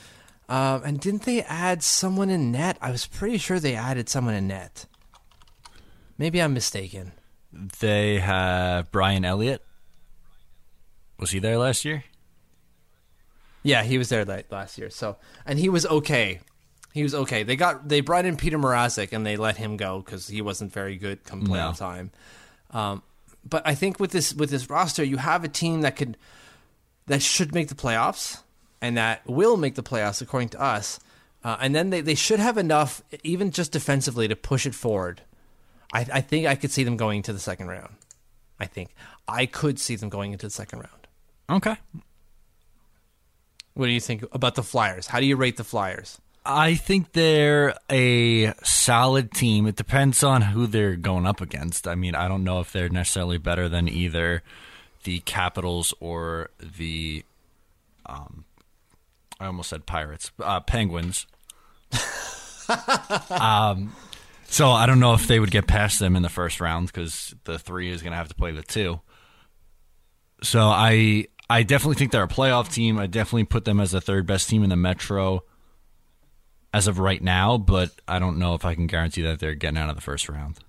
Um, 0.51 0.81
and 0.83 0.99
didn't 0.99 1.23
they 1.23 1.43
add 1.43 1.81
someone 1.81 2.29
in 2.29 2.51
net? 2.51 2.77
I 2.81 2.91
was 2.91 3.05
pretty 3.07 3.37
sure 3.37 3.57
they 3.57 3.73
added 3.75 4.09
someone 4.09 4.33
in 4.33 4.47
net. 4.47 4.85
Maybe 6.17 6.41
I'm 6.41 6.53
mistaken. 6.53 7.13
They 7.79 8.19
have 8.19 8.91
Brian 8.91 9.23
Elliott. 9.23 9.63
Was 11.19 11.31
he 11.31 11.39
there 11.39 11.57
last 11.57 11.85
year? 11.85 12.03
Yeah, 13.63 13.83
he 13.83 13.97
was 13.97 14.09
there 14.09 14.25
last 14.49 14.77
year. 14.77 14.89
So, 14.89 15.15
and 15.45 15.57
he 15.57 15.69
was 15.69 15.85
okay. 15.85 16.41
He 16.93 17.03
was 17.03 17.15
okay. 17.15 17.43
They 17.43 17.55
got 17.55 17.87
they 17.87 18.01
brought 18.01 18.25
in 18.25 18.35
Peter 18.35 18.57
Mrazek 18.59 19.13
and 19.13 19.25
they 19.25 19.37
let 19.37 19.55
him 19.55 19.77
go 19.77 20.01
because 20.01 20.27
he 20.27 20.41
wasn't 20.41 20.73
very 20.73 20.97
good 20.97 21.23
come 21.23 21.43
playoff 21.43 21.79
No. 21.79 21.87
time. 21.87 22.11
Um, 22.71 23.03
but 23.47 23.65
I 23.65 23.75
think 23.75 23.99
with 24.01 24.11
this 24.11 24.33
with 24.33 24.49
this 24.49 24.69
roster, 24.69 25.03
you 25.03 25.15
have 25.17 25.45
a 25.45 25.47
team 25.47 25.81
that 25.81 25.95
could 25.95 26.17
that 27.05 27.21
should 27.21 27.53
make 27.53 27.69
the 27.69 27.75
playoffs 27.75 28.41
and 28.81 28.97
that 28.97 29.21
will 29.27 29.57
make 29.57 29.75
the 29.75 29.83
playoffs 29.83 30.21
according 30.21 30.49
to 30.49 30.61
us. 30.61 30.99
Uh, 31.43 31.57
and 31.59 31.73
then 31.73 31.89
they, 31.89 32.01
they 32.01 32.15
should 32.15 32.39
have 32.39 32.57
enough, 32.57 33.01
even 33.23 33.51
just 33.51 33.71
defensively, 33.71 34.27
to 34.27 34.35
push 34.35 34.65
it 34.65 34.75
forward. 34.75 35.21
I, 35.93 36.05
I 36.13 36.21
think 36.21 36.47
I 36.47 36.55
could 36.55 36.71
see 36.71 36.83
them 36.83 36.97
going 36.97 37.23
to 37.23 37.33
the 37.33 37.39
second 37.39 37.67
round. 37.67 37.95
I 38.59 38.65
think 38.65 38.93
I 39.27 39.45
could 39.45 39.79
see 39.79 39.95
them 39.95 40.09
going 40.09 40.33
into 40.33 40.45
the 40.45 40.51
second 40.51 40.79
round. 40.79 41.07
Okay. 41.49 41.77
What 43.73 43.87
do 43.87 43.91
you 43.91 43.99
think 43.99 44.23
about 44.31 44.55
the 44.55 44.63
Flyers? 44.63 45.07
How 45.07 45.19
do 45.19 45.25
you 45.25 45.35
rate 45.35 45.57
the 45.57 45.63
Flyers? 45.63 46.19
I 46.45 46.75
think 46.75 47.13
they're 47.13 47.75
a 47.89 48.53
solid 48.63 49.31
team. 49.31 49.67
It 49.67 49.75
depends 49.75 50.23
on 50.23 50.41
who 50.41 50.67
they're 50.67 50.95
going 50.95 51.25
up 51.25 51.39
against. 51.39 51.87
I 51.87 51.95
mean, 51.95 52.15
I 52.15 52.27
don't 52.27 52.43
know 52.43 52.59
if 52.59 52.71
they're 52.71 52.89
necessarily 52.89 53.37
better 53.37 53.69
than 53.69 53.87
either 53.87 54.43
the 55.03 55.19
Capitals 55.19 55.93
or 55.99 56.49
the 56.59 57.23
um 58.05 58.45
I 59.41 59.47
almost 59.47 59.69
said 59.69 59.85
Pirates, 59.85 60.31
uh, 60.39 60.59
Penguins. 60.59 61.25
um 63.29 63.93
so 64.47 64.69
I 64.69 64.85
don't 64.85 64.99
know 64.99 65.13
if 65.13 65.27
they 65.27 65.39
would 65.39 65.51
get 65.51 65.67
past 65.67 65.99
them 65.99 66.15
in 66.15 66.21
the 66.23 66.29
first 66.29 66.61
round 66.61 66.91
cuz 66.93 67.35
the 67.43 67.59
3 67.59 67.89
is 67.89 68.01
going 68.01 68.11
to 68.11 68.17
have 68.17 68.29
to 68.29 68.35
play 68.35 68.51
the 68.51 68.61
2. 68.61 69.01
So 70.43 70.67
I 70.67 71.27
I 71.49 71.63
definitely 71.63 71.95
think 71.95 72.11
they're 72.11 72.23
a 72.23 72.29
playoff 72.29 72.71
team. 72.71 72.97
I 72.97 73.07
definitely 73.07 73.43
put 73.43 73.65
them 73.65 73.81
as 73.81 73.91
the 73.91 73.99
third 73.99 74.25
best 74.25 74.47
team 74.47 74.63
in 74.63 74.69
the 74.69 74.77
Metro 74.77 75.43
as 76.73 76.87
of 76.87 76.99
right 76.99 77.21
now, 77.21 77.57
but 77.57 77.91
I 78.07 78.19
don't 78.19 78.37
know 78.37 78.53
if 78.53 78.63
I 78.63 78.75
can 78.75 78.87
guarantee 78.87 79.21
that 79.23 79.39
they're 79.39 79.55
getting 79.55 79.77
out 79.77 79.89
of 79.89 79.95
the 79.95 80.01
first 80.01 80.29
round. 80.29 80.59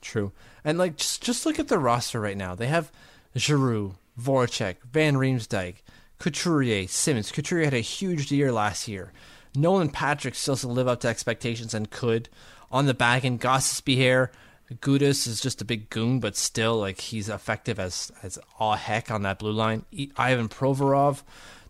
True. 0.00 0.32
And 0.64 0.78
like 0.78 0.96
just 0.96 1.22
just 1.22 1.44
look 1.44 1.58
at 1.58 1.68
the 1.68 1.78
roster 1.78 2.20
right 2.20 2.36
now. 2.36 2.54
They 2.54 2.68
have 2.68 2.90
Giroux, 3.36 3.96
Voracek, 4.20 4.76
Van 4.90 5.14
Riemsdyk, 5.14 5.76
Couturier, 6.24 6.88
Simmonds. 6.88 7.30
Couturier 7.30 7.66
had 7.66 7.74
a 7.74 7.80
huge 7.80 8.32
year 8.32 8.50
last 8.50 8.88
year. 8.88 9.12
Nolan 9.54 9.90
Patrick 9.90 10.34
still 10.34 10.56
to 10.56 10.68
live 10.68 10.88
up 10.88 11.00
to 11.00 11.08
expectations 11.08 11.74
and 11.74 11.90
could. 11.90 12.30
On 12.72 12.86
the 12.86 12.94
back 12.94 13.26
end, 13.26 13.42
Gostisbehere, 13.42 14.30
Gudas 14.76 15.26
is 15.26 15.38
just 15.38 15.60
a 15.60 15.66
big 15.66 15.90
goon, 15.90 16.20
but 16.20 16.34
still 16.34 16.78
like 16.78 16.98
he's 16.98 17.28
effective 17.28 17.78
as 17.78 18.10
as 18.22 18.38
all 18.58 18.72
heck 18.72 19.10
on 19.10 19.20
that 19.20 19.38
blue 19.38 19.52
line. 19.52 19.84
Ivan 20.16 20.48
Provorov, 20.48 21.22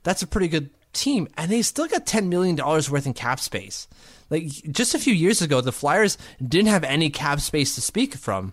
that's 0.05 0.23
a 0.23 0.27
pretty 0.29 0.47
good 0.47 0.71
team, 0.93 1.27
and 1.37 1.51
they 1.51 1.61
still 1.63 1.89
got 1.89 2.07
ten 2.07 2.29
million 2.29 2.55
dollars 2.55 2.89
worth 2.89 3.07
in 3.07 3.13
cap 3.13 3.41
space. 3.41 3.89
Like 4.31 4.45
just 4.71 4.95
a 4.95 5.01
few 5.01 5.15
years 5.15 5.43
ago, 5.43 5.63
the 5.63 5.73
Flyers 5.73 6.17
didn't 6.41 6.69
have 6.69 6.85
any 6.85 7.11
cap 7.11 7.41
space 7.41 7.75
to 7.75 7.81
speak 7.81 8.15
from, 8.15 8.53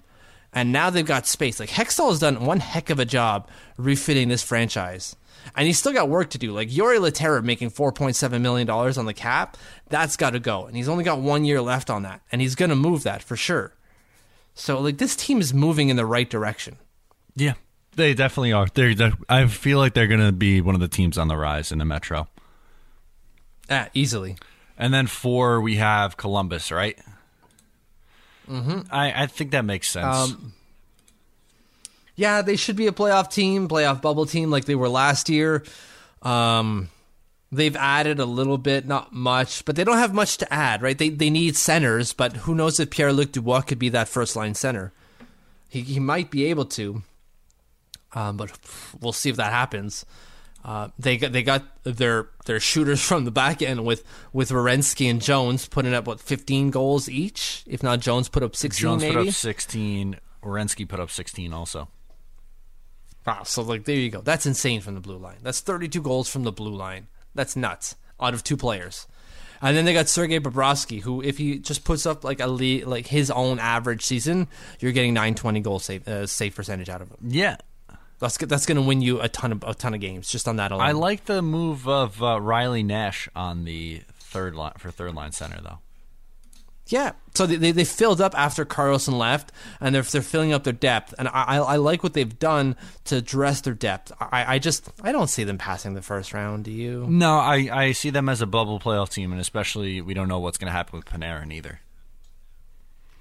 and 0.54 0.72
now 0.72 0.89
they've 0.89 1.06
got 1.06 1.28
space. 1.28 1.60
Like 1.60 1.70
Hextall 1.70 2.10
has 2.10 2.20
done 2.20 2.45
one 2.45 2.60
heck 2.60 2.89
of 2.89 2.99
a 2.99 3.06
job 3.06 3.49
refitting 3.78 4.30
this 4.30 4.43
franchise, 4.43 5.16
and 5.56 5.68
he's 5.68 5.80
still 5.80 5.93
got 5.93 6.10
work 6.10 6.30
to 6.32 6.38
do. 6.38 6.52
Like 6.52 6.70
Jori 6.70 6.99
Lehtera 6.99 7.43
making 7.43 7.70
four 7.70 7.91
point 7.91 8.16
seven 8.16 8.41
million 8.41 8.68
dollars 8.68 8.97
on 8.97 9.06
the 9.06 9.14
cap, 9.14 9.58
that's 9.89 10.18
got 10.18 10.32
to 10.32 10.39
go, 10.39 10.66
and 10.66 10.76
he's 10.76 10.89
only 10.89 11.04
got 11.04 11.20
one 11.20 11.45
year 11.45 11.62
left 11.62 11.89
on 11.89 12.04
that, 12.04 12.22
and 12.32 12.41
he's 12.41 12.56
gonna 12.56 12.76
move 12.76 13.04
that 13.04 13.24
for 13.24 13.36
sure. 13.36 13.74
So 14.54 14.80
like 14.80 14.97
this 14.97 15.16
team 15.16 15.39
is 15.39 15.54
moving 15.54 15.89
in 15.89 15.95
the 15.95 16.06
right 16.06 16.30
direction. 16.30 16.78
Yeah, 17.36 17.54
they 17.95 18.14
definitely 18.14 18.54
are. 18.54 18.68
They're, 18.74 18.93
they're, 18.95 19.14
I 19.30 19.47
feel 19.47 19.78
like 19.78 19.93
they're 19.93 20.08
going 20.08 20.20
to 20.20 20.32
be 20.32 20.62
one 20.62 20.76
of 20.76 20.82
the 20.82 20.88
teams 20.88 21.18
on 21.18 21.28
the 21.28 21.38
rise 21.38 21.72
in 21.72 21.78
the 21.78 21.86
Metro. 21.86 22.28
Ah, 23.70 23.88
easily. 23.93 24.36
And 24.78 24.93
then 24.93 25.08
four, 25.08 25.62
we 25.62 25.76
have 25.76 26.18
Columbus, 26.18 26.72
right? 26.72 26.99
Mm-hmm. 28.52 28.80
I, 28.91 29.24
I 29.24 29.28
think 29.28 29.52
that 29.52 29.64
makes 29.64 29.89
sense. 29.89 30.16
Um, 30.16 30.54
yeah, 32.16 32.41
they 32.41 32.58
should 32.58 32.76
be 32.76 32.88
a 32.88 32.91
playoff 32.91 33.32
team, 33.32 33.68
playoff 33.68 34.02
bubble 34.02 34.26
team 34.26 34.52
like 34.52 34.66
they 34.66 34.76
were 34.76 34.89
last 34.89 35.30
year. 35.30 35.64
Um, 36.22 36.89
they've 37.52 37.76
added 37.76 38.20
a 38.20 38.26
little 38.26 38.58
bit, 38.58 38.86
not 38.86 39.14
much, 39.14 39.64
but 39.66 39.76
they 39.76 39.84
don't 39.84 39.97
have 39.97 40.14
much 40.14 40.38
to 40.38 40.54
add, 40.54 40.82
right? 40.82 40.97
They 40.97 41.10
they 41.10 41.30
need 41.30 41.56
centers, 41.56 42.14
but 42.14 42.38
who 42.38 42.54
knows 42.54 42.80
if 42.80 42.89
Pierre 42.89 43.14
Luc 43.14 43.32
Dubois 43.32 43.62
could 43.62 43.80
be 43.80 43.89
that 43.89 44.10
first 44.10 44.36
line 44.36 44.54
center? 44.54 44.91
He 45.70 45.82
he 45.82 45.99
might 45.99 46.30
be 46.30 46.45
able 46.45 46.66
to, 46.66 47.04
um, 48.14 48.38
but 48.38 48.52
we'll 48.99 49.14
see 49.14 49.30
if 49.30 49.38
that 49.38 49.52
happens. 49.52 50.06
Uh, 50.64 50.89
they 50.99 51.18
got 51.18 51.32
they 51.32 51.43
got 51.43 51.64
their 51.84 52.30
their 52.45 52.59
shooters 52.59 53.01
from 53.05 53.26
the 53.26 53.32
back 53.32 53.62
end 53.62 53.86
with 53.86 54.03
with 54.34 54.49
Werenski 54.49 55.09
and 55.09 55.22
Jones 55.22 55.68
putting 55.68 55.93
up 55.93 56.05
what 56.05 56.20
15 56.20 56.72
goals 56.72 57.09
each. 57.09 57.64
If 57.68 57.82
not, 57.84 57.99
Jones 57.99 58.30
put 58.30 58.43
up 58.43 58.55
16. 58.55 58.82
Jones 58.82 59.01
maybe? 59.01 59.16
put 59.16 59.28
up 59.28 59.34
16. 59.34 60.20
Werenski 60.43 60.88
put 60.88 60.99
up 60.99 61.12
16 61.12 61.53
also. 61.53 61.88
Wow, 63.26 63.43
so 63.43 63.62
like 63.62 63.86
there 63.86 63.95
you 63.95 64.09
go. 64.09 64.22
That's 64.22 64.45
insane 64.45 64.82
from 64.82 64.95
the 64.95 65.01
blue 65.01 65.18
line. 65.18 65.38
That's 65.43 65.59
32 65.59 66.01
goals 66.01 66.30
from 66.30 66.43
the 66.43 66.51
blue 66.51 66.74
line. 66.74 67.07
That's 67.36 67.55
nuts. 67.55 67.95
Out 68.20 68.34
of 68.34 68.43
two 68.43 68.57
players. 68.57 69.07
And 69.64 69.78
then 69.78 69.86
they 69.86 69.93
got 69.93 70.09
Sergei 70.09 70.39
Bobrovsky, 70.39 71.01
who, 71.01 71.22
if 71.22 71.38
he 71.38 71.59
just 71.59 71.84
puts 71.84 72.07
up 72.07 72.24
like 72.24 72.39
a 72.39 72.47
lead, 72.47 72.86
like 72.86 73.05
his 73.05 73.30
own 73.30 73.59
average 73.59 74.03
season, 74.03 74.47
you're 74.80 74.91
getting 74.91 75.14
920 75.14 75.59
goal 75.59 75.80
save 75.80 76.07
uh, 76.07 76.26
save 76.26 76.55
percentage 76.55 76.89
out 76.89 77.01
of 77.01 77.09
him. 77.09 77.18
Yeah, 77.28 77.57
that's 78.22 78.38
that's 78.38 78.65
going 78.65 78.78
to 78.78 78.82
win 78.82 79.01
you 79.01 79.19
a 79.19 79.28
ton 79.28 79.51
of 79.51 79.63
a 79.67 79.74
ton 79.74 79.93
of 79.93 79.99
games 79.99 80.30
just 80.30 80.47
on 80.47 80.55
that 80.57 80.72
alone. 80.72 80.86
I 80.86 80.91
like 80.93 81.26
the 81.26 81.41
move 81.41 81.88
of 81.88 82.24
uh, 82.24 82.39
Riley 82.39 82.84
Nash 82.84 83.28
on 83.36 83.65
the 83.65 84.03
third 84.19 84.55
line 84.55 84.74
for 84.78 84.91
third 84.91 85.13
line 85.15 85.32
center 85.32 85.59
though. 85.61 85.80
Yeah, 86.88 87.13
so 87.36 87.45
they, 87.45 87.55
they, 87.55 87.72
they 87.72 87.86
filled 87.86 88.19
up 88.19 88.38
after 88.38 88.65
Carlson 88.65 89.17
left, 89.17 89.51
and 89.80 89.95
they're 89.95 90.01
they're 90.03 90.22
filling 90.22 90.51
up 90.51 90.63
their 90.63 90.74
depth, 90.74 91.13
and 91.17 91.28
I 91.28 91.57
I 91.57 91.76
like 91.78 92.03
what 92.03 92.13
they've 92.13 92.38
done 92.38 92.76
to 93.05 93.17
address 93.17 93.61
their 93.61 93.74
depth. 93.74 94.11
I, 94.19 94.55
I 94.55 94.59
just 94.59 94.89
I 95.01 95.11
don't 95.11 95.30
see 95.30 95.43
them 95.43 95.57
passing 95.57 95.93
the 95.93 96.01
first 96.01 96.34
round. 96.34 96.65
Do 96.65 96.72
you? 96.72 97.07
No, 97.09 97.38
I 97.38 97.69
I 97.72 97.91
see 97.93 98.09
them 98.09 98.30
as 98.30 98.41
a 98.41 98.45
bubble 98.45 98.80
playoff 98.80 99.09
team, 99.09 99.32
and 99.32 99.39
especially 99.39 100.01
we 100.01 100.13
don't 100.13 100.28
know 100.28 100.39
what's 100.39 100.57
going 100.57 100.67
to 100.67 100.74
happen 100.74 100.97
with 100.97 101.05
Panarin 101.05 101.53
either. 101.53 101.80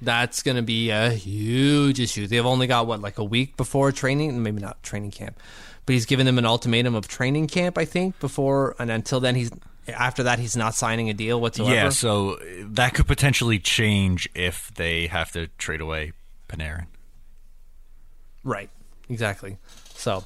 That's 0.03 0.43
going 0.43 0.57
to 0.57 0.63
be 0.63 0.91
a 0.91 1.11
huge 1.11 2.01
issue. 2.01 2.27
They've 2.27 2.47
only 2.47 2.67
got 2.67 2.87
what 2.87 3.01
like 3.01 3.19
a 3.19 3.25
week 3.25 3.57
before 3.57 3.93
training, 3.93 4.43
maybe 4.43 4.61
not 4.61 4.83
training 4.83 5.11
camp, 5.11 5.39
but 5.85 5.93
he's 5.93 6.07
given 6.07 6.27
them 6.27 6.39
an 6.39 6.47
ultimatum 6.47 6.95
of 6.95 7.07
training 7.07 7.49
camp. 7.49 7.77
I 7.77 7.85
think 7.85 8.19
before 8.21 8.75
and 8.79 8.91
until 8.91 9.21
then 9.21 9.35
he's 9.35 9.51
after 9.89 10.23
that 10.23 10.39
he's 10.39 10.57
not 10.57 10.75
signing 10.75 11.11
a 11.11 11.15
deal 11.15 11.41
whatsoever. 11.41 11.75
Yeah, 11.75 11.89
so 11.91 12.39
that 12.63 12.95
could 12.95 13.07
potentially 13.07 13.59
change 13.59 14.29
if 14.35 14.73
they 14.75 15.07
have 15.09 15.33
to 15.33 15.49
trade 15.59 15.81
away 15.81 16.13
Panarin. 16.49 16.87
Right. 18.43 18.71
Exactly. 19.09 19.59
So 19.95 20.25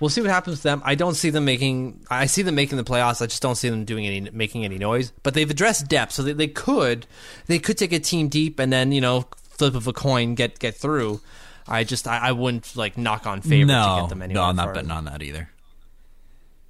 we'll 0.00 0.10
see 0.10 0.20
what 0.20 0.30
happens 0.30 0.58
to 0.58 0.62
them. 0.64 0.82
I 0.84 0.94
don't 0.94 1.14
see 1.14 1.30
them 1.30 1.44
making. 1.44 2.04
I 2.10 2.26
see 2.26 2.42
them 2.42 2.54
making 2.54 2.78
the 2.78 2.84
playoffs. 2.84 3.22
I 3.22 3.26
just 3.26 3.42
don't 3.42 3.54
see 3.54 3.68
them 3.68 3.84
doing 3.84 4.06
any 4.06 4.30
making 4.30 4.64
any 4.64 4.78
noise. 4.78 5.12
But 5.22 5.34
they've 5.34 5.50
addressed 5.50 5.88
depth, 5.88 6.12
so 6.12 6.22
they, 6.22 6.32
they 6.32 6.48
could 6.48 7.06
they 7.46 7.58
could 7.58 7.78
take 7.78 7.92
a 7.92 8.00
team 8.00 8.28
deep 8.28 8.58
and 8.58 8.72
then 8.72 8.92
you 8.92 9.00
know 9.00 9.26
flip 9.50 9.74
of 9.74 9.86
a 9.86 9.92
coin 9.92 10.34
get 10.34 10.58
get 10.58 10.74
through. 10.74 11.20
I 11.68 11.84
just 11.84 12.06
I, 12.06 12.18
I 12.18 12.32
wouldn't 12.32 12.76
like 12.76 12.96
knock 12.96 13.26
on 13.26 13.40
favor 13.40 13.66
no, 13.66 13.96
to 13.96 14.02
get 14.02 14.08
them 14.10 14.22
anywhere. 14.22 14.42
No, 14.42 14.48
I'm 14.48 14.56
not 14.56 14.74
betting 14.74 14.90
on 14.90 15.04
that 15.06 15.22
either. 15.22 15.50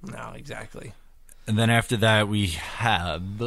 No, 0.03 0.33
exactly. 0.35 0.93
And 1.45 1.57
then 1.57 1.69
after 1.69 1.97
that, 1.97 2.27
we 2.27 2.47
have 2.47 3.39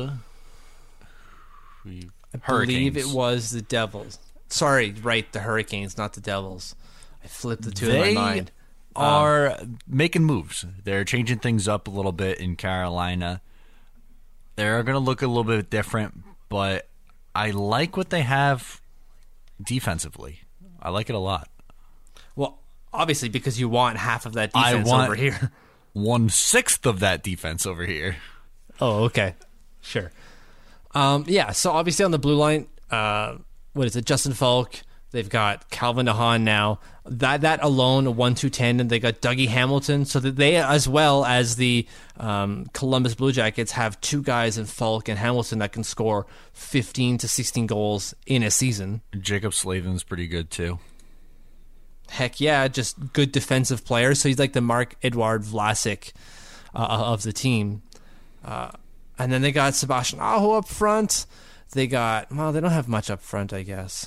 we 1.84 2.08
I 2.32 2.38
believe 2.64 2.96
it 2.96 3.08
was 3.08 3.50
the 3.50 3.62
Devils. 3.62 4.18
Sorry, 4.48 4.94
right, 5.02 5.30
the 5.32 5.40
Hurricanes, 5.40 5.96
not 5.96 6.14
the 6.14 6.20
Devils. 6.20 6.74
I 7.22 7.28
flipped 7.28 7.62
the 7.62 7.70
two 7.70 7.86
They 7.86 8.10
in 8.10 8.14
my 8.14 8.34
mind. 8.34 8.50
Are 8.96 9.56
making 9.86 10.24
moves. 10.24 10.66
They're 10.84 11.04
changing 11.04 11.38
things 11.38 11.68
up 11.68 11.86
a 11.88 11.90
little 11.90 12.12
bit 12.12 12.38
in 12.40 12.56
Carolina. 12.56 13.40
They're 14.56 14.82
going 14.82 14.94
to 14.94 14.98
look 15.00 15.22
a 15.22 15.26
little 15.26 15.44
bit 15.44 15.70
different, 15.70 16.22
but 16.48 16.88
I 17.34 17.50
like 17.50 17.96
what 17.96 18.10
they 18.10 18.22
have 18.22 18.80
defensively. 19.62 20.40
I 20.82 20.90
like 20.90 21.08
it 21.08 21.14
a 21.14 21.18
lot. 21.20 21.48
Well, 22.36 22.58
obviously 22.92 23.28
because 23.28 23.60
you 23.60 23.68
want 23.68 23.96
half 23.98 24.26
of 24.26 24.32
that 24.34 24.50
I 24.54 24.72
defense 24.72 24.88
want- 24.88 25.04
over 25.08 25.14
here. 25.14 25.52
One 25.92 26.28
sixth 26.28 26.86
of 26.86 27.00
that 27.00 27.22
defense 27.22 27.66
over 27.66 27.84
here. 27.84 28.16
Oh, 28.80 29.04
okay. 29.04 29.34
Sure. 29.80 30.12
Um, 30.94 31.24
yeah, 31.26 31.50
so 31.50 31.72
obviously 31.72 32.04
on 32.04 32.12
the 32.12 32.18
blue 32.18 32.36
line, 32.36 32.68
uh, 32.92 33.36
what 33.72 33.86
is 33.86 33.96
it? 33.96 34.04
Justin 34.04 34.32
Faulk. 34.32 34.82
They've 35.12 35.28
got 35.28 35.70
Calvin 35.70 36.06
de 36.06 36.12
Haan 36.12 36.44
now. 36.44 36.78
That 37.04 37.40
that 37.40 37.64
alone, 37.64 38.06
a 38.06 38.12
one 38.12 38.36
two 38.36 38.48
ten, 38.48 38.78
and 38.78 38.88
they 38.88 39.00
got 39.00 39.20
Dougie 39.20 39.48
Hamilton. 39.48 40.04
So 40.04 40.20
that 40.20 40.36
they, 40.36 40.56
as 40.56 40.88
well 40.88 41.24
as 41.24 41.56
the 41.56 41.86
um, 42.16 42.66
Columbus 42.72 43.16
Blue 43.16 43.32
Jackets, 43.32 43.72
have 43.72 44.00
two 44.00 44.22
guys 44.22 44.56
in 44.56 44.66
Faulk 44.66 45.08
and 45.08 45.18
Hamilton 45.18 45.58
that 45.58 45.72
can 45.72 45.82
score 45.82 46.26
fifteen 46.52 47.18
to 47.18 47.26
sixteen 47.26 47.66
goals 47.66 48.14
in 48.26 48.44
a 48.44 48.50
season. 48.52 49.02
Jaccob 49.12 49.52
Slavin's 49.52 50.04
pretty 50.04 50.28
good 50.28 50.48
too. 50.50 50.78
Heck 52.08 52.40
yeah, 52.40 52.68
just 52.68 53.12
good 53.12 53.32
defensive 53.32 53.84
player. 53.84 54.14
So 54.14 54.28
he's 54.28 54.38
like 54.38 54.52
the 54.52 54.60
Marc-Edouard 54.60 55.42
Vlasic 55.42 56.12
uh, 56.74 56.86
of 56.86 57.22
the 57.22 57.32
team. 57.32 57.82
Uh, 58.44 58.70
and 59.18 59.32
then 59.32 59.42
they 59.42 59.52
got 59.52 59.74
Sebastian 59.74 60.20
Aho 60.20 60.52
up 60.52 60.68
front. 60.68 61.26
They 61.72 61.86
got 61.86 62.32
well, 62.32 62.52
they 62.52 62.60
don't 62.60 62.70
have 62.70 62.88
much 62.88 63.10
up 63.10 63.22
front, 63.22 63.52
I 63.52 63.62
guess. 63.62 64.06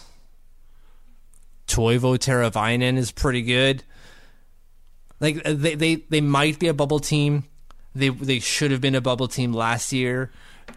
Teuvo 1.68 2.18
Teravainen 2.18 2.97
is 2.97 3.11
pretty 3.11 3.41
good. 3.41 3.84
Like 5.20 5.38
uh, 5.45 5.53
they, 5.53 5.76
they, 5.76 5.95
they 5.95 6.22
might 6.22 6.59
be 6.59 6.68
a 6.68 6.74
bubble 6.74 6.99
team. 6.99 7.45
They 7.95 8.09
they 8.09 8.39
should 8.39 8.72
have 8.72 8.82
been 8.82 8.95
a 8.95 9.01
bubble 9.01 9.28
team 9.28 9.53
last 9.53 9.93
year. 9.93 10.32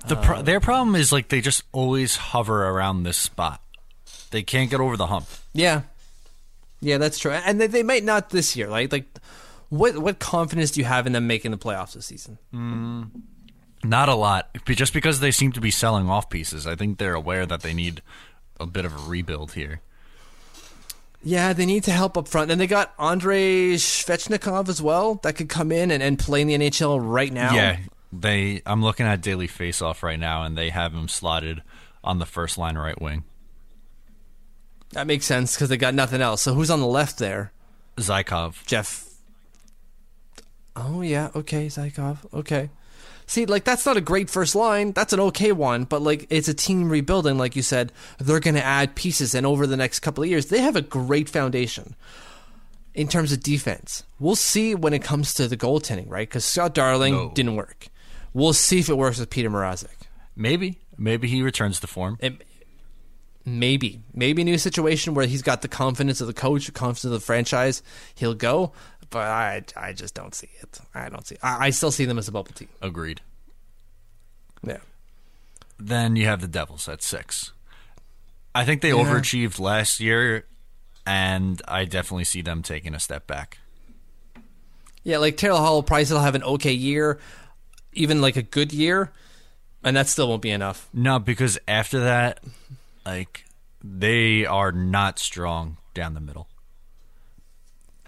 The 0.09 0.17
pro- 0.17 0.43
their 0.43 0.61
problem 0.61 0.95
is 0.95 1.13
like 1.13 1.29
they 1.29 1.41
just 1.41 1.63
always 1.73 2.17
hover 2.17 2.69
around 2.69 3.03
this 3.03 3.17
spot. 3.17 3.63
They 4.31 4.43
can't 4.43 4.71
get 4.71 4.81
over 4.81 4.97
the 4.97 5.07
hump. 5.07 5.27
Yeah, 5.53 5.83
yeah, 6.81 6.99
that's 6.99 7.19
true. 7.19 7.33
And 7.33 7.61
they, 7.61 7.67
they 7.67 7.83
might 7.83 8.05
not 8.05 8.31
this 8.31 8.57
year. 8.57 8.69
Like 8.69 8.93
like, 8.93 9.07
what 9.71 9.97
what 9.99 10.19
confidence 10.19 10.73
do 10.73 10.81
you 10.81 10.87
have 10.87 11.07
in 11.07 11.13
them 11.13 11.27
making 11.27 11.51
the 11.53 11.59
playoffs 11.59 11.95
this 11.95 12.07
season? 12.07 12.39
Not 13.83 14.09
a 14.09 14.15
lot, 14.15 14.51
just 14.67 14.93
because 14.93 15.21
they 15.21 15.31
seem 15.31 15.53
to 15.53 15.61
be 15.61 15.71
selling 15.71 16.09
off 16.09 16.29
pieces. 16.29 16.67
I 16.67 16.75
think 16.75 16.99
they're 16.99 17.15
aware 17.15 17.47
that 17.47 17.63
they 17.63 17.73
need 17.73 18.03
a 18.59 18.67
bit 18.67 18.85
of 18.85 18.93
a 18.93 19.09
rebuild 19.09 19.53
here. 19.53 19.81
Yeah, 21.23 21.53
they 21.53 21.67
need 21.67 21.85
to 21.85 21.91
help 21.91 22.17
up 22.17 22.29
front. 22.29 22.51
And 22.51 22.61
they 22.61 22.67
got 22.67 22.95
Andrei 22.99 23.75
Svechnikov 23.75 24.69
as 24.69 24.81
well 24.81 25.17
that 25.23 25.35
could 25.35 25.49
come 25.49 25.73
in 25.73 25.91
and, 25.91 26.03
and 26.03 26.19
play 26.19 26.41
in 26.41 26.47
the 26.47 26.55
NHL 26.55 26.99
right 27.03 27.33
now. 27.33 27.55
Yeah, 27.55 27.79
they. 28.13 28.63
I'm 28.65 28.83
looking 28.83 29.07
at 29.07 29.23
Daily 29.23 29.49
Faceoff 29.49 30.03
right 30.03 30.19
now, 30.19 30.45
and 30.45 30.57
they 30.57 30.71
have 30.71 30.93
him 30.95 31.09
slotted 31.09 31.63
on 32.05 32.19
the 32.19 32.27
first 32.27 32.59
line 32.59 32.79
right 32.79 33.01
wing. 33.01 33.25
That 34.93 35.07
makes 35.07 35.27
sense 35.27 35.55
because 35.55 35.69
they 35.69 35.77
got 35.77 35.95
nothing 35.95 36.23
else. 36.23 36.43
So 36.43 36.55
who's 36.55 36.71
on 36.71 36.81
the 36.81 36.87
left 36.87 37.19
there? 37.19 37.53
Zykov. 37.97 38.65
Jeff. 38.67 39.05
Oh 40.77 41.01
yeah, 41.01 41.31
okay, 41.35 41.67
Zykov. 41.67 42.19
Okay. 42.33 42.71
See, 43.27 43.45
like 43.45 43.65
that's 43.65 43.85
not 43.85 43.97
a 43.97 44.01
great 44.01 44.31
first 44.31 44.55
line. 44.55 44.93
That's 44.93 45.13
an 45.13 45.21
okay 45.21 45.51
one, 45.53 45.85
but 45.85 46.01
like 46.01 46.27
it's 46.31 46.49
a 46.49 46.55
team 46.55 46.89
rebuilding. 46.89 47.39
Like 47.39 47.57
you 47.57 47.63
said, 47.63 47.93
they're 48.19 48.41
going 48.41 48.55
to 48.55 48.65
add 48.65 48.95
pieces, 48.95 49.35
and 49.35 49.45
over 49.45 49.67
the 49.67 49.77
next 49.77 50.01
couple 50.01 50.23
of 50.23 50.31
years, 50.31 50.47
they 50.47 50.61
have 50.61 50.77
a 50.77 50.83
great 50.83 51.29
foundation 51.29 51.97
in 52.95 53.09
terms 53.09 53.33
of 53.33 53.43
defense. 53.43 54.05
We'll 54.19 54.37
see 54.37 54.75
when 54.75 54.95
it 54.95 55.03
comes 55.03 55.35
to 55.35 55.49
the 55.49 55.57
goaltending, 55.57 56.09
right? 56.09 56.29
Because 56.29 56.45
Scott 56.45 56.73
Darling 56.75 57.15
No. 57.15 57.31
didn't 57.35 57.57
work. 57.57 57.89
We'll 58.33 58.53
see 58.53 58.79
if 58.79 58.89
it 58.89 58.97
works 58.97 59.19
with 59.19 59.29
Peter 59.29 59.51
Mrazek. 59.51 59.89
Maybe, 60.35 60.79
maybe 60.97 61.29
he 61.29 61.43
returns 61.43 61.81
to 61.81 61.87
form. 61.87 62.17
It, 62.21 62.43
maybe, 63.45 64.03
maybe 64.15 64.43
a 64.43 64.45
new 64.45 64.59
situation 64.59 65.15
where 65.15 65.27
he's 65.27 65.43
got 65.43 65.63
the 65.63 65.69
confidence 65.69 66.21
of 66.21 66.27
the 66.27 66.33
coach, 66.35 66.67
the 66.67 66.73
confidence 66.73 67.05
of 67.05 67.11
the 67.13 67.21
franchise, 67.21 67.83
he'll 68.15 68.35
go. 68.35 68.73
But 69.11 69.27
I, 69.29 69.63
I 69.77 69.93
just 69.93 70.15
don't 70.15 70.35
see 70.35 70.49
it. 70.61 70.79
I 70.95 71.09
don't 71.09 71.27
see. 71.27 71.37
I, 71.43 71.67
I 71.67 71.71
still 71.71 71.91
see 71.93 72.05
them 72.07 72.19
as 72.19 72.29
a 72.29 72.33
bubble 72.33 72.53
team. 72.53 72.69
Agreed. 72.83 73.21
Yeah. 74.63 74.79
Then 75.79 76.17
you 76.17 76.27
have 76.27 76.41
the 76.41 76.49
Devils 76.49 76.89
at 76.89 77.03
six. 77.03 77.53
I 78.55 78.65
think 78.65 78.81
they 78.83 78.89
Yeah. 78.89 78.95
overachieved 78.97 79.61
last 79.61 80.01
year, 80.01 80.47
and 81.07 81.61
I 81.69 81.85
definitely 81.85 82.25
see 82.25 82.41
them 82.43 82.63
taking 82.63 82.95
a 82.95 83.01
step 83.01 83.27
back. 83.27 83.59
Yeah, 85.05 85.19
like 85.19 85.37
Taylor 85.37 85.59
Hall 85.59 85.75
will 85.77 85.83
probably 85.85 86.07
still 86.07 86.19
have 86.21 86.35
an 86.35 86.43
okay 86.43 86.73
year, 86.73 87.21
even 87.93 88.21
like 88.21 88.37
a 88.37 88.43
good 88.43 88.73
year, 88.73 89.13
and 89.85 89.97
that 89.97 90.09
still 90.09 90.29
won't 90.29 90.43
be 90.43 90.51
enough. 90.51 90.89
No, 90.93 91.19
because 91.21 91.59
after 91.69 92.01
that, 92.01 92.43
like 93.05 93.45
they 93.85 94.45
are 94.47 94.73
not 94.73 95.21
strong 95.21 95.77
down 95.95 96.15
the 96.15 96.21
middle. 96.21 96.49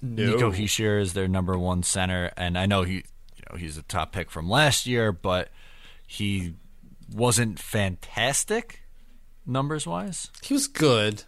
Nico 0.02 0.50
Hischier 0.52 1.00
is 1.00 1.12
their 1.12 1.28
number 1.28 1.58
one 1.58 1.82
center, 1.82 2.30
and 2.36 2.58
I 2.58 2.66
know 2.66 2.82
he, 2.82 2.94
you 2.94 3.42
know, 3.50 3.56
he's 3.56 3.76
a 3.76 3.82
top 3.82 4.12
pick 4.12 4.30
from 4.30 4.48
last 4.48 4.86
year, 4.86 5.12
but 5.12 5.48
he 6.06 6.54
wasn't 7.12 7.58
fantastic 7.58 8.82
numbers 9.46 9.86
wise. 9.86 10.30
He 10.42 10.54
was 10.54 10.66
good. 10.66 11.24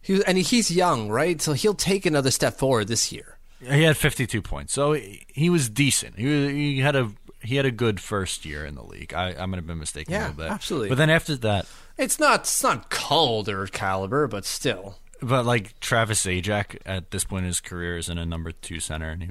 He 0.00 0.14
was, 0.14 0.22
and 0.22 0.38
he's 0.38 0.70
young, 0.70 1.08
right? 1.10 1.40
So 1.40 1.52
he'll 1.52 1.74
take 1.74 2.06
another 2.06 2.30
step 2.30 2.58
forward 2.58 2.88
this 2.88 3.12
year. 3.12 3.38
He 3.60 3.82
had 3.82 3.96
52 3.96 4.40
points, 4.40 4.72
so 4.72 4.92
he 4.92 5.26
he 5.28 5.50
was 5.50 5.68
decent. 5.68 6.16
He 6.16 6.26
was, 6.26 6.50
he 6.50 6.78
had 6.80 6.94
a 6.94 7.10
he 7.42 7.56
had 7.56 7.66
a 7.66 7.70
good 7.72 8.00
first 8.00 8.44
year 8.44 8.64
in 8.64 8.74
the 8.74 8.84
league. 8.84 9.12
I, 9.12 9.34
I 9.34 9.46
might 9.46 9.56
have 9.56 9.66
been 9.66 9.78
mistaken 9.78 10.12
Yeah, 10.12 10.18
a 10.18 10.28
little 10.28 10.36
bit, 10.44 10.50
absolutely. 10.50 10.88
But 10.90 10.98
then 10.98 11.10
after 11.10 11.36
that, 11.36 11.66
It's 11.96 12.18
not 12.20 12.40
it's 12.40 12.62
not 12.62 12.88
Calder 12.90 13.66
caliber, 13.66 14.28
but 14.28 14.44
still. 14.44 14.98
But 15.20 15.44
like 15.46 15.78
Travis 15.80 16.24
Zajac 16.24 16.78
at 16.86 17.10
this 17.10 17.24
point 17.24 17.42
in 17.44 17.48
his 17.48 17.60
career 17.60 17.96
is 17.98 18.08
in 18.08 18.18
a 18.18 18.26
number 18.26 18.52
two 18.52 18.78
center, 18.80 19.10
and 19.10 19.22
he, 19.24 19.30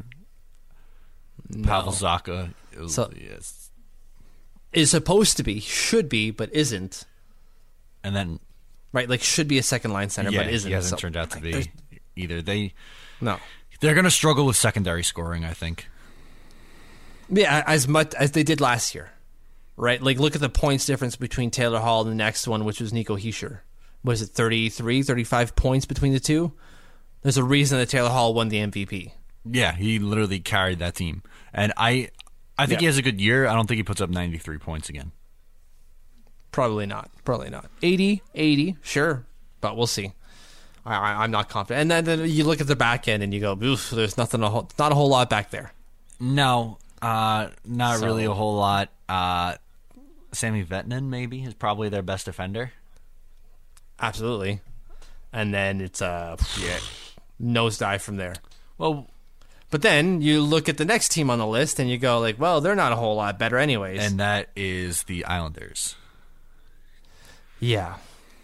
Pavel 1.63 1.93
Zacha. 1.93 2.53
is- 2.73 2.93
So- 2.95 3.11
yes. 3.15 3.69
Is 4.73 4.91
supposed 4.91 5.37
to 5.37 5.43
be, 5.43 5.59
should 5.61 6.09
be, 6.09 6.29
but 6.31 6.53
isn't. 6.53 7.05
and 8.03 8.15
then 8.15 8.39
Right, 8.93 9.09
like 9.09 9.21
should 9.21 9.47
be 9.47 9.57
a 9.57 9.63
second 9.63 9.91
line 9.91 10.09
center, 10.09 10.29
yeah, 10.31 10.43
but 10.43 10.53
isn't. 10.53 10.67
he 10.69 10.73
hasn't 10.73 10.91
So, 10.99 11.01
turned 11.01 11.17
out 11.17 11.29
to 11.31 11.41
be 11.41 11.69
either. 12.15 12.41
They 12.41 12.73
No. 13.21 13.37
they're 13.81 13.93
going 13.93 14.05
to 14.05 14.11
struggle 14.11 14.45
with 14.45 14.55
secondary 14.55 15.03
scoring. 15.03 15.43
I 15.45 15.53
think. 15.53 15.87
Yeah, 17.29 17.63
as 17.67 17.87
much 17.87 18.13
as 18.15 18.31
they 18.31 18.43
did 18.43 18.61
last 18.61 18.95
year, 18.95 19.11
right? 19.75 20.01
Like, 20.01 20.19
look 20.19 20.35
at 20.35 20.41
the 20.41 20.49
points 20.49 20.85
difference 20.85 21.15
between 21.17 21.51
Taylor 21.51 21.79
Hall 21.79 22.01
and 22.01 22.11
the 22.11 22.15
next 22.15 22.47
one, 22.47 22.63
which 22.65 22.79
was 22.79 22.93
Nico 22.93 23.17
Hischier. 23.17 23.59
Was 24.03 24.21
it 24.21 24.27
33, 24.29 25.03
35 25.03 25.55
points 25.55 25.85
between 25.85 26.13
the 26.13 26.19
two? 26.19 26.53
There's 27.23 27.37
a 27.37 27.43
reason 27.43 27.77
that 27.79 27.89
Taylor 27.89 28.09
Hall 28.09 28.33
won 28.33 28.49
the 28.49 28.57
MVP. 28.57 29.11
Yeah, 29.49 29.73
he 29.73 29.99
literally 29.99 30.39
carried 30.39 30.79
that 30.79 30.95
team, 30.95 31.23
and 31.53 31.73
I 31.77 32.09
I 32.59 32.65
think 32.65 32.77
Yeah. 32.77 32.79
he 32.81 32.85
has 32.87 32.97
a 32.97 33.01
good 33.01 33.19
year. 33.21 33.47
I 33.47 33.53
don't 33.53 33.67
think 33.67 33.77
he 33.77 33.83
puts 33.83 34.01
up 34.01 34.09
93 34.09 34.57
points 34.57 34.89
again. 34.89 35.11
Probably 36.51 36.85
not. 36.85 37.11
Probably 37.23 37.49
not. 37.49 37.69
80, 37.81 38.23
80, 38.33 38.77
sure, 38.81 39.25
but 39.61 39.77
we'll 39.77 39.85
see. 39.87 40.13
I, 40.85 41.23
I'm 41.23 41.31
not 41.31 41.49
confident. 41.49 41.81
And 41.81 41.91
then, 41.91 42.05
then 42.19 42.29
you 42.29 42.45
look 42.45 42.61
at 42.61 42.67
the 42.67 42.75
back 42.75 43.07
end 43.07 43.21
and 43.21 43.33
you 43.33 43.39
go, 43.41 43.57
oof, 43.61 43.89
there's 43.91 44.17
nothing, 44.17 44.41
a 44.41 44.49
whole, 44.49 44.69
not 44.79 44.91
a 44.91 44.95
whole 44.95 45.09
lot 45.09 45.29
back 45.29 45.51
there. 45.51 45.71
No, 46.19 46.77
uh, 47.01 47.49
not 47.65 47.99
So- 47.99 48.05
really 48.05 48.25
a 48.25 48.33
whole 48.33 48.55
lot. 48.55 48.89
Uh, 49.09 49.55
Sami 50.31 50.63
Vatanen 50.63 51.05
maybe 51.09 51.43
is 51.43 51.53
probably 51.53 51.89
their 51.89 52.01
best 52.01 52.25
defender. 52.25 52.71
Absolutely. 53.99 54.61
And 55.33 55.53
then 55.53 55.81
it's 55.81 56.01
a 56.01 56.37
Yeah. 56.59 56.77
nosedive 57.41 58.01
from 58.01 58.17
there. 58.17 58.35
Well, 58.77 59.09
But 59.69 59.81
then 59.81 60.21
you 60.21 60.41
look 60.41 60.69
at 60.69 60.77
the 60.77 60.85
next 60.85 61.09
team 61.11 61.29
on 61.29 61.39
the 61.39 61.45
list 61.45 61.77
and 61.77 61.89
you 61.89 61.97
go 61.97 62.19
like, 62.19 62.39
well, 62.39 62.61
they're 62.61 62.73
not 62.75 62.93
a 62.93 62.95
whole 62.95 63.17
lot 63.17 63.37
better 63.37 63.57
anyways. 63.57 64.01
and 64.01 64.17
that 64.19 64.47
is 64.55 65.03
the 65.03 65.25
Islanders. 65.25 65.95
Yeah. 67.59 67.95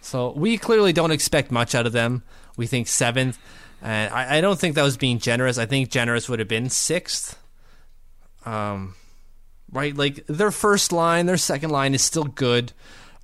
So 0.02 0.32
we 0.32 0.58
clearly 0.58 0.92
don't 0.92 1.12
expect 1.12 1.50
much 1.52 1.76
out 1.76 1.86
of 1.86 1.94
them. 1.94 2.24
We 2.58 2.68
think 2.68 2.88
seventh. 2.90 3.38
And 3.82 4.14
I, 4.14 4.38
I 4.38 4.42
don't 4.42 4.60
think 4.60 4.76
that 4.76 4.84
was 4.84 4.98
being 4.98 5.18
generous. 5.20 5.58
I 5.58 5.66
think 5.66 5.90
generous 5.90 6.28
would 6.28 6.40
have 6.40 6.48
been 6.50 6.70
sixth. 6.70 7.38
Um, 8.46 8.96
right? 9.72 9.96
Like 9.96 10.26
their 10.28 10.52
first 10.52 10.92
line, 10.92 11.26
their 11.26 11.38
second 11.38 11.70
line 11.70 11.94
is 11.94 12.02
still 12.02 12.26
good. 12.26 12.74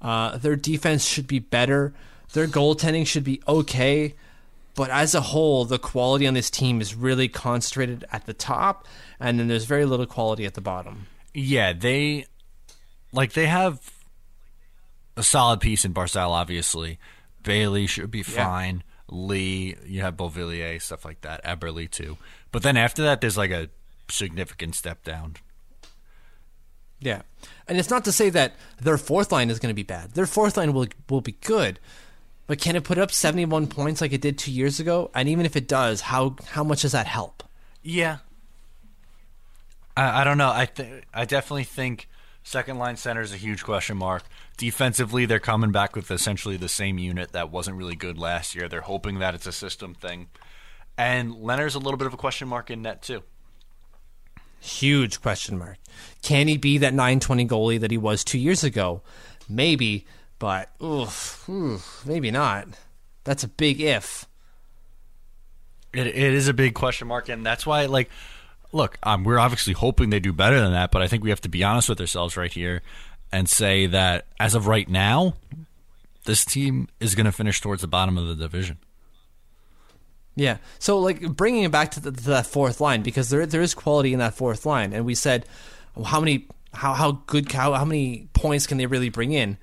Uh, 0.02 0.38
their 0.38 0.56
defense 0.56 1.04
should 1.06 1.28
be 1.28 1.40
better. 1.40 1.94
Their 2.34 2.48
goaltending 2.48 3.08
should 3.08 3.24
be 3.24 3.42
okay. 3.48 4.16
But 4.76 4.90
as 4.92 5.14
a 5.14 5.22
whole, 5.22 5.66
the 5.66 5.80
quality 5.80 6.26
on 6.26 6.34
this 6.36 6.50
team 6.50 6.80
is 6.80 6.96
really 6.96 7.28
concentrated 7.28 8.06
at 8.12 8.26
the 8.26 8.34
top, 8.34 8.88
and 9.20 9.40
then 9.40 9.48
there's 9.48 9.66
very 9.66 9.86
little 9.86 10.06
quality 10.06 10.46
at 10.46 10.54
the 10.54 10.62
bottom. 10.62 11.08
Yeah, 11.34 11.74
they 11.74 12.28
like 13.12 13.34
they 13.34 13.48
have 13.48 13.92
a 15.18 15.24
solid 15.24 15.60
piece 15.60 15.84
in 15.84 15.94
Barzal. 15.94 16.30
Obviously, 16.30 16.98
Bailey 17.44 17.88
should 17.88 18.12
be 18.12 18.24
fine. 18.24 18.84
Lee, 19.10 19.76
you 19.86 20.02
have 20.02 20.16
Beauvillier, 20.16 20.82
stuff 20.82 21.04
like 21.04 21.22
that. 21.22 21.44
Eberle 21.44 21.90
too. 21.90 22.18
But 22.52 22.64
then 22.64 22.78
after 22.78 23.04
that, 23.04 23.22
there's 23.22 23.38
like 23.38 23.52
a 23.52 23.70
significant 24.10 24.76
step 24.76 25.04
down. 25.04 25.36
Yeah, 27.02 27.22
and 27.68 27.78
it's 27.78 27.90
not 27.90 28.06
to 28.06 28.12
say 28.12 28.30
that 28.30 28.54
their 28.82 28.98
fourth 28.98 29.32
line 29.32 29.50
is 29.50 29.60
going 29.60 29.72
to 29.72 29.76
be 29.76 29.84
bad. 29.84 30.14
Their 30.14 30.26
fourth 30.26 30.58
line 30.58 30.74
will 30.74 30.88
will 31.10 31.22
be 31.22 31.34
good, 31.42 31.80
but 32.50 32.60
can 32.60 32.76
it 32.76 32.84
put 32.84 32.98
up 32.98 33.12
seventy 33.12 33.46
one 33.46 33.68
points 33.68 34.02
like 34.02 34.12
it 34.12 34.22
did 34.22 34.40
two 34.40 34.52
years 34.52 34.80
ago? 34.80 35.12
And 35.14 35.30
even 35.30 35.46
if 35.46 35.56
it 35.56 35.68
does, 35.68 36.02
how 36.02 36.36
how 36.48 36.64
much 36.64 36.82
does 36.82 36.94
that 36.94 37.06
help? 37.06 37.44
Yeah. 37.84 38.18
I, 39.96 40.22
I 40.22 40.24
don't 40.24 40.40
know. 40.40 40.52
I 40.52 40.66
th- 40.66 41.04
I 41.14 41.26
definitely 41.26 41.66
think 41.66 42.10
second 42.42 42.80
line 42.80 42.98
center 42.98 43.22
is 43.22 43.32
a 43.32 43.38
huge 43.38 43.64
question 43.64 43.98
mark. 43.98 44.24
Defensively, 44.58 45.28
they're 45.28 45.40
coming 45.40 45.72
back 45.72 45.96
with 45.96 46.10
essentially 46.10 46.58
the 46.58 46.68
same 46.68 46.98
unit 46.98 47.34
that 47.34 47.52
wasn't 47.52 47.78
really 47.78 47.96
good 47.96 48.18
last 48.18 48.56
year. 48.56 48.68
They're 48.68 48.82
hoping 48.82 49.20
that 49.20 49.36
it's 49.36 49.46
a 49.46 49.52
system 49.52 49.94
thing. 49.94 50.30
And 50.98 51.36
Lehner's 51.36 51.76
a 51.76 51.80
little 51.80 51.98
bit 51.98 52.08
of 52.08 52.16
a 52.16 52.18
question 52.18 52.48
mark 52.48 52.72
in 52.72 52.82
net 52.82 53.04
too. 53.04 53.22
Huge 54.60 55.22
question 55.22 55.60
mark. 55.60 55.78
Can 56.24 56.48
he 56.48 56.58
be 56.58 56.80
that 56.80 56.96
nine 56.96 57.20
twenty 57.20 57.46
goalie 57.46 57.80
that 57.80 57.92
he 57.92 57.98
was 58.00 58.24
two 58.24 58.40
years 58.40 58.64
ago? 58.64 59.04
Maybe, 59.48 60.08
but 60.40 60.70
oof, 60.82 61.48
oof, 61.50 62.04
maybe 62.06 62.32
not. 62.32 62.68
That's 63.24 63.44
a 63.44 63.48
big 63.48 63.82
if. 63.82 64.26
It, 65.94 66.08
it 66.08 66.34
is 66.34 66.48
a 66.48 66.54
big 66.54 66.74
question 66.74 67.08
mark, 67.08 67.30
and 67.30 67.46
that's 67.46 67.66
why, 67.66 67.86
like, 67.86 68.10
look, 68.72 68.98
um, 69.04 69.24
we're 69.24 69.40
obviously 69.40 69.74
hoping 69.74 70.10
they 70.10 70.20
do 70.20 70.34
better 70.34 70.60
than 70.60 70.72
that, 70.72 70.92
but 70.92 71.02
I 71.02 71.08
think 71.08 71.24
we 71.24 71.30
have 71.30 71.42
to 71.42 71.50
be 71.50 71.64
honest 71.64 71.90
with 71.90 72.00
ourselves 72.00 72.38
right 72.38 72.52
here 72.52 72.82
and 73.32 73.50
say 73.50 73.86
that 73.88 74.26
as 74.40 74.56
of 74.56 74.68
right 74.68 74.88
now, 74.88 75.36
this 76.26 76.46
team 76.46 76.88
is 77.00 77.16
going 77.16 77.26
to 77.26 77.32
finish 77.32 77.60
towards 77.62 77.82
the 77.82 77.88
bottom 77.88 78.18
of 78.18 78.28
the 78.28 78.36
division. 78.36 78.78
Yeah. 80.36 80.58
So 80.78 81.00
like 81.00 81.22
bringing 81.36 81.64
it 81.64 81.72
back 81.72 81.92
to, 81.92 82.00
the, 82.00 82.12
to 82.12 82.24
that 82.30 82.46
fourth 82.46 82.80
line 82.80 83.02
because 83.02 83.30
there 83.30 83.46
there 83.46 83.62
is 83.62 83.74
quality 83.74 84.14
in 84.14 84.20
that 84.20 84.36
fourth 84.36 84.66
line, 84.66 84.94
and 84.94 85.06
we 85.06 85.16
said 85.16 85.46
well, 85.96 86.06
how 86.06 86.20
many 86.20 86.48
how 86.74 86.94
how 86.94 87.12
good 87.28 87.52
how 87.52 87.74
how 87.74 87.84
many 87.84 88.30
points 88.34 88.66
can 88.66 88.78
they 88.78 88.86
really 88.86 89.10
bring 89.10 89.34
in? 89.34 89.58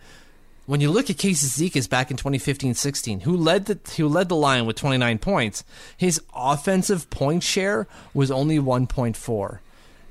When 0.67 0.81
you 0.81 0.91
look 0.91 1.09
at 1.11 1.19
Casey 1.19 1.47
Cizikas 1.47 1.89
back 1.89 2.11
in 2.11 2.17
2015-16, 2.17 3.23
who 3.23 3.37
led 3.37 3.67
the 3.67 3.79
who 3.97 4.09
led 4.09 4.29
the 4.29 4.37
line 4.37 4.67
with 4.67 4.77
29 4.77 5.19
points, 5.19 5.63
his 5.97 6.21
offensive 6.35 7.09
point 7.09 7.45
share 7.45 7.87
was 8.13 8.33
only 8.33 8.59
1.4, 8.59 9.59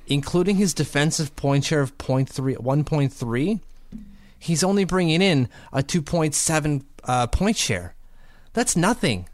including 0.08 0.56
his 0.56 0.74
defensive 0.74 1.36
point 1.36 1.66
share 1.66 1.82
of 1.82 1.98
0.3 1.98 2.56
1.3. 2.56 3.60
He's 4.40 4.64
only 4.64 4.86
bringing 4.86 5.22
in 5.22 5.50
a 5.74 5.84
2.7 5.84 6.84
uh, 7.04 7.28
point 7.28 7.58
share. 7.58 7.94
That's 8.54 8.78
nothing. 8.78 9.28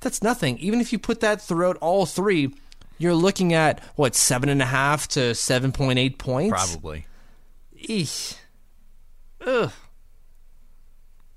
That's 0.00 0.22
nothing. 0.22 0.58
Even 0.58 0.80
if 0.82 0.92
you 0.92 0.98
put 0.98 1.20
that 1.20 1.40
throughout 1.40 1.78
all 1.78 2.04
three, 2.04 2.52
you're 2.98 3.14
looking 3.14 3.54
at 3.54 3.80
what 3.96 4.14
seven 4.14 4.50
and 4.50 4.60
a 4.60 4.66
half 4.66 5.08
to 5.08 5.34
seven 5.34 5.72
point 5.72 5.98
eight 5.98 6.18
points. 6.18 6.50
Probably. 6.50 7.06
Eesh. 7.82 8.36
Ugh. 9.46 9.72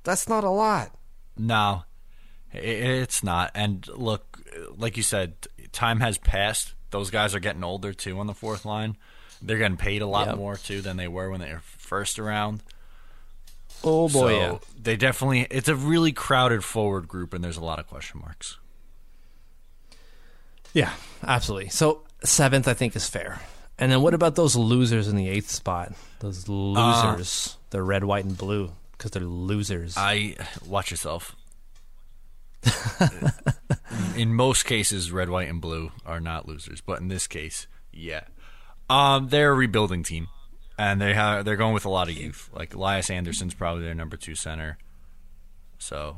That's 0.04 0.28
not 0.30 0.44
a 0.44 0.50
lot. 0.50 0.92
No, 1.38 1.84
it's 2.52 3.24
not. 3.24 3.52
And 3.56 3.88
look, 3.90 4.42
like 4.78 4.98
you 4.98 5.04
said, 5.04 5.34
time 5.72 6.00
has 6.00 6.18
passed. 6.18 6.74
Those 6.92 7.12
guys 7.12 7.36
are 7.36 7.40
getting 7.40 7.64
older 7.64 7.94
too 7.94 8.20
on 8.20 8.28
the 8.28 8.34
fourth 8.34 8.66
line. 8.66 8.98
They're 9.42 9.58
getting 9.58 9.78
paid 9.78 10.02
a 10.02 10.08
lot 10.08 10.28
Yep. 10.28 10.38
more 10.38 10.58
too 10.58 10.82
than 10.82 10.98
they 10.98 11.08
were 11.08 11.30
when 11.30 11.40
they 11.40 11.54
were 11.54 11.62
first 11.62 12.20
around. 12.20 12.64
Oh 13.84 14.10
boy, 14.10 14.12
so 14.12 14.28
yeah. 14.30 14.58
they 14.82 14.98
definitely 14.98 15.48
it's 15.50 15.70
a 15.70 15.76
really 15.76 16.12
crowded 16.12 16.64
forward 16.64 17.08
group 17.08 17.34
and 17.34 17.42
there's 17.44 17.56
a 17.56 17.64
lot 17.64 17.80
of 17.80 17.88
question 17.88 18.20
marks. 18.20 18.58
Yeah, 20.74 20.92
absolutely. 21.24 21.70
So 21.70 22.04
seventh, 22.24 22.68
I 22.68 22.74
think, 22.74 22.96
is 22.96 23.08
fair. 23.08 23.40
And 23.78 23.92
then 23.92 24.02
what 24.02 24.14
about 24.14 24.36
those 24.36 24.56
losers 24.56 25.08
in 25.08 25.16
the 25.16 25.30
eighth 25.30 25.50
spot? 25.50 25.94
Those 26.20 26.50
losers, 26.50 27.56
uh, 27.56 27.60
they're 27.70 27.84
red, 27.84 28.04
white, 28.04 28.26
and 28.26 28.38
blue 28.38 28.72
because 29.00 29.12
they're 29.12 29.24
losers. 29.24 29.96
I 29.98 30.36
watch 30.68 30.92
yourself. 30.92 31.36
in 34.18 34.36
most 34.36 34.66
cases, 34.66 35.12
red, 35.12 35.30
white, 35.30 35.48
and 35.48 35.62
blue 35.62 35.92
are 36.06 36.20
not 36.20 36.46
losers, 36.48 36.82
but 36.82 37.00
in 37.00 37.08
this 37.08 37.26
case, 37.26 37.68
yeah, 37.94 38.26
um, 38.90 39.30
they're 39.30 39.52
a 39.52 39.56
rebuilding 39.56 40.04
team, 40.04 40.28
and 40.78 41.00
they 41.02 41.14
have 41.14 41.46
they're 41.46 41.56
going 41.56 41.74
with 41.74 41.86
a 41.86 41.90
lot 41.90 42.10
of 42.10 42.16
youth. 42.16 42.50
Like 42.54 42.76
Elias 42.76 43.10
Anderson's 43.10 43.54
probably 43.54 43.84
their 43.84 43.96
number 43.96 44.18
two 44.18 44.36
center. 44.36 44.78
So 45.78 46.18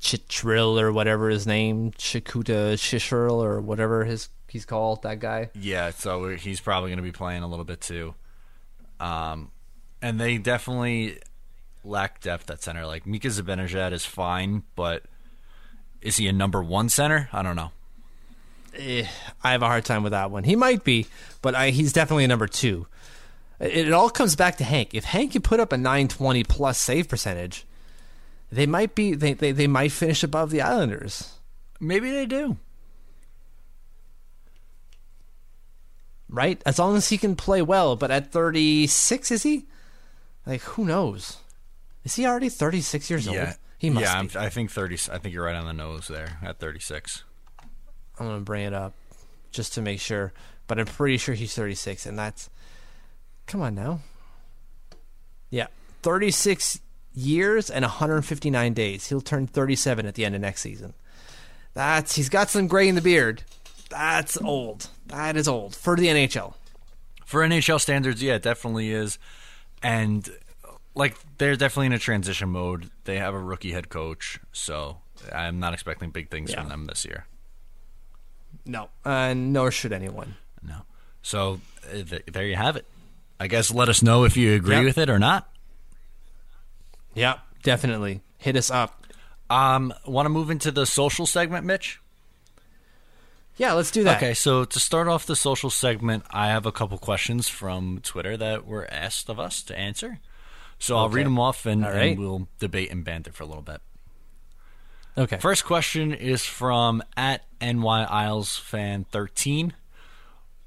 Chitril 0.00 0.80
or 0.80 0.90
whatever 0.92 1.28
his 1.28 1.46
name, 1.46 1.92
Chikuta 1.92 2.72
Shishril 2.74 3.44
or 3.44 3.60
whatever 3.60 4.04
his 4.04 4.30
he's 4.48 4.64
called. 4.64 5.02
That 5.02 5.20
guy. 5.20 5.50
yeah, 5.54 5.90
so 5.90 6.28
he's 6.28 6.60
probably 6.60 6.88
going 6.88 6.96
to 6.96 7.02
be 7.02 7.12
playing 7.12 7.42
a 7.42 7.46
little 7.46 7.66
bit 7.66 7.82
too. 7.82 8.14
Um, 8.98 9.50
and 10.00 10.18
they 10.18 10.38
definitely 10.38 11.18
lack 11.84 12.20
depth 12.20 12.50
at 12.50 12.62
center. 12.62 12.86
Like 12.86 13.06
Mika 13.06 13.28
Zibanejad 13.28 13.92
is 13.92 14.04
fine, 14.04 14.62
but 14.74 15.04
is 16.00 16.16
he 16.16 16.26
a 16.28 16.32
number 16.32 16.62
one 16.62 16.88
center? 16.88 17.28
I 17.32 17.42
don't 17.42 17.56
know. 17.56 17.70
Eh, 18.76 19.06
I 19.42 19.52
have 19.52 19.62
a 19.62 19.66
hard 19.66 19.84
time 19.84 20.02
with 20.02 20.12
that 20.12 20.30
one. 20.30 20.44
He 20.44 20.56
might 20.56 20.84
be, 20.84 21.06
but 21.42 21.54
I, 21.54 21.70
he's 21.70 21.92
definitely 21.92 22.24
a 22.24 22.28
number 22.28 22.46
two. 22.48 22.86
It, 23.60 23.88
it 23.88 23.92
all 23.92 24.10
comes 24.10 24.36
back 24.36 24.56
to 24.56 24.64
Hank. 24.64 24.94
If 24.94 25.04
Hank 25.04 25.32
can 25.32 25.42
put 25.42 25.60
up 25.60 25.72
a 25.72 25.76
920 25.76 26.44
plus 26.44 26.80
save 26.80 27.08
percentage, 27.08 27.64
they 28.50 28.66
might 28.66 28.94
be 28.94 29.14
they, 29.14 29.32
they, 29.34 29.52
they 29.52 29.66
might 29.66 29.92
finish 29.92 30.22
above 30.22 30.50
the 30.50 30.62
Islanders. 30.62 31.38
Maybe 31.80 32.10
they 32.10 32.26
do. 32.26 32.56
right? 36.34 36.60
As 36.66 36.78
long 36.78 36.96
as 36.96 37.08
he 37.08 37.18
can 37.18 37.36
play 37.36 37.62
well. 37.62 37.96
But 37.96 38.10
at 38.10 38.32
36, 38.32 39.30
is 39.30 39.42
he? 39.42 39.66
Like, 40.46 40.60
who 40.62 40.84
knows? 40.84 41.38
Is 42.04 42.14
he 42.16 42.26
already 42.26 42.48
36 42.48 43.10
years 43.10 43.26
Yeah, 43.26 43.46
old? 43.46 43.56
He 43.78 43.90
must 43.90 44.04
yeah, 44.04 44.22
be. 44.22 44.36
I'm, 44.36 44.44
I 44.44 44.48
think 44.50 44.70
thirty. 44.70 44.94
I 45.10 45.18
think 45.18 45.34
you're 45.34 45.44
right 45.44 45.54
on 45.54 45.66
the 45.66 45.72
nose 45.72 46.08
there 46.08 46.38
at 46.42 46.58
36. 46.58 47.24
I'm 48.18 48.26
gonna 48.26 48.40
bring 48.40 48.64
it 48.64 48.72
up 48.72 48.94
just 49.50 49.74
to 49.74 49.82
make 49.82 50.00
sure, 50.00 50.32
but 50.66 50.78
I'm 50.78 50.86
pretty 50.86 51.16
sure 51.18 51.34
he's 51.34 51.54
36, 51.54 52.06
and 52.06 52.18
that's 52.18 52.48
come 53.46 53.60
on 53.60 53.74
now. 53.74 54.00
Yeah, 55.50 55.66
36 56.02 56.80
years 57.14 57.70
and 57.70 57.82
159 57.82 58.74
days. 58.74 59.06
He'll 59.08 59.20
turn 59.20 59.46
37 59.46 60.06
at 60.06 60.14
the 60.14 60.24
end 60.24 60.34
of 60.34 60.40
next 60.40 60.62
season. 60.62 60.94
That's 61.74 62.14
he's 62.14 62.28
got 62.28 62.48
some 62.50 62.68
gray 62.68 62.88
in 62.88 62.94
the 62.94 63.00
beard. 63.00 63.42
That's 63.90 64.40
old. 64.40 64.88
That 65.06 65.36
is 65.36 65.46
old 65.48 65.74
for 65.74 65.96
the 65.96 66.06
NHL. 66.06 66.54
For 67.24 67.42
NHL 67.42 67.80
standards, 67.80 68.22
yeah, 68.22 68.36
it 68.36 68.42
definitely 68.42 68.90
is. 68.90 69.18
And 69.82 70.28
like 70.94 71.16
they're 71.38 71.56
definitely 71.56 71.86
in 71.86 71.92
a 71.92 71.98
transition 71.98 72.48
mode. 72.50 72.90
They 73.04 73.18
have 73.18 73.34
a 73.34 73.38
rookie 73.38 73.72
head 73.72 73.88
coach, 73.88 74.38
so 74.52 74.98
I'm 75.32 75.58
not 75.60 75.74
expecting 75.74 76.10
big 76.10 76.30
things 76.30 76.50
Yeah. 76.52 76.60
from 76.60 76.68
them 76.68 76.84
this 76.86 77.04
year. 77.04 77.26
No, 78.66 78.88
uh, 79.04 79.34
nor 79.34 79.70
should 79.70 79.92
anyone. 79.92 80.36
No. 80.62 80.82
So 81.22 81.60
uh, 81.88 82.02
th- 82.02 82.24
there 82.32 82.46
you 82.46 82.56
have 82.56 82.76
it. 82.76 82.86
I 83.40 83.46
guess 83.48 83.72
let 83.72 83.88
us 83.88 84.02
know 84.02 84.24
if 84.24 84.36
you 84.36 84.54
agree 84.54 84.76
Yep. 84.76 84.84
with 84.84 84.98
it 84.98 85.10
or 85.10 85.18
not. 85.18 85.48
Yeah, 87.14 87.38
definitely 87.62 88.20
hit 88.38 88.56
us 88.56 88.70
up. 88.70 89.04
Um, 89.50 89.92
want 90.06 90.26
to 90.26 90.30
move 90.30 90.50
into 90.50 90.70
the 90.70 90.86
social 90.86 91.26
segment, 91.26 91.66
Mitch? 91.66 92.00
Yeah, 93.56 93.72
let's 93.74 93.90
do 93.92 94.02
that. 94.04 94.16
Okay, 94.16 94.34
so 94.34 94.64
to 94.64 94.80
start 94.80 95.06
off 95.06 95.26
the 95.26 95.36
social 95.36 95.70
segment, 95.70 96.24
I 96.30 96.48
have 96.48 96.66
a 96.66 96.72
couple 96.72 96.98
questions 96.98 97.48
from 97.48 98.00
Twitter 98.02 98.36
that 98.36 98.66
were 98.66 98.90
asked 98.92 99.28
of 99.28 99.38
us 99.38 99.62
to 99.64 99.78
answer. 99.78 100.18
So 100.84 100.98
I'll 100.98 101.08
read 101.08 101.24
them 101.24 101.38
off 101.38 101.64
and, 101.64 101.82
right. 101.82 102.10
and 102.10 102.20
we'll 102.20 102.46
debate 102.58 102.90
and 102.90 103.02
banter 103.02 103.32
for 103.32 103.42
a 103.42 103.46
little 103.46 103.62
bit. 103.62 103.80
Okay. 105.16 105.38
First 105.38 105.64
question 105.64 106.12
is 106.12 106.44
from 106.44 107.02
at 107.16 107.42
NY 107.58 108.04
Isles 108.04 108.58
fan 108.58 109.06
13. 109.10 109.72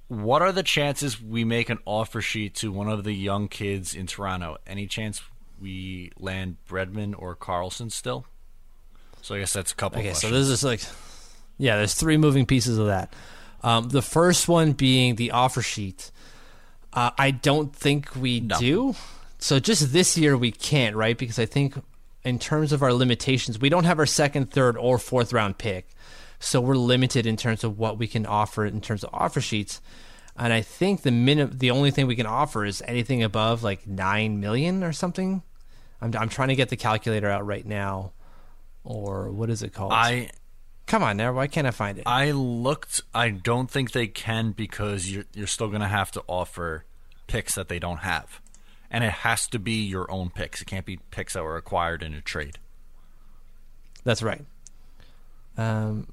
What 0.08 0.42
are 0.42 0.52
the 0.52 0.64
chances 0.64 1.22
we 1.22 1.44
make 1.44 1.70
an 1.70 1.78
offer 1.86 2.20
sheet 2.20 2.56
to 2.56 2.72
one 2.72 2.90
of 2.90 3.04
the 3.04 3.14
young 3.14 3.48
kids 3.48 3.94
in 3.94 4.08
Toronto? 4.08 4.58
Any 4.66 4.88
chance 4.88 5.22
we 5.62 6.12
land 6.18 6.58
Bredman 6.68 7.14
or 7.16 7.36
Karlsson 7.36 7.92
still? 7.92 8.26
So 9.22 9.36
I 9.36 9.40
guess 9.40 9.54
that's 9.54 9.72
a 9.72 9.76
couple. 9.76 10.00
Okay, 10.00 10.14
so 10.14 10.32
this 10.32 10.48
is 10.48 10.64
like, 10.64 10.82
yeah, 11.60 11.76
there's 11.76 11.94
three 11.94 12.18
moving 12.18 12.48
pieces 12.48 12.80
of 12.80 12.88
that. 12.88 13.14
Um, 13.62 13.90
the 13.90 14.02
first 14.02 14.48
one 14.48 14.72
being 14.72 15.16
the 15.16 15.30
offer 15.30 15.62
sheet. 15.62 16.10
Uh, 16.92 17.12
I 17.20 17.30
don't 17.30 17.76
think 17.76 18.16
we 18.16 18.40
No. 18.40 18.58
do. 18.58 18.96
So 19.40 19.60
just 19.60 19.94
this 19.94 20.18
year 20.18 20.36
we 20.38 20.52
can't, 20.52 20.96
right? 20.96 21.18
Because 21.18 21.40
I 21.40 21.46
think 21.46 21.76
in 22.24 22.40
terms 22.40 22.72
of 22.72 22.82
our 22.82 22.94
limitations, 22.94 23.60
we 23.60 23.70
don't 23.70 23.84
have 23.84 24.00
our 24.00 24.06
second, 24.06 24.52
third, 24.52 24.78
or 24.78 24.98
fourth 24.98 25.34
round 25.34 25.58
pick. 25.58 25.90
So 26.40 26.62
we're 26.62 26.76
limited 26.76 27.26
in 27.26 27.38
terms 27.38 27.64
of 27.64 27.80
what 27.80 27.98
we 27.98 28.08
can 28.08 28.26
offer 28.26 28.66
in 28.66 28.82
terms 28.82 29.04
of 29.04 29.10
offer 29.14 29.42
sheets. 29.42 29.82
And 30.36 30.54
I 30.54 30.62
think 30.62 31.02
the 31.02 31.12
minimum, 31.12 31.58
the 31.58 31.72
only 31.72 31.90
thing 31.90 32.06
we 32.06 32.16
can 32.16 32.28
offer 32.28 32.64
is 32.64 32.84
anything 32.86 33.24
above 33.24 33.64
like 33.64 33.88
nine 33.88 34.40
million 34.40 34.84
or 34.84 34.94
something. 34.94 35.42
I'm, 36.00 36.16
I'm 36.16 36.30
trying 36.30 36.50
to 36.50 36.56
get 36.56 36.70
the 36.70 36.78
calculator 36.78 37.28
out 37.28 37.46
right 37.46 37.66
now, 37.66 38.12
or 38.84 39.32
what 39.32 39.50
is 39.50 39.64
it 39.64 39.74
called? 39.74 39.94
I 39.94 40.30
Come 40.88 41.04
on 41.04 41.18
now, 41.18 41.34
why 41.34 41.48
can't 41.48 41.68
I 41.68 41.72
find 41.72 41.98
it? 41.98 42.06
I 42.06 42.32
looked. 42.32 43.02
I 43.14 43.30
don't 43.30 43.70
think 43.70 43.92
they 43.92 44.08
can 44.08 44.54
because 44.54 45.12
you're 45.12 45.26
you're 45.34 45.46
still 45.46 45.68
going 45.68 45.82
to 45.82 45.88
have 45.88 46.12
to 46.12 46.24
offer 46.28 46.86
picks 47.28 47.56
that 47.56 47.68
they 47.68 47.78
don't 47.78 47.98
have, 47.98 48.42
and 48.90 49.04
it 49.04 49.12
has 49.12 49.48
to 49.48 49.60
be 49.60 49.86
your 49.86 50.10
own 50.12 50.30
picks. 50.30 50.62
It 50.62 50.66
can't 50.66 50.86
be 50.86 51.00
picks 51.12 51.34
that 51.34 51.44
were 51.44 51.58
acquired 51.58 52.04
in 52.04 52.14
a 52.14 52.22
trade. 52.22 52.58
That's 54.04 54.24
right. 54.24 54.46
Um, 55.58 56.08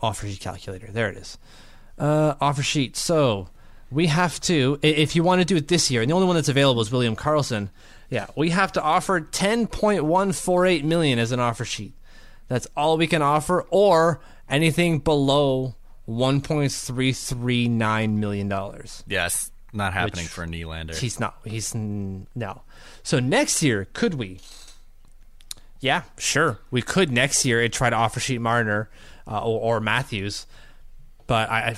offer 0.00 0.26
sheet 0.26 0.40
calculator. 0.40 0.88
There 0.90 1.08
it 1.08 1.16
is. 1.16 1.38
Uh, 1.98 2.34
offer 2.40 2.62
sheet. 2.62 2.96
So 2.96 3.48
we 3.90 4.06
have 4.06 4.40
to, 4.42 4.78
if 4.82 5.14
you 5.14 5.22
want 5.22 5.40
to 5.40 5.44
do 5.44 5.56
it 5.56 5.68
this 5.68 5.90
year, 5.90 6.02
and 6.02 6.10
the 6.10 6.14
only 6.14 6.26
one 6.26 6.36
that's 6.36 6.48
available 6.48 6.82
is 6.82 6.90
William 6.90 7.16
Karlsson. 7.16 7.70
Yeah, 8.10 8.26
we 8.36 8.50
have 8.50 8.72
to 8.72 8.82
offer 8.82 9.20
ten 9.20 9.66
point 9.66 10.04
one 10.04 10.32
four 10.32 10.66
eight 10.66 10.84
million 10.84 11.18
as 11.18 11.32
an 11.32 11.40
offer 11.40 11.64
sheet. 11.64 11.94
That's 12.48 12.66
all 12.76 12.98
we 12.98 13.06
can 13.06 13.22
offer, 13.22 13.62
or 13.70 14.20
anything 14.50 14.98
below 14.98 15.76
one 16.04 16.40
point 16.40 16.72
three 16.72 17.12
three 17.12 17.68
nine 17.68 18.20
million 18.20 18.48
dollars. 18.48 19.04
Yes, 19.06 19.51
not 19.72 19.92
happening 19.94 20.26
for 20.26 20.46
Nylander. 20.46 20.96
He's 20.96 21.18
not. 21.18 21.38
He's 21.44 21.74
n- 21.74 22.26
no. 22.34 22.62
So 23.02 23.18
next 23.20 23.62
year, 23.62 23.88
could 23.92 24.14
we? 24.14 24.40
Yeah, 25.80 26.02
sure. 26.18 26.60
We 26.70 26.82
could 26.82 27.10
next 27.10 27.44
year 27.44 27.60
and 27.60 27.72
try 27.72 27.90
to 27.90 27.96
offer 27.96 28.20
sheet 28.20 28.40
Marner 28.40 28.88
uh, 29.26 29.40
or, 29.44 29.76
or 29.76 29.80
Matthews, 29.80 30.46
but 31.26 31.50
I, 31.50 31.70
I 31.70 31.76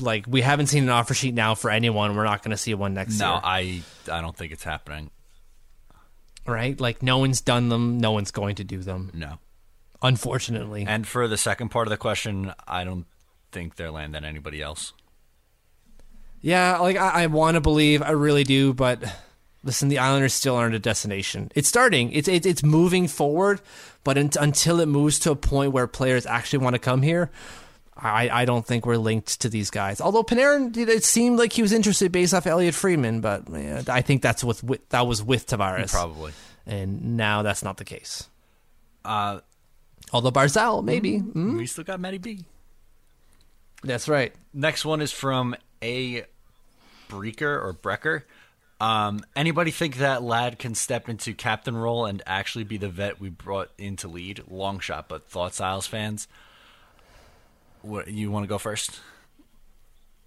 like 0.00 0.24
we 0.26 0.40
haven't 0.40 0.68
seen 0.68 0.84
an 0.84 0.88
offer 0.88 1.12
sheet 1.12 1.34
now 1.34 1.54
for 1.54 1.70
anyone. 1.70 2.16
We're 2.16 2.24
not 2.24 2.42
going 2.42 2.52
to 2.52 2.56
see 2.56 2.72
one 2.72 2.94
next 2.94 3.18
no, 3.18 3.32
year, 3.32 3.40
I 3.44 3.82
I 4.10 4.20
don't 4.22 4.34
think 4.36 4.52
it's 4.52 4.64
happening. 4.64 5.10
right? 6.46 6.80
Like 6.80 7.02
no 7.02 7.18
one's 7.18 7.40
done 7.42 7.68
them. 7.68 7.98
No 7.98 8.12
one's 8.12 8.30
going 8.30 8.54
to 8.56 8.64
do 8.64 8.78
them. 8.78 9.10
No. 9.12 9.38
unfortunately. 10.02 10.84
And 10.88 11.06
for 11.06 11.28
the 11.28 11.36
second 11.36 11.68
part 11.68 11.86
of 11.86 11.90
the 11.90 11.98
question, 11.98 12.52
I 12.66 12.84
don't 12.84 13.04
think 13.52 13.76
they're 13.76 13.90
landing 13.90 14.24
anybody 14.24 14.62
else. 14.62 14.94
Yeah, 16.42 16.78
like 16.78 16.96
I, 16.96 17.24
I 17.24 17.26
want 17.26 17.56
to 17.56 17.60
believe, 17.60 18.02
I 18.02 18.10
really 18.10 18.44
do, 18.44 18.72
but 18.72 19.02
listen, 19.62 19.88
the 19.88 19.98
Islanders 19.98 20.32
still 20.32 20.56
aren't 20.56 20.74
a 20.74 20.78
destination. 20.78 21.52
It's 21.54 21.68
starting, 21.68 22.12
it's 22.12 22.28
it's, 22.28 22.46
it's 22.46 22.62
moving 22.62 23.08
forward, 23.08 23.60
but 24.04 24.16
in, 24.16 24.30
until 24.40 24.80
it 24.80 24.86
moves 24.86 25.18
to 25.20 25.30
a 25.32 25.36
point 25.36 25.72
where 25.72 25.86
players 25.86 26.24
actually 26.26 26.60
want 26.60 26.74
to 26.74 26.78
come 26.78 27.02
here, 27.02 27.30
I, 27.94 28.30
I 28.30 28.44
don't 28.46 28.66
think 28.66 28.86
we're 28.86 28.96
linked 28.96 29.42
to 29.42 29.50
these 29.50 29.68
guys. 29.70 30.00
Although 30.00 30.22
Panarin, 30.22 30.74
it 30.76 31.04
seemed 31.04 31.38
like 31.38 31.52
he 31.52 31.60
was 31.60 31.72
interested 31.72 32.10
based 32.10 32.32
off 32.32 32.46
Elliotte 32.46 32.74
Friedman, 32.74 33.20
but 33.20 33.44
yeah, 33.52 33.82
I 33.88 34.00
think 34.00 34.22
that's 34.22 34.42
with, 34.42 34.64
with 34.64 34.88
that 34.88 35.06
was 35.06 35.22
with 35.22 35.46
Tavares 35.46 35.90
Probably. 35.90 36.32
and 36.66 37.18
now 37.18 37.42
that's 37.42 37.62
not 37.62 37.76
the 37.76 37.84
case. 37.84 38.28
Uh, 39.04 39.40
Although 40.12 40.32
Barzal, 40.32 40.82
maybe. 40.82 41.18
Hmm? 41.18 41.56
We 41.56 41.66
still 41.66 41.84
got 41.84 42.00
Matty 42.00 42.18
B. 42.18 42.44
That's 43.82 44.08
right. 44.08 44.34
Next 44.52 44.84
one 44.84 45.00
is 45.00 45.12
from 45.12 45.54
A. 45.82 46.24
Breaker 47.08 47.60
or 47.60 47.74
Brecker. 47.74 48.22
Um, 48.80 49.24
anybody 49.36 49.70
think 49.70 49.96
that 49.96 50.22
Ladd 50.22 50.58
can 50.58 50.74
step 50.74 51.08
into 51.08 51.34
captain 51.34 51.76
role 51.76 52.06
and 52.06 52.22
actually 52.24 52.64
be 52.64 52.78
the 52.78 52.88
vet 52.88 53.20
we 53.20 53.28
brought 53.28 53.70
in 53.76 53.96
to 53.96 54.08
lead? 54.08 54.42
Long 54.48 54.78
shot, 54.78 55.08
but 55.08 55.28
thoughts, 55.28 55.60
Isles 55.60 55.86
fans. 55.86 56.28
What 57.82 58.08
you 58.08 58.30
want 58.30 58.44
to 58.44 58.48
go 58.48 58.58
first? 58.58 59.00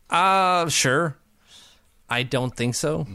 Uh, 0.09 0.69
sure. 0.69 1.17
I 2.09 2.23
don't 2.23 2.55
think 2.55 2.75
so. 2.75 3.07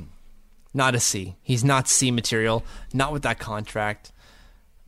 Not 0.74 0.96
a 0.96 1.00
C. 1.00 1.36
He's 1.42 1.64
not 1.64 1.88
C 1.88 2.10
material. 2.10 2.64
Not 2.92 3.12
with 3.12 3.22
that 3.22 3.38
contract. 3.38 4.10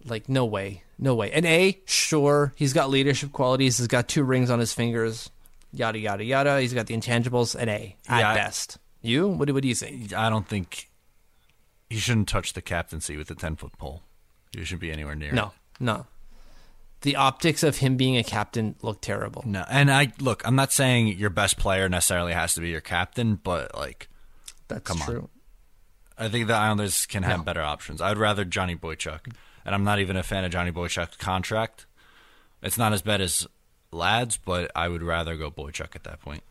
Like, 0.04 0.28
no 0.28 0.44
way. 0.44 0.82
No 0.98 1.14
way. 1.14 1.30
An 1.30 1.44
A, 1.46 1.78
sure. 1.84 2.52
He's 2.56 2.72
got 2.72 2.90
leadership 2.90 3.32
qualities. 3.32 3.78
He's 3.78 3.86
got 3.86 4.08
two 4.08 4.24
rings 4.24 4.50
on 4.50 4.58
his 4.58 4.72
fingers. 4.72 5.30
Yada, 5.72 5.98
yada, 5.98 6.24
yada. 6.24 6.60
He's 6.60 6.74
got 6.74 6.86
the 6.86 6.96
intangibles. 6.96 7.54
An 7.54 7.68
A, 7.68 7.96
at 8.08 8.18
Yeah, 8.20 8.34
best. 8.34 8.78
You? 9.02 9.28
What 9.28 9.46
do, 9.46 9.54
what 9.54 9.62
do 9.62 9.68
you 9.68 9.74
think? 9.74 10.12
I 10.12 10.28
don't 10.28 10.46
think 10.48 10.90
he 11.88 11.98
shouldn't 11.98 12.28
touch 12.28 12.52
the 12.52 12.62
captaincy 12.62 13.16
with 13.16 13.30
a 13.30 13.34
ten 13.34 13.56
foot 13.56 13.76
pole. 13.78 14.02
You 14.52 14.64
shouldn't 14.64 14.80
be 14.82 14.90
anywhere 14.90 15.14
near. 15.14 15.32
No, 15.32 15.46
it. 15.46 15.52
no. 15.80 16.06
The 17.02 17.16
optics 17.16 17.62
of 17.62 17.78
him 17.78 17.96
being 17.96 18.18
a 18.18 18.22
captain 18.24 18.74
look 18.82 19.00
terrible. 19.00 19.42
no. 19.46 19.64
And 19.70 19.90
I 19.90 20.12
look. 20.20 20.46
I'm 20.46 20.56
not 20.56 20.70
saying 20.72 21.06
your 21.08 21.30
best 21.30 21.56
player 21.56 21.88
necessarily 21.88 22.32
has 22.34 22.54
to 22.54 22.60
be 22.60 22.68
your 22.68 22.82
captain, 22.82 23.36
but 23.36 23.74
like 23.74 24.08
That's 24.68 24.82
Come 24.82 25.00
on. 25.02 25.28
I 26.18 26.28
think 26.28 26.46
the 26.48 26.54
Islanders 26.54 27.06
can 27.06 27.22
have 27.22 27.38
No. 27.38 27.44
better 27.44 27.62
options. 27.62 28.02
I'd 28.02 28.18
rather 28.18 28.44
Johnny 28.44 28.76
Boychuk, 28.76 29.32
and 29.64 29.74
I'm 29.74 29.84
not 29.84 29.98
even 30.00 30.16
a 30.16 30.22
fan 30.22 30.44
of 30.44 30.50
Johnny 30.52 30.70
Boychuk's 30.72 31.16
contract. 31.16 31.86
It's 32.62 32.76
not 32.76 32.92
as 32.92 33.00
bad 33.00 33.22
as 33.22 33.46
Ladd's, 33.92 34.36
but 34.36 34.70
I 34.74 34.88
would 34.88 35.02
rather 35.02 35.36
go 35.36 35.50
Boychuk 35.50 35.94
at 35.96 36.04
that 36.04 36.20
point. 36.20 36.42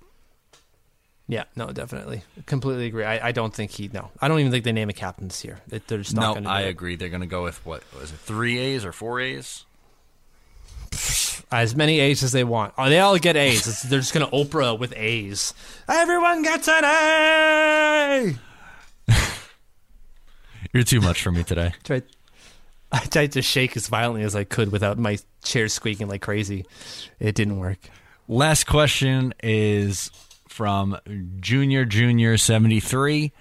Yeah, 1.27 1.43
no, 1.55 1.67
definitely. 1.67 2.23
Completely 2.47 2.87
agree. 2.87 3.03
I, 3.03 3.27
I 3.27 3.31
don't 3.31 3.53
think 3.53 3.69
he, 3.71 3.87
no. 3.93 4.09
I 4.19 4.27
don't 4.27 4.39
even 4.39 4.51
think 4.51 4.63
they 4.65 4.71
name 4.71 4.89
a 4.89 4.93
captain 4.93 5.27
this 5.27 5.45
year. 5.45 5.59
They- 5.67 5.77
They're 5.85 5.99
just 5.99 6.15
not 6.15 6.21
No, 6.21 6.33
going 6.33 6.43
to 6.45 6.49
I 6.49 6.61
agree. 6.61 6.95
They're 6.95 7.09
going 7.09 7.21
to 7.21 7.27
go 7.27 7.43
with 7.43 7.63
what 7.65 7.83
was 7.99 8.11
it, 8.11 8.15
three 8.17 8.57
A's 8.57 8.83
or 8.83 8.91
four 8.91 9.19
A's? 9.21 9.63
as 11.51 11.75
many 11.75 11.99
A's 11.99 12.23
as 12.23 12.31
they 12.31 12.43
want. 12.43 12.73
Oh, 12.77 12.89
they 12.89 12.99
all 12.99 13.17
get 13.19 13.35
A's. 13.35 13.67
It's, 13.67 13.83
they're 13.83 13.99
just 13.99 14.13
going 14.13 14.25
to 14.27 14.31
Oprah 14.35 14.77
with 14.77 14.91
A's. 14.97 15.53
Everyone 15.87 16.41
gets 16.41 16.67
an 16.67 16.83
A. 16.83 18.35
You're 20.73 20.83
too 20.83 21.01
much 21.01 21.21
for 21.21 21.31
me 21.31 21.43
today. 21.43 21.73
Tried, 21.83 22.03
I 22.91 22.99
tried 22.99 23.33
to 23.33 23.41
shake 23.41 23.75
as 23.77 23.87
violently 23.87 24.23
as 24.23 24.35
I 24.35 24.43
could 24.43 24.71
without 24.71 24.97
my 24.97 25.17
chair 25.43 25.67
squeaking 25.67 26.07
like 26.07 26.21
crazy. 26.21 26.65
It 27.19 27.35
didn't 27.35 27.57
work. 27.59 27.77
Last 28.27 28.65
question 28.65 29.33
is 29.43 30.11
from 30.47 30.97
Junior 31.39 31.85
Junior 31.85 32.37
seventy 32.37 32.79
three. 32.79 33.31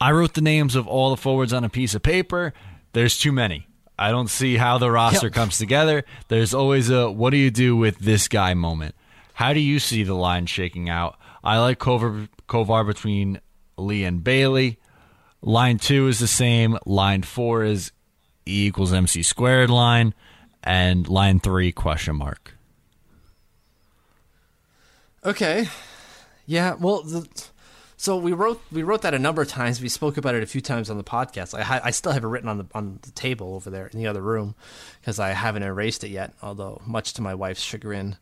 I 0.00 0.12
wrote 0.12 0.32
the 0.34 0.40
names 0.40 0.76
of 0.76 0.86
all 0.86 1.10
the 1.10 1.16
forwards 1.16 1.52
on 1.52 1.64
a 1.64 1.68
piece 1.68 1.94
of 1.94 2.02
paper. 2.02 2.52
There's 2.92 3.18
too 3.18 3.32
many. 3.32 3.66
I 3.98 4.10
don't 4.12 4.28
see 4.30 4.56
how 4.56 4.78
the 4.78 4.90
roster 4.90 5.26
Yep. 5.26 5.34
comes 5.34 5.58
together. 5.58 6.04
There's 6.28 6.54
always 6.54 6.88
a 6.88 7.10
what 7.10 7.30
do 7.30 7.36
you 7.36 7.50
do 7.50 7.76
with 7.76 7.98
this 7.98 8.28
guy 8.28 8.54
moment. 8.54 8.94
How 9.34 9.52
do 9.52 9.60
you 9.60 9.78
see 9.78 10.02
the 10.04 10.14
line 10.14 10.46
shaking 10.46 10.88
out? 10.88 11.18
I 11.44 11.58
like 11.58 11.78
Kovar, 11.78 12.28
Kovar 12.48 12.86
between 12.86 13.40
Lee 13.76 14.04
and 14.04 14.24
Bailey. 14.24 14.78
Line 15.42 15.78
two 15.78 16.08
is 16.08 16.18
the 16.18 16.26
same. 16.26 16.78
Line 16.86 17.22
four 17.22 17.62
is 17.64 17.92
E 18.50 18.66
equals 18.66 18.92
MC 18.92 19.22
squared 19.22 19.70
line. 19.70 20.14
And 20.62 21.08
line 21.08 21.40
three, 21.40 21.72
question 21.72 22.16
mark. 22.16 22.54
Okay. 25.24 25.68
Yeah. 26.46 26.74
Well, 26.74 27.02
the, 27.02 27.26
so 27.96 28.16
we 28.16 28.32
wrote 28.32 28.62
we 28.72 28.82
wrote 28.82 29.02
that 29.02 29.14
a 29.14 29.18
number 29.18 29.42
of 29.42 29.48
times. 29.48 29.80
We 29.80 29.88
spoke 29.88 30.16
about 30.16 30.34
it 30.34 30.42
a 30.42 30.46
few 30.46 30.60
times 30.60 30.88
on 30.90 30.96
the 30.96 31.04
podcast. 31.04 31.52
I 31.58 31.80
I 31.84 31.90
still 31.90 32.12
have 32.12 32.24
it 32.24 32.26
written 32.26 32.48
on 32.48 32.58
the 32.58 32.66
on 32.74 32.98
the 33.02 33.10
table 33.10 33.54
over 33.54 33.70
there 33.70 33.86
in 33.88 33.98
the 33.98 34.06
other 34.06 34.22
room 34.22 34.54
because 35.00 35.18
I 35.18 35.30
haven't 35.30 35.62
erased 35.62 36.04
it 36.04 36.08
yet. 36.08 36.32
Although 36.42 36.80
much 36.86 37.14
to 37.14 37.22
my 37.22 37.34
wife's 37.34 37.60
chagrin. 37.60 38.16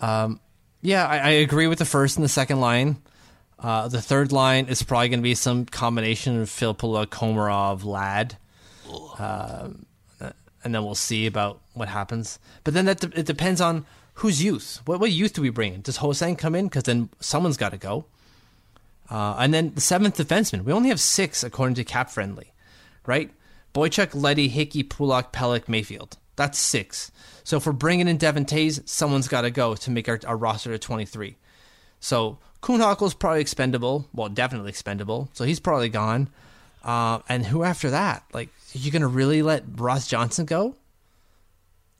Um, 0.00 0.40
yeah, 0.82 1.06
I, 1.06 1.18
I 1.18 1.30
agree 1.30 1.66
with 1.66 1.78
the 1.78 1.84
first 1.84 2.16
and 2.16 2.24
the 2.24 2.30
second 2.30 2.60
line. 2.60 2.96
Uh, 3.58 3.88
the 3.88 4.00
third 4.00 4.32
line 4.32 4.66
is 4.66 4.82
probably 4.82 5.10
going 5.10 5.20
to 5.20 5.22
be 5.22 5.34
some 5.34 5.66
combination 5.66 6.40
of 6.40 6.48
Filppula, 6.48 7.06
Komarov, 7.06 7.84
Ladd, 7.84 8.38
um, 9.18 9.86
and 10.62 10.74
then 10.74 10.84
we'll 10.84 10.94
see 10.94 11.26
about 11.26 11.60
what 11.74 11.88
happens. 11.88 12.38
But 12.64 12.74
then 12.74 12.84
that 12.86 13.00
de- 13.00 13.20
it 13.20 13.26
depends 13.26 13.60
on 13.60 13.86
whose 14.14 14.42
youth. 14.42 14.80
What 14.84 15.00
what 15.00 15.10
youth 15.10 15.32
do 15.32 15.42
we 15.42 15.50
bring 15.50 15.74
in? 15.74 15.80
Does 15.82 15.98
Hosang 15.98 16.36
come 16.36 16.54
in? 16.54 16.66
Because 16.66 16.84
then 16.84 17.08
someone's 17.20 17.56
got 17.56 17.70
to 17.70 17.78
go. 17.78 18.04
Uh, 19.08 19.36
and 19.38 19.52
then 19.52 19.72
the 19.74 19.80
seventh 19.80 20.16
defenseman. 20.16 20.64
We 20.64 20.72
only 20.72 20.90
have 20.90 21.00
six 21.00 21.42
according 21.42 21.74
to 21.76 21.84
Cap 21.84 22.10
Friendly, 22.10 22.52
right? 23.06 23.30
Boychuk, 23.74 24.10
Leddy, 24.14 24.48
Hickey, 24.48 24.82
Pulock, 24.82 25.32
Pelech, 25.32 25.68
Mayfield. 25.68 26.16
That's 26.36 26.58
six. 26.58 27.10
So 27.44 27.56
if 27.56 27.66
we're 27.66 27.72
bringing 27.72 28.08
in 28.08 28.16
Devon 28.16 28.44
Toews, 28.44 28.88
someone's 28.88 29.28
got 29.28 29.42
to 29.42 29.50
go 29.50 29.74
to 29.74 29.90
make 29.90 30.08
our, 30.08 30.20
our 30.26 30.36
roster 30.36 30.70
to 30.70 30.78
23. 30.78 31.36
So 32.00 32.38
Kuhnhackl's 32.62 33.14
probably 33.14 33.40
expendable. 33.40 34.08
Well, 34.14 34.28
definitely 34.28 34.70
expendable. 34.70 35.28
So 35.32 35.44
he's 35.44 35.60
probably 35.60 35.88
gone. 35.88 36.28
Uh, 36.82 37.20
and 37.28 37.46
who 37.46 37.62
after 37.62 37.90
that? 37.90 38.24
Like, 38.32 38.48
are 38.74 38.78
you 38.78 38.90
going 38.90 39.02
to 39.02 39.08
really 39.08 39.42
let 39.42 39.64
Ross 39.76 40.06
Johnston 40.06 40.46
go? 40.46 40.76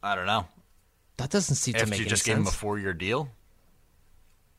I 0.03 0.15
don't 0.15 0.27
know. 0.27 0.47
That 1.17 1.31
doesn't 1.31 1.57
seem 1.57 1.75
to 1.75 1.81
After 1.81 1.91
make 1.91 2.01
you 2.01 2.07
just 2.07 2.25
gave 2.25 2.37
him 2.37 2.47
a 2.47 2.51
four 2.51 2.79
year 2.79 2.93
deal? 2.95 3.29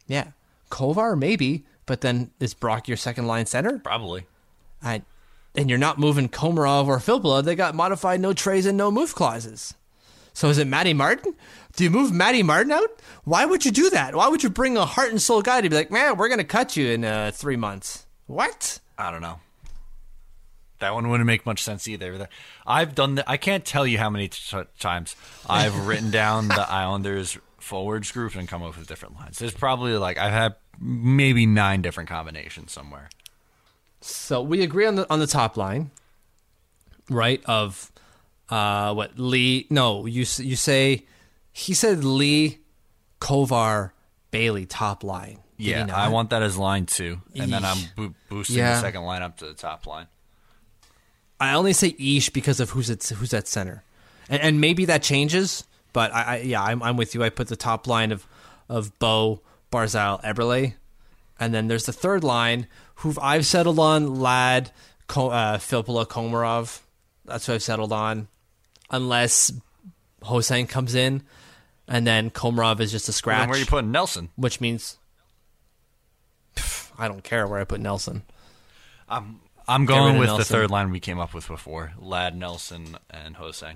yeah. 0.07 0.27
Kovar, 0.69 1.17
maybe. 1.17 1.65
But 1.85 2.01
then 2.01 2.31
is 2.39 2.53
Brock 2.53 2.87
your 2.87 2.95
second 2.97 3.27
line 3.27 3.45
center? 3.45 3.79
Probably. 3.79 4.25
I, 4.81 5.01
and 5.55 5.69
you're 5.69 5.79
not 5.79 5.99
moving 5.99 6.29
Komarov 6.29 6.87
or 6.87 6.99
Filppula. 6.99 7.43
They 7.43 7.55
got 7.55 7.75
modified 7.75 8.21
no 8.21 8.31
trades 8.33 8.65
and 8.65 8.77
no 8.77 8.89
move 8.91 9.13
clauses. 9.15 9.73
So 10.33 10.47
is 10.49 10.57
it 10.57 10.67
Matty 10.67 10.93
Martin? 10.93 11.35
Do 11.75 11.83
you 11.83 11.89
move 11.89 12.13
Matty 12.13 12.41
Martin 12.43 12.71
out? 12.71 12.89
Why 13.25 13.45
would 13.45 13.65
you 13.65 13.71
do 13.71 13.89
that? 13.89 14.15
Why 14.15 14.29
would 14.29 14.43
you 14.43 14.49
bring 14.49 14.77
a 14.77 14.85
heart 14.85 15.09
and 15.09 15.21
soul 15.21 15.41
guy 15.41 15.59
to 15.59 15.69
be 15.69 15.75
like, 15.75 15.91
man, 15.91 16.15
we're 16.15 16.29
going 16.29 16.37
to 16.37 16.45
cut 16.45 16.77
you 16.77 16.87
in 16.91 17.03
uh, 17.03 17.31
three 17.33 17.57
months? 17.57 18.05
What? 18.27 18.79
I 18.97 19.11
don't 19.11 19.21
know. 19.21 19.39
That 20.81 20.93
one 20.93 21.09
wouldn't 21.09 21.25
make 21.27 21.45
much 21.45 21.63
sense 21.63 21.87
either. 21.87 22.27
I've 22.67 22.93
done 22.93 23.15
that. 23.15 23.29
I 23.29 23.37
can't 23.37 23.63
tell 23.63 23.87
you 23.87 23.97
how 23.97 24.09
many 24.09 24.27
t- 24.27 24.57
times 24.79 25.15
I've 25.49 25.75
written 25.87 26.11
down 26.11 26.49
the 26.49 26.69
Islanders 26.69 27.37
forwards 27.59 28.11
group 28.11 28.35
and 28.35 28.47
come 28.47 28.61
up 28.63 28.77
with 28.77 28.87
different 28.87 29.15
lines. 29.15 29.37
There's 29.39 29.53
probably 29.53 29.93
like 29.97 30.17
I've 30.17 30.31
had 30.33 30.55
maybe 30.79 31.45
nine 31.45 31.81
different 31.81 32.09
combinations 32.09 32.71
somewhere. 32.71 33.09
So 34.01 34.41
we 34.41 34.61
agree 34.63 34.85
on 34.87 34.95
the 34.95 35.09
on 35.11 35.19
the 35.19 35.27
top 35.27 35.55
line, 35.57 35.91
right? 37.09 37.41
Of 37.45 37.91
uh, 38.49 38.93
what 38.93 39.17
Lee? 39.19 39.67
No, 39.69 40.05
you 40.05 40.25
you 40.37 40.55
say 40.55 41.05
he 41.51 41.73
said 41.73 42.03
Lee, 42.03 42.59
Kovar, 43.19 43.91
Bailey 44.31 44.65
top 44.65 45.03
line. 45.03 45.39
Did 45.57 45.67
Yeah. 45.67 45.95
I 45.95 46.07
want 46.09 46.31
that 46.31 46.41
as 46.41 46.57
line 46.57 46.87
two, 46.87 47.21
and 47.35 47.53
then 47.53 47.63
I'm 47.63 47.77
bo- 47.95 48.15
boosting 48.29 48.57
Yeah. 48.57 48.73
the 48.73 48.81
second 48.81 49.03
line 49.03 49.21
up 49.21 49.37
to 49.37 49.45
the 49.45 49.53
top 49.53 49.85
line. 49.85 50.07
I 51.41 51.53
only 51.55 51.73
say 51.73 51.95
Ish 51.97 52.29
because 52.29 52.59
of 52.59 52.69
who's 52.69 52.89
at 52.89 53.03
who's 53.03 53.33
at 53.33 53.47
center, 53.47 53.83
and, 54.29 54.41
and 54.41 54.61
maybe 54.61 54.85
that 54.85 55.01
changes. 55.01 55.63
But 55.91 56.13
I, 56.13 56.21
I 56.21 56.37
yeah, 56.41 56.61
I'm, 56.63 56.81
I'm 56.83 56.95
with 56.97 57.15
you. 57.15 57.23
I 57.23 57.29
put 57.29 57.47
the 57.47 57.55
top 57.55 57.87
line 57.87 58.11
of 58.11 58.27
of 58.69 58.97
Bo, 58.99 59.41
Barzal, 59.71 60.23
Eberle, 60.23 60.75
and 61.39 61.53
then 61.53 61.67
there's 61.67 61.85
the 61.85 61.93
third 61.93 62.23
line 62.23 62.67
who 62.95 63.13
I've 63.19 63.45
settled 63.45 63.79
on 63.79 64.19
Ladd, 64.21 64.71
uh, 65.09 65.57
Filppula, 65.57 66.05
Komarov. 66.05 66.81
That's 67.25 67.47
who 67.47 67.53
I've 67.53 67.63
settled 67.63 67.91
on, 67.91 68.27
unless 68.89 69.51
Hosang 70.21 70.69
comes 70.69 70.93
in, 70.95 71.23
and 71.87 72.05
then 72.05 72.29
Komarov 72.29 72.79
is 72.79 72.91
just 72.91 73.07
a 73.07 73.09
Well, 73.09 73.13
scratch, 73.13 73.39
then 73.39 73.49
where 73.49 73.57
are 73.57 73.59
you 73.59 73.65
putting 73.65 73.91
Nelson? 73.91 74.29
which 74.35 74.61
means 74.61 74.97
Pff, 76.55 76.91
I 76.97 77.07
don't 77.07 77.23
care 77.23 77.47
where 77.47 77.59
I 77.59 77.63
put 77.63 77.79
Nelson. 77.81 78.21
I'm 79.09 79.40
rid 79.67 79.87
going 79.87 80.15
of 80.15 80.19
with 80.19 80.37
the 80.37 80.43
third 80.45 80.69
line 80.71 80.91
we 80.91 80.99
came 80.99 81.19
up 81.19 81.33
with 81.33 81.47
before: 81.47 81.93
Ladd, 81.99 82.35
Nelson, 82.35 82.97
and 83.09 83.35
Hosang. 83.35 83.75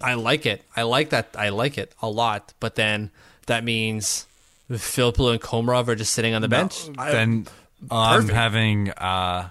I 0.00 0.14
like 0.14 0.44
it. 0.46 0.62
I 0.76 0.82
like 0.82 1.10
that. 1.10 1.28
I 1.36 1.48
like 1.48 1.78
it 1.78 1.94
a 2.02 2.08
lot. 2.08 2.52
But 2.60 2.74
then 2.74 3.10
that 3.46 3.64
means 3.64 4.26
Filippo 4.70 5.28
and 5.30 5.40
Komarov 5.40 5.88
are 5.88 5.94
just 5.94 6.12
sitting 6.12 6.34
on 6.34 6.42
the 6.42 6.48
bench. 6.48 6.88
I- 6.98 7.12
then 7.12 7.46
I'm 7.90 8.20
perfect. 8.20 8.34
having 8.34 8.90
uh, 8.90 9.48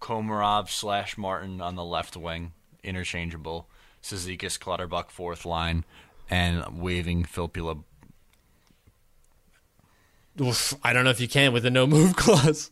Komarov 0.00 0.70
slash 0.70 1.18
Martin 1.18 1.60
on 1.60 1.74
the 1.76 1.84
left 1.84 2.16
wing, 2.16 2.52
interchangeable. 2.82 3.66
Cizikas, 4.02 4.58
Clutterbuck, 4.58 5.10
fourth 5.10 5.44
line, 5.44 5.84
and 6.30 6.80
waiving 6.80 7.24
Filppula. 7.24 7.82
Oof, 10.40 10.74
I 10.82 10.92
don't 10.94 11.04
know 11.04 11.10
if 11.10 11.20
you 11.20 11.28
can 11.28 11.52
with 11.52 11.66
a 11.66 11.70
no 11.70 11.86
move 11.86 12.16
clause. 12.16 12.70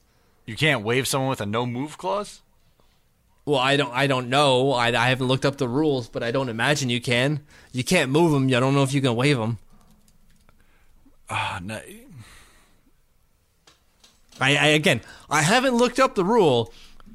You 0.49 0.57
can't 0.57 0.83
waive 0.83 1.07
someone 1.07 1.29
with 1.29 1.43
a 1.43 1.47
no 1.47 1.67
move 1.67 1.99
clause? 1.99 2.41
Well, 3.45 3.59
I 3.61 3.77
don't. 3.77 3.93
I 3.93 4.07
don't 4.07 4.31
know. 4.31 4.73
I, 4.73 4.87
I 4.89 5.11
haven't 5.11 5.27
looked 5.27 5.45
up 5.45 5.59
the 5.59 5.69
rules, 5.69 6.09
but 6.09 6.23
I 6.23 6.31
don't 6.31 6.49
imagine 6.49 6.89
you 6.89 7.03
can. 7.03 7.41
You 7.71 7.85
can't 7.85 8.11
move 8.11 8.33
them. 8.33 8.47
I 8.47 8.59
don't 8.59 8.75
know 8.75 8.83
if 8.83 8.95
you 8.95 9.03
can 9.03 9.15
waive 9.15 9.37
them. 9.37 9.59
Uh, 11.29 11.61
no, 11.63 11.79
I, 14.41 14.57
I 14.57 14.67
again, 14.69 15.03
I 15.29 15.43
haven't 15.43 15.75
looked 15.75 15.99
up 16.01 16.15
the 16.15 16.25
rule, 16.25 16.73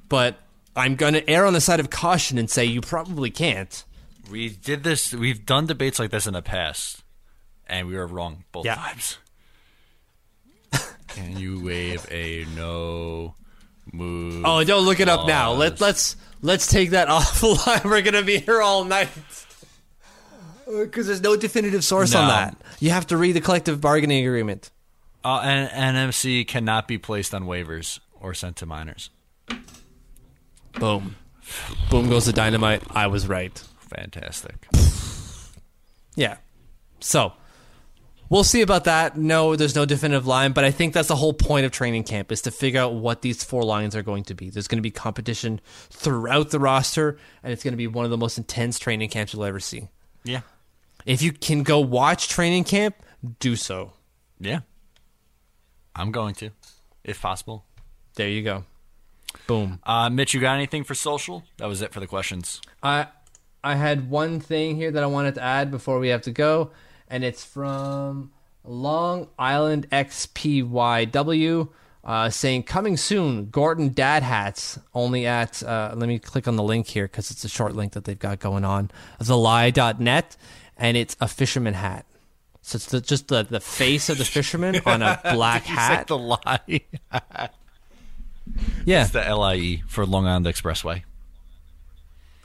but 0.09 0.37
I'm 0.75 0.95
gonna 0.95 1.23
err 1.27 1.47
on 1.47 1.53
the 1.53 1.61
side 1.61 1.79
of 1.79 1.89
caution 1.89 2.37
and 2.37 2.47
say 2.51 2.65
you 2.65 2.81
probably 2.81 3.31
can't. 3.31 3.83
we 4.29 4.49
did 4.49 4.83
this. 4.83 5.11
We've 5.11 5.43
done 5.43 5.65
debates 5.65 5.97
like 5.97 6.11
this 6.11 6.27
in 6.27 6.33
the 6.33 6.43
past, 6.43 7.01
and 7.65 7.87
we 7.87 7.95
were 7.95 8.05
wrong 8.05 8.43
both 8.51 8.65
Yeah. 8.65 8.75
times. 8.75 9.17
Can 11.13 11.37
you 11.37 11.63
waive 11.63 12.05
a 12.11 12.45
no 12.55 13.35
move? 13.91 14.43
Oh, 14.45 14.63
don't 14.63 14.85
look 14.85 14.99
it 14.99 15.07
up 15.09 15.27
now. 15.27 15.53
Let 15.53 15.79
let's 15.79 16.15
let's 16.41 16.67
take 16.67 16.91
that 16.91 17.07
offline. 17.09 17.83
We're 17.85 18.01
gonna 18.01 18.23
be 18.23 18.39
here 18.39 18.61
all 18.61 18.83
night 18.83 19.09
because 20.65 21.07
there's 21.07 21.21
no 21.21 21.35
definitive 21.35 21.83
source 21.83 22.15
on 22.15 22.27
No. 22.27 22.33
that. 22.33 22.57
You 22.79 22.89
have 22.91 23.07
to 23.07 23.17
read 23.17 23.33
the 23.33 23.41
collective 23.41 23.79
bargaining 23.81 24.25
agreement. 24.25 24.71
Uh, 25.23 25.39
and 25.43 25.95
NMC 25.95 26.45
cannot 26.47 26.87
be 26.87 26.97
placed 26.97 27.33
on 27.33 27.43
waivers 27.45 27.99
or 28.19 28.33
sent 28.33 28.57
to 28.57 28.65
minors. 28.65 29.09
Boom, 30.79 31.15
boom 31.89 32.09
goes 32.09 32.25
the 32.25 32.33
dynamite. 32.33 32.81
I 32.91 33.07
was 33.07 33.27
right. 33.27 33.57
Fantastic. 33.95 34.67
Yeah. 36.15 36.37
So 36.99 37.33
we'll 38.33 38.43
see 38.43 38.63
about 38.63 38.85
that. 38.85 39.15
No, 39.15 39.55
there's 39.55 39.75
no 39.75 39.85
definitive 39.85 40.25
line, 40.25 40.53
but 40.53 40.63
I 40.63 40.71
think 40.71 40.95
that's 40.95 41.07
the 41.07 41.15
whole 41.15 41.33
point 41.33 41.67
of 41.67 41.71
training 41.71 42.03
camp 42.03 42.31
is 42.31 42.41
to 42.41 42.51
figure 42.51 42.81
out 42.81 42.95
what 42.95 43.21
these 43.21 43.43
four 43.43 43.63
lines 43.63 43.95
are 43.95 44.01
going 44.01 44.23
to 44.23 44.33
be. 44.33 44.49
There's 44.49 44.67
going 44.67 44.79
to 44.79 44.81
be 44.81 44.89
competition 44.89 45.61
throughout 45.91 46.49
the 46.49 46.59
roster, 46.59 47.19
and 47.43 47.53
it's 47.53 47.63
going 47.63 47.73
to 47.73 47.77
be 47.77 47.85
one 47.85 48.05
of 48.05 48.11
the 48.11 48.17
most 48.17 48.39
intense 48.39 48.79
training 48.79 49.09
camps 49.09 49.33
you'll 49.33 49.45
ever 49.45 49.59
see. 49.59 49.87
Yeah. 50.23 50.41
If 51.05 51.21
you 51.21 51.31
can 51.31 51.61
go 51.61 51.79
watch 51.79 52.27
training 52.27 52.63
camp, 52.63 52.95
do 53.39 53.55
so. 53.55 53.93
Yeah. 54.39 54.61
I'm 55.95 56.11
going 56.11 56.33
to, 56.35 56.49
if 57.03 57.21
possible. 57.21 57.65
There 58.15 58.29
you 58.29 58.41
go. 58.41 58.63
Boom. 59.45 59.79
Uh, 59.83 60.09
Mitch, 60.09 60.33
you 60.33 60.41
got 60.41 60.55
anything 60.55 60.83
for 60.83 60.95
social? 60.95 61.43
That 61.57 61.67
was 61.67 61.83
it 61.83 61.93
for 61.93 61.99
the 61.99 62.07
questions. 62.07 62.61
I 62.81 63.07
I 63.63 63.75
had 63.75 64.09
one 64.09 64.39
thing 64.39 64.75
here 64.75 64.89
that 64.91 65.03
I 65.03 65.05
wanted 65.05 65.35
to 65.35 65.43
add 65.43 65.69
before 65.71 65.99
we 65.99 66.09
have 66.09 66.23
to 66.23 66.31
go, 66.31 66.71
and 67.13 67.23
it's 67.23 67.45
from 67.45 68.31
Long 68.63 69.27
Island 69.37 69.87
XPYW. 69.91 71.69
Uh, 72.03 72.29
saying 72.29 72.63
coming 72.63 72.97
soon, 72.97 73.49
Gordon 73.49 73.93
Dad 73.93 74.23
hats 74.23 74.77
only 74.93 75.25
at. 75.25 75.61
Uh, 75.63 75.93
let 75.95 76.09
me 76.09 76.17
click 76.19 76.47
on 76.49 76.55
the 76.57 76.63
link 76.63 76.87
here 76.87 77.05
because 77.05 77.31
it's 77.31 77.45
a 77.45 77.49
short 77.49 77.75
link 77.75 77.93
that 77.93 78.03
they've 78.03 78.17
got 78.19 78.39
going 78.39 78.65
on. 78.65 78.89
TheLie.net, 79.21 80.35
and 80.75 80.97
it's 80.97 81.15
a 81.21 81.27
fisherman 81.29 81.75
hat. 81.75 82.05
So 82.61 82.77
it's 82.77 82.87
the, 82.87 82.99
just 82.99 83.27
the, 83.29 83.43
the 83.43 83.59
face 83.61 84.09
of 84.09 84.17
the 84.17 84.25
fisherman 84.25 84.81
on 84.85 85.01
a 85.01 85.19
black 85.33 85.69
You 85.69 85.75
said 85.75 85.81
hat. 85.81 86.07
the 86.07 86.17
lie. 86.17 86.81
yeah. 88.85 89.03
it's 89.03 89.11
the 89.11 89.35
LIE 89.35 89.83
for 89.87 90.05
Long 90.05 90.25
Island 90.25 90.47
Expressway. 90.47 91.03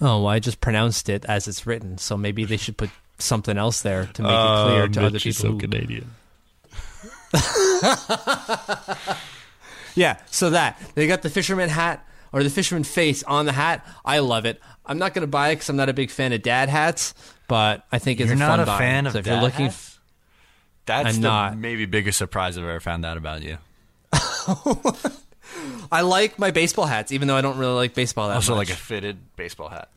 Oh, 0.00 0.22
well, 0.22 0.26
I 0.28 0.38
just 0.38 0.60
pronounced 0.60 1.08
it 1.08 1.24
as 1.24 1.48
it's 1.48 1.66
written, 1.66 1.98
so 1.98 2.16
maybe 2.16 2.44
they 2.44 2.58
should 2.58 2.76
put 2.76 2.90
something 3.18 3.56
else 3.58 3.82
there 3.82 4.06
to 4.14 4.22
make 4.22 4.30
it 4.32 4.64
clear 4.64 4.82
um, 4.84 4.92
to 4.92 5.06
other 5.06 5.18
people. 5.20 5.52
who- 5.52 5.58
Canadian. 5.58 6.10
Yeah, 9.94 10.18
so 10.30 10.50
that 10.50 10.80
they 10.94 11.08
got 11.08 11.22
the 11.22 11.30
fisherman 11.30 11.68
hat 11.68 12.06
or 12.32 12.44
the 12.44 12.50
fisherman 12.50 12.84
face 12.84 13.24
on 13.24 13.46
the 13.46 13.52
hat. 13.52 13.84
I 14.04 14.20
love 14.20 14.44
it. 14.46 14.60
I'm 14.86 14.98
not 14.98 15.12
gonna 15.12 15.26
buy 15.26 15.48
it 15.48 15.56
because 15.56 15.68
I'm 15.70 15.76
not 15.76 15.88
a 15.88 15.92
big 15.92 16.10
fan 16.10 16.32
of 16.32 16.40
dad 16.42 16.68
hats, 16.68 17.14
but 17.48 17.84
I 17.90 17.98
think 17.98 18.20
it's 18.20 18.28
You're 18.28 18.36
a 18.36 18.38
not 18.38 18.48
fun 18.50 18.60
a 18.60 18.66
buy. 18.66 18.78
fan 18.78 19.06
of 19.06 19.12
so 19.14 19.18
if 19.18 19.24
dad 19.24 19.32
you're 19.34 19.42
looking, 19.42 19.66
hats? 19.66 19.98
That's 20.86 21.16
I'm 21.16 21.20
the 21.20 21.28
not. 21.28 21.58
maybe 21.58 21.84
biggest 21.86 22.16
surprise 22.16 22.56
I've 22.56 22.62
ever 22.64 22.78
found 22.78 23.04
out 23.04 23.16
about 23.16 23.42
you. 23.42 23.58
I 25.90 26.02
like 26.02 26.38
my 26.38 26.52
baseball 26.52 26.86
hats, 26.86 27.10
even 27.10 27.26
though 27.26 27.36
I 27.36 27.40
don't 27.40 27.58
really 27.58 27.74
like 27.74 27.94
baseball 27.94 28.28
that 28.28 28.36
Also, 28.36 28.54
much. 28.54 28.68
like 28.68 28.76
a 28.76 28.80
fitted 28.80 29.18
baseball 29.36 29.68
hat. 29.68 29.88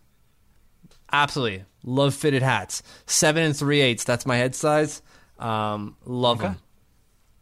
Absolutely 1.14 1.66
love 1.84 2.14
fitted 2.16 2.42
hats. 2.42 2.84
Seven 3.06 3.44
and 3.44 3.56
three 3.58 3.82
eighths. 3.82 4.04
That's 4.04 4.26
my 4.26 4.38
head 4.38 4.56
size. 4.56 5.02
Um, 5.40 5.96
love 6.06 6.40
Okay. 6.40 6.48
them. 6.50 6.58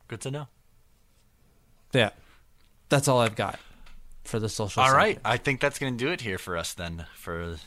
Good 0.07 0.21
to 0.21 0.31
know. 0.31 0.47
Yeah, 1.93 2.11
that's 2.89 3.07
all 3.07 3.19
I've 3.19 3.35
got 3.35 3.59
for 4.23 4.39
the 4.39 4.49
social. 4.49 4.81
All 4.83 4.93
right, 4.93 5.19
I 5.25 5.37
think 5.37 5.59
that's 5.59 5.79
going 5.79 5.97
to 5.97 6.03
do 6.05 6.11
it 6.11 6.21
here 6.21 6.37
for 6.37 6.55
us 6.57 6.73
then. 6.73 7.05
For 7.15 7.57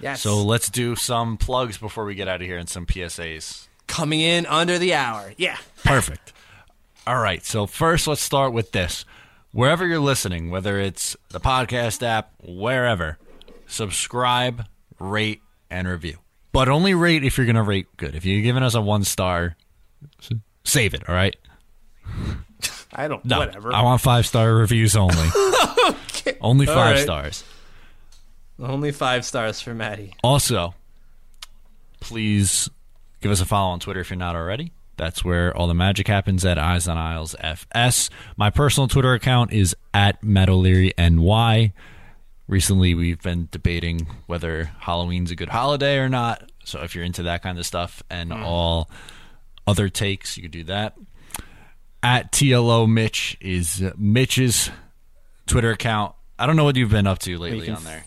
Yes. 0.00 0.22
so, 0.22 0.42
let's 0.42 0.68
do 0.70 0.96
some 0.96 1.36
plugs 1.36 1.76
before 1.78 2.04
we 2.04 2.14
get 2.14 2.26
out 2.28 2.40
of 2.40 2.46
here 2.46 2.58
and 2.58 2.68
some 2.68 2.86
PSAs. 2.86 3.66
coming 3.86 4.20
in 4.20 4.46
under 4.46 4.78
the 4.78 4.94
hour. 4.94 5.34
Yeah. 5.36 5.58
Perfect. 5.84 6.32
All 7.08 7.18
right. 7.18 7.44
So 7.44 7.66
first, 7.66 8.06
let's 8.06 8.22
start 8.22 8.52
with 8.52 8.70
this. 8.70 9.04
Wherever 9.50 9.84
you're 9.84 9.98
listening, 9.98 10.48
whether 10.48 10.78
it's 10.78 11.16
the 11.30 11.40
podcast 11.40 12.00
app, 12.06 12.30
wherever, 12.40 13.18
subscribe, 13.66 14.64
rate, 15.00 15.42
and 15.70 15.88
review. 15.88 16.18
But 16.52 16.68
only 16.68 16.94
rate 16.94 17.24
if 17.24 17.36
you're 17.36 17.46
going 17.46 17.56
to 17.56 17.62
rate 17.62 17.88
good. 17.96 18.14
If 18.14 18.24
you're 18.24 18.42
giving 18.42 18.62
us 18.62 18.74
a 18.74 18.80
one 18.80 19.04
star, 19.04 19.56
save 20.64 20.94
it. 20.94 21.08
All 21.08 21.14
right. 21.14 21.36
I 22.92 23.08
don't. 23.08 23.24
No, 23.24 23.38
whatever. 23.38 23.72
I 23.74 23.82
want 23.82 24.00
five 24.00 24.26
star 24.26 24.54
reviews 24.54 24.96
only. 24.96 25.28
Only 26.40 26.66
five 26.66 26.96
right. 26.96 27.02
stars. 27.02 27.44
Only 28.58 28.92
five 28.92 29.24
stars 29.24 29.60
for 29.60 29.74
Maddie. 29.74 30.14
Also, 30.22 30.74
please 32.00 32.68
give 33.20 33.30
us 33.30 33.40
a 33.40 33.46
follow 33.46 33.70
on 33.70 33.80
Twitter 33.80 34.00
if 34.00 34.10
you're 34.10 34.18
not 34.18 34.36
already. 34.36 34.72
That's 34.96 35.24
where 35.24 35.56
all 35.56 35.66
the 35.66 35.74
magic 35.74 36.08
happens 36.08 36.44
at 36.44 36.58
Eyes 36.58 36.86
on 36.86 36.98
Isles 36.98 37.34
FS. 37.40 38.10
My 38.36 38.50
personal 38.50 38.86
Twitter 38.86 39.14
account 39.14 39.52
is 39.52 39.74
at 39.94 40.22
Matt 40.22 40.50
O'Leary 40.50 40.92
NY. 40.98 41.72
Recently, 42.50 42.94
we've 42.94 43.22
been 43.22 43.46
debating 43.52 44.08
whether 44.26 44.72
Halloween's 44.80 45.30
a 45.30 45.36
good 45.36 45.50
holiday 45.50 45.98
or 45.98 46.08
not. 46.08 46.50
So 46.64 46.82
if 46.82 46.96
you're 46.96 47.04
into 47.04 47.22
that 47.22 47.44
kind 47.44 47.60
of 47.60 47.64
stuff 47.64 48.02
and 48.10 48.32
hmm. 48.32 48.42
all 48.42 48.90
other 49.68 49.88
takes, 49.88 50.36
you 50.36 50.42
could 50.42 50.50
do 50.50 50.64
that. 50.64 50.96
At 52.02 52.32
TLO 52.32 52.90
Mitch 52.90 53.36
is 53.40 53.84
Mitch's 53.96 54.68
Twitter 55.46 55.70
account. 55.70 56.16
I 56.40 56.46
don't 56.46 56.56
know 56.56 56.64
what 56.64 56.74
you've 56.74 56.90
been 56.90 57.06
up 57.06 57.20
to 57.20 57.38
lately 57.38 57.66
can 57.66 57.76
on 57.76 57.84
there. 57.84 58.04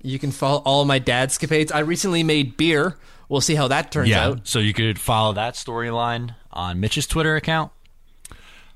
You 0.00 0.20
can 0.20 0.30
follow 0.30 0.62
all 0.64 0.84
my 0.84 1.00
dad's 1.00 1.36
scapades. 1.36 1.72
I 1.72 1.80
recently 1.80 2.22
made 2.22 2.56
beer. 2.56 2.96
We'll 3.28 3.40
see 3.40 3.56
how 3.56 3.66
that 3.68 3.90
turns 3.90 4.08
yeah. 4.08 4.26
out. 4.26 4.46
So 4.46 4.60
you 4.60 4.72
could 4.72 5.00
follow 5.00 5.32
that 5.32 5.54
storyline 5.54 6.36
on 6.52 6.78
Mitch's 6.78 7.08
Twitter 7.08 7.34
account. 7.34 7.72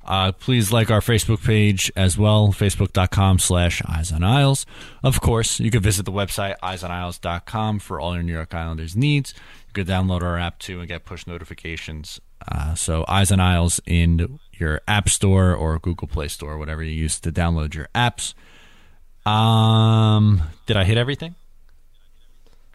Uh, 0.09 0.32
please 0.32 0.72
like 0.72 0.90
our 0.90 1.02
Facebook 1.02 1.44
page 1.44 1.92
as 1.94 2.16
well, 2.16 2.48
facebook.com 2.48 3.38
slash 3.38 3.82
Eyes 3.86 4.11
on 4.11 4.24
Isles. 4.24 4.64
Of 5.02 5.20
course, 5.20 5.61
you 5.61 5.70
can 5.70 5.82
visit 5.82 6.06
the 6.06 6.12
website 6.12 6.56
eyesonisles.com 6.62 7.80
for 7.80 8.00
all 8.00 8.14
your 8.14 8.22
New 8.22 8.32
York 8.32 8.54
Islanders 8.54 8.96
needs. 8.96 9.34
You 9.66 9.74
could 9.74 9.86
download 9.86 10.22
our 10.22 10.38
app 10.38 10.61
too 10.61 10.78
and 10.78 10.88
get 10.88 11.04
push 11.04 11.26
notifications. 11.26 12.22
Uh, 12.50 12.74
so 12.74 13.04
Eyes 13.06 13.30
on 13.30 13.38
Isles 13.38 13.82
in 13.84 14.38
your 14.54 14.80
App 14.88 15.11
Store 15.11 15.54
or 15.54 15.78
Google 15.78 16.09
Play 16.09 16.28
Store, 16.28 16.56
whatever 16.56 16.82
you 16.82 16.92
use 16.92 17.20
to 17.20 17.30
download 17.30 17.74
your 17.74 17.88
apps. 17.94 18.32
Um, 19.28 20.40
did 20.64 20.78
I 20.78 20.84
hit 20.84 20.96
everything? 20.96 21.34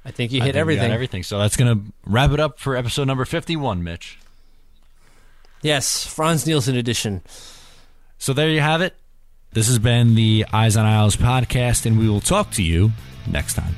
I 0.05 0.11
think 0.11 0.31
you 0.31 0.39
hit 0.41 0.47
think 0.47 0.57
everything. 0.57 0.91
everything. 0.91 1.23
So 1.23 1.39
that's 1.39 1.57
going 1.57 1.75
to 1.75 1.93
wrap 2.05 2.29
it 2.29 2.39
up 2.39 2.59
for 2.59 2.75
episode 2.75 3.05
number 3.05 3.25
51, 3.25 3.84
Mitch. 3.84 4.19
Yes, 5.64 6.05
Frans 6.05 6.45
Nielsen 6.45 6.76
edition. 6.76 7.22
So 8.18 8.34
there 8.34 8.49
you 8.49 8.59
have 8.59 8.82
it. 8.82 8.97
This 9.53 9.68
has 9.68 9.80
been 9.80 10.14
the 10.14 10.45
Eyes 10.51 10.76
on 10.76 10.86
Isles 10.86 11.16
podcast, 11.16 11.86
and 11.86 11.97
we 11.97 12.09
will 12.09 12.20
talk 12.20 12.51
to 12.51 12.64
you 12.64 12.91
next 13.28 13.53
time. 13.53 13.74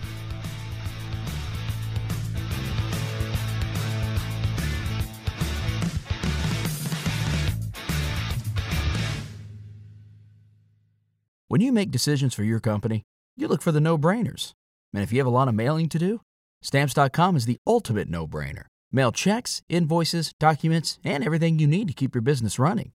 When 11.47 11.61
you 11.61 11.71
make 11.71 11.91
decisions 11.91 12.33
for 12.33 12.43
your 12.43 12.59
company, 12.59 13.03
you 13.37 13.47
look 13.47 13.61
for 13.61 13.71
the 13.71 13.79
no 13.79 13.95
brainers. 13.95 14.53
And 14.91 15.03
if 15.03 15.13
you 15.13 15.19
have 15.19 15.27
a 15.27 15.29
lot 15.29 15.47
of 15.47 15.53
mailing 15.53 15.89
to 15.89 15.99
do, 15.99 16.21
Stamps.com 16.63 17.35
is 17.35 17.45
the 17.45 17.59
ultimate 17.67 18.09
no 18.09 18.25
brainer. 18.25 18.63
Mail 18.95 19.11
checks, 19.11 19.61
invoices, 19.67 20.33
documents, 20.39 20.99
and 21.03 21.21
everything 21.23 21.59
you 21.59 21.67
need 21.67 21.89
to 21.89 21.93
keep 21.93 22.15
your 22.15 22.21
business 22.21 22.57
running. 22.57 22.93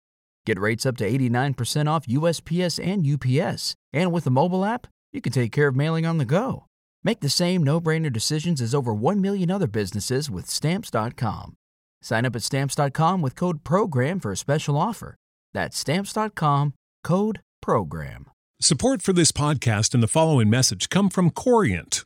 Get 0.44 0.61
rates 0.61 0.84
up 0.84 0.99
to 0.99 1.11
89% 1.11 1.90
off 1.90 2.07
USPS 2.07 2.78
and 2.84 3.07
UPS. 3.07 3.74
And 3.94 4.12
with 4.12 4.24
the 4.24 4.30
mobile 4.30 4.64
app, 4.64 4.86
you 5.12 5.22
can 5.22 5.32
take 5.32 5.53
care 5.53 5.68
of 5.68 5.74
mailing 5.74 6.05
on 6.05 6.18
the 6.18 6.26
go. 6.26 6.66
Make 7.03 7.20
the 7.20 7.30
same 7.30 7.62
no 7.62 7.80
brainer 7.80 8.12
decisions 8.12 8.61
as 8.61 8.74
over 8.74 8.92
1 8.92 9.22
million 9.22 9.51
other 9.51 9.66
businesses 9.66 10.30
with 10.30 10.51
Stamps.com. 10.51 11.55
Sign 12.03 12.26
up 12.26 12.36
at 12.36 12.42
Stamps.com 12.42 13.22
with 13.22 13.34
code 13.34 13.64
PROGRAM 13.64 14.20
for 14.20 14.30
a 14.30 14.36
special 14.36 14.76
offer. 14.76 15.16
That's 15.55 15.78
Stamps.com 15.78 16.74
code 17.05 17.40
PROGRAM. 17.62 18.26
Support 18.61 19.03
for 19.03 19.12
this 19.12 19.32
podcast 19.32 19.94
and 19.94 20.03
the 20.03 20.09
following 20.09 20.51
message 20.51 20.88
come 20.88 21.09
from 21.09 21.30
Corient. 21.30 22.05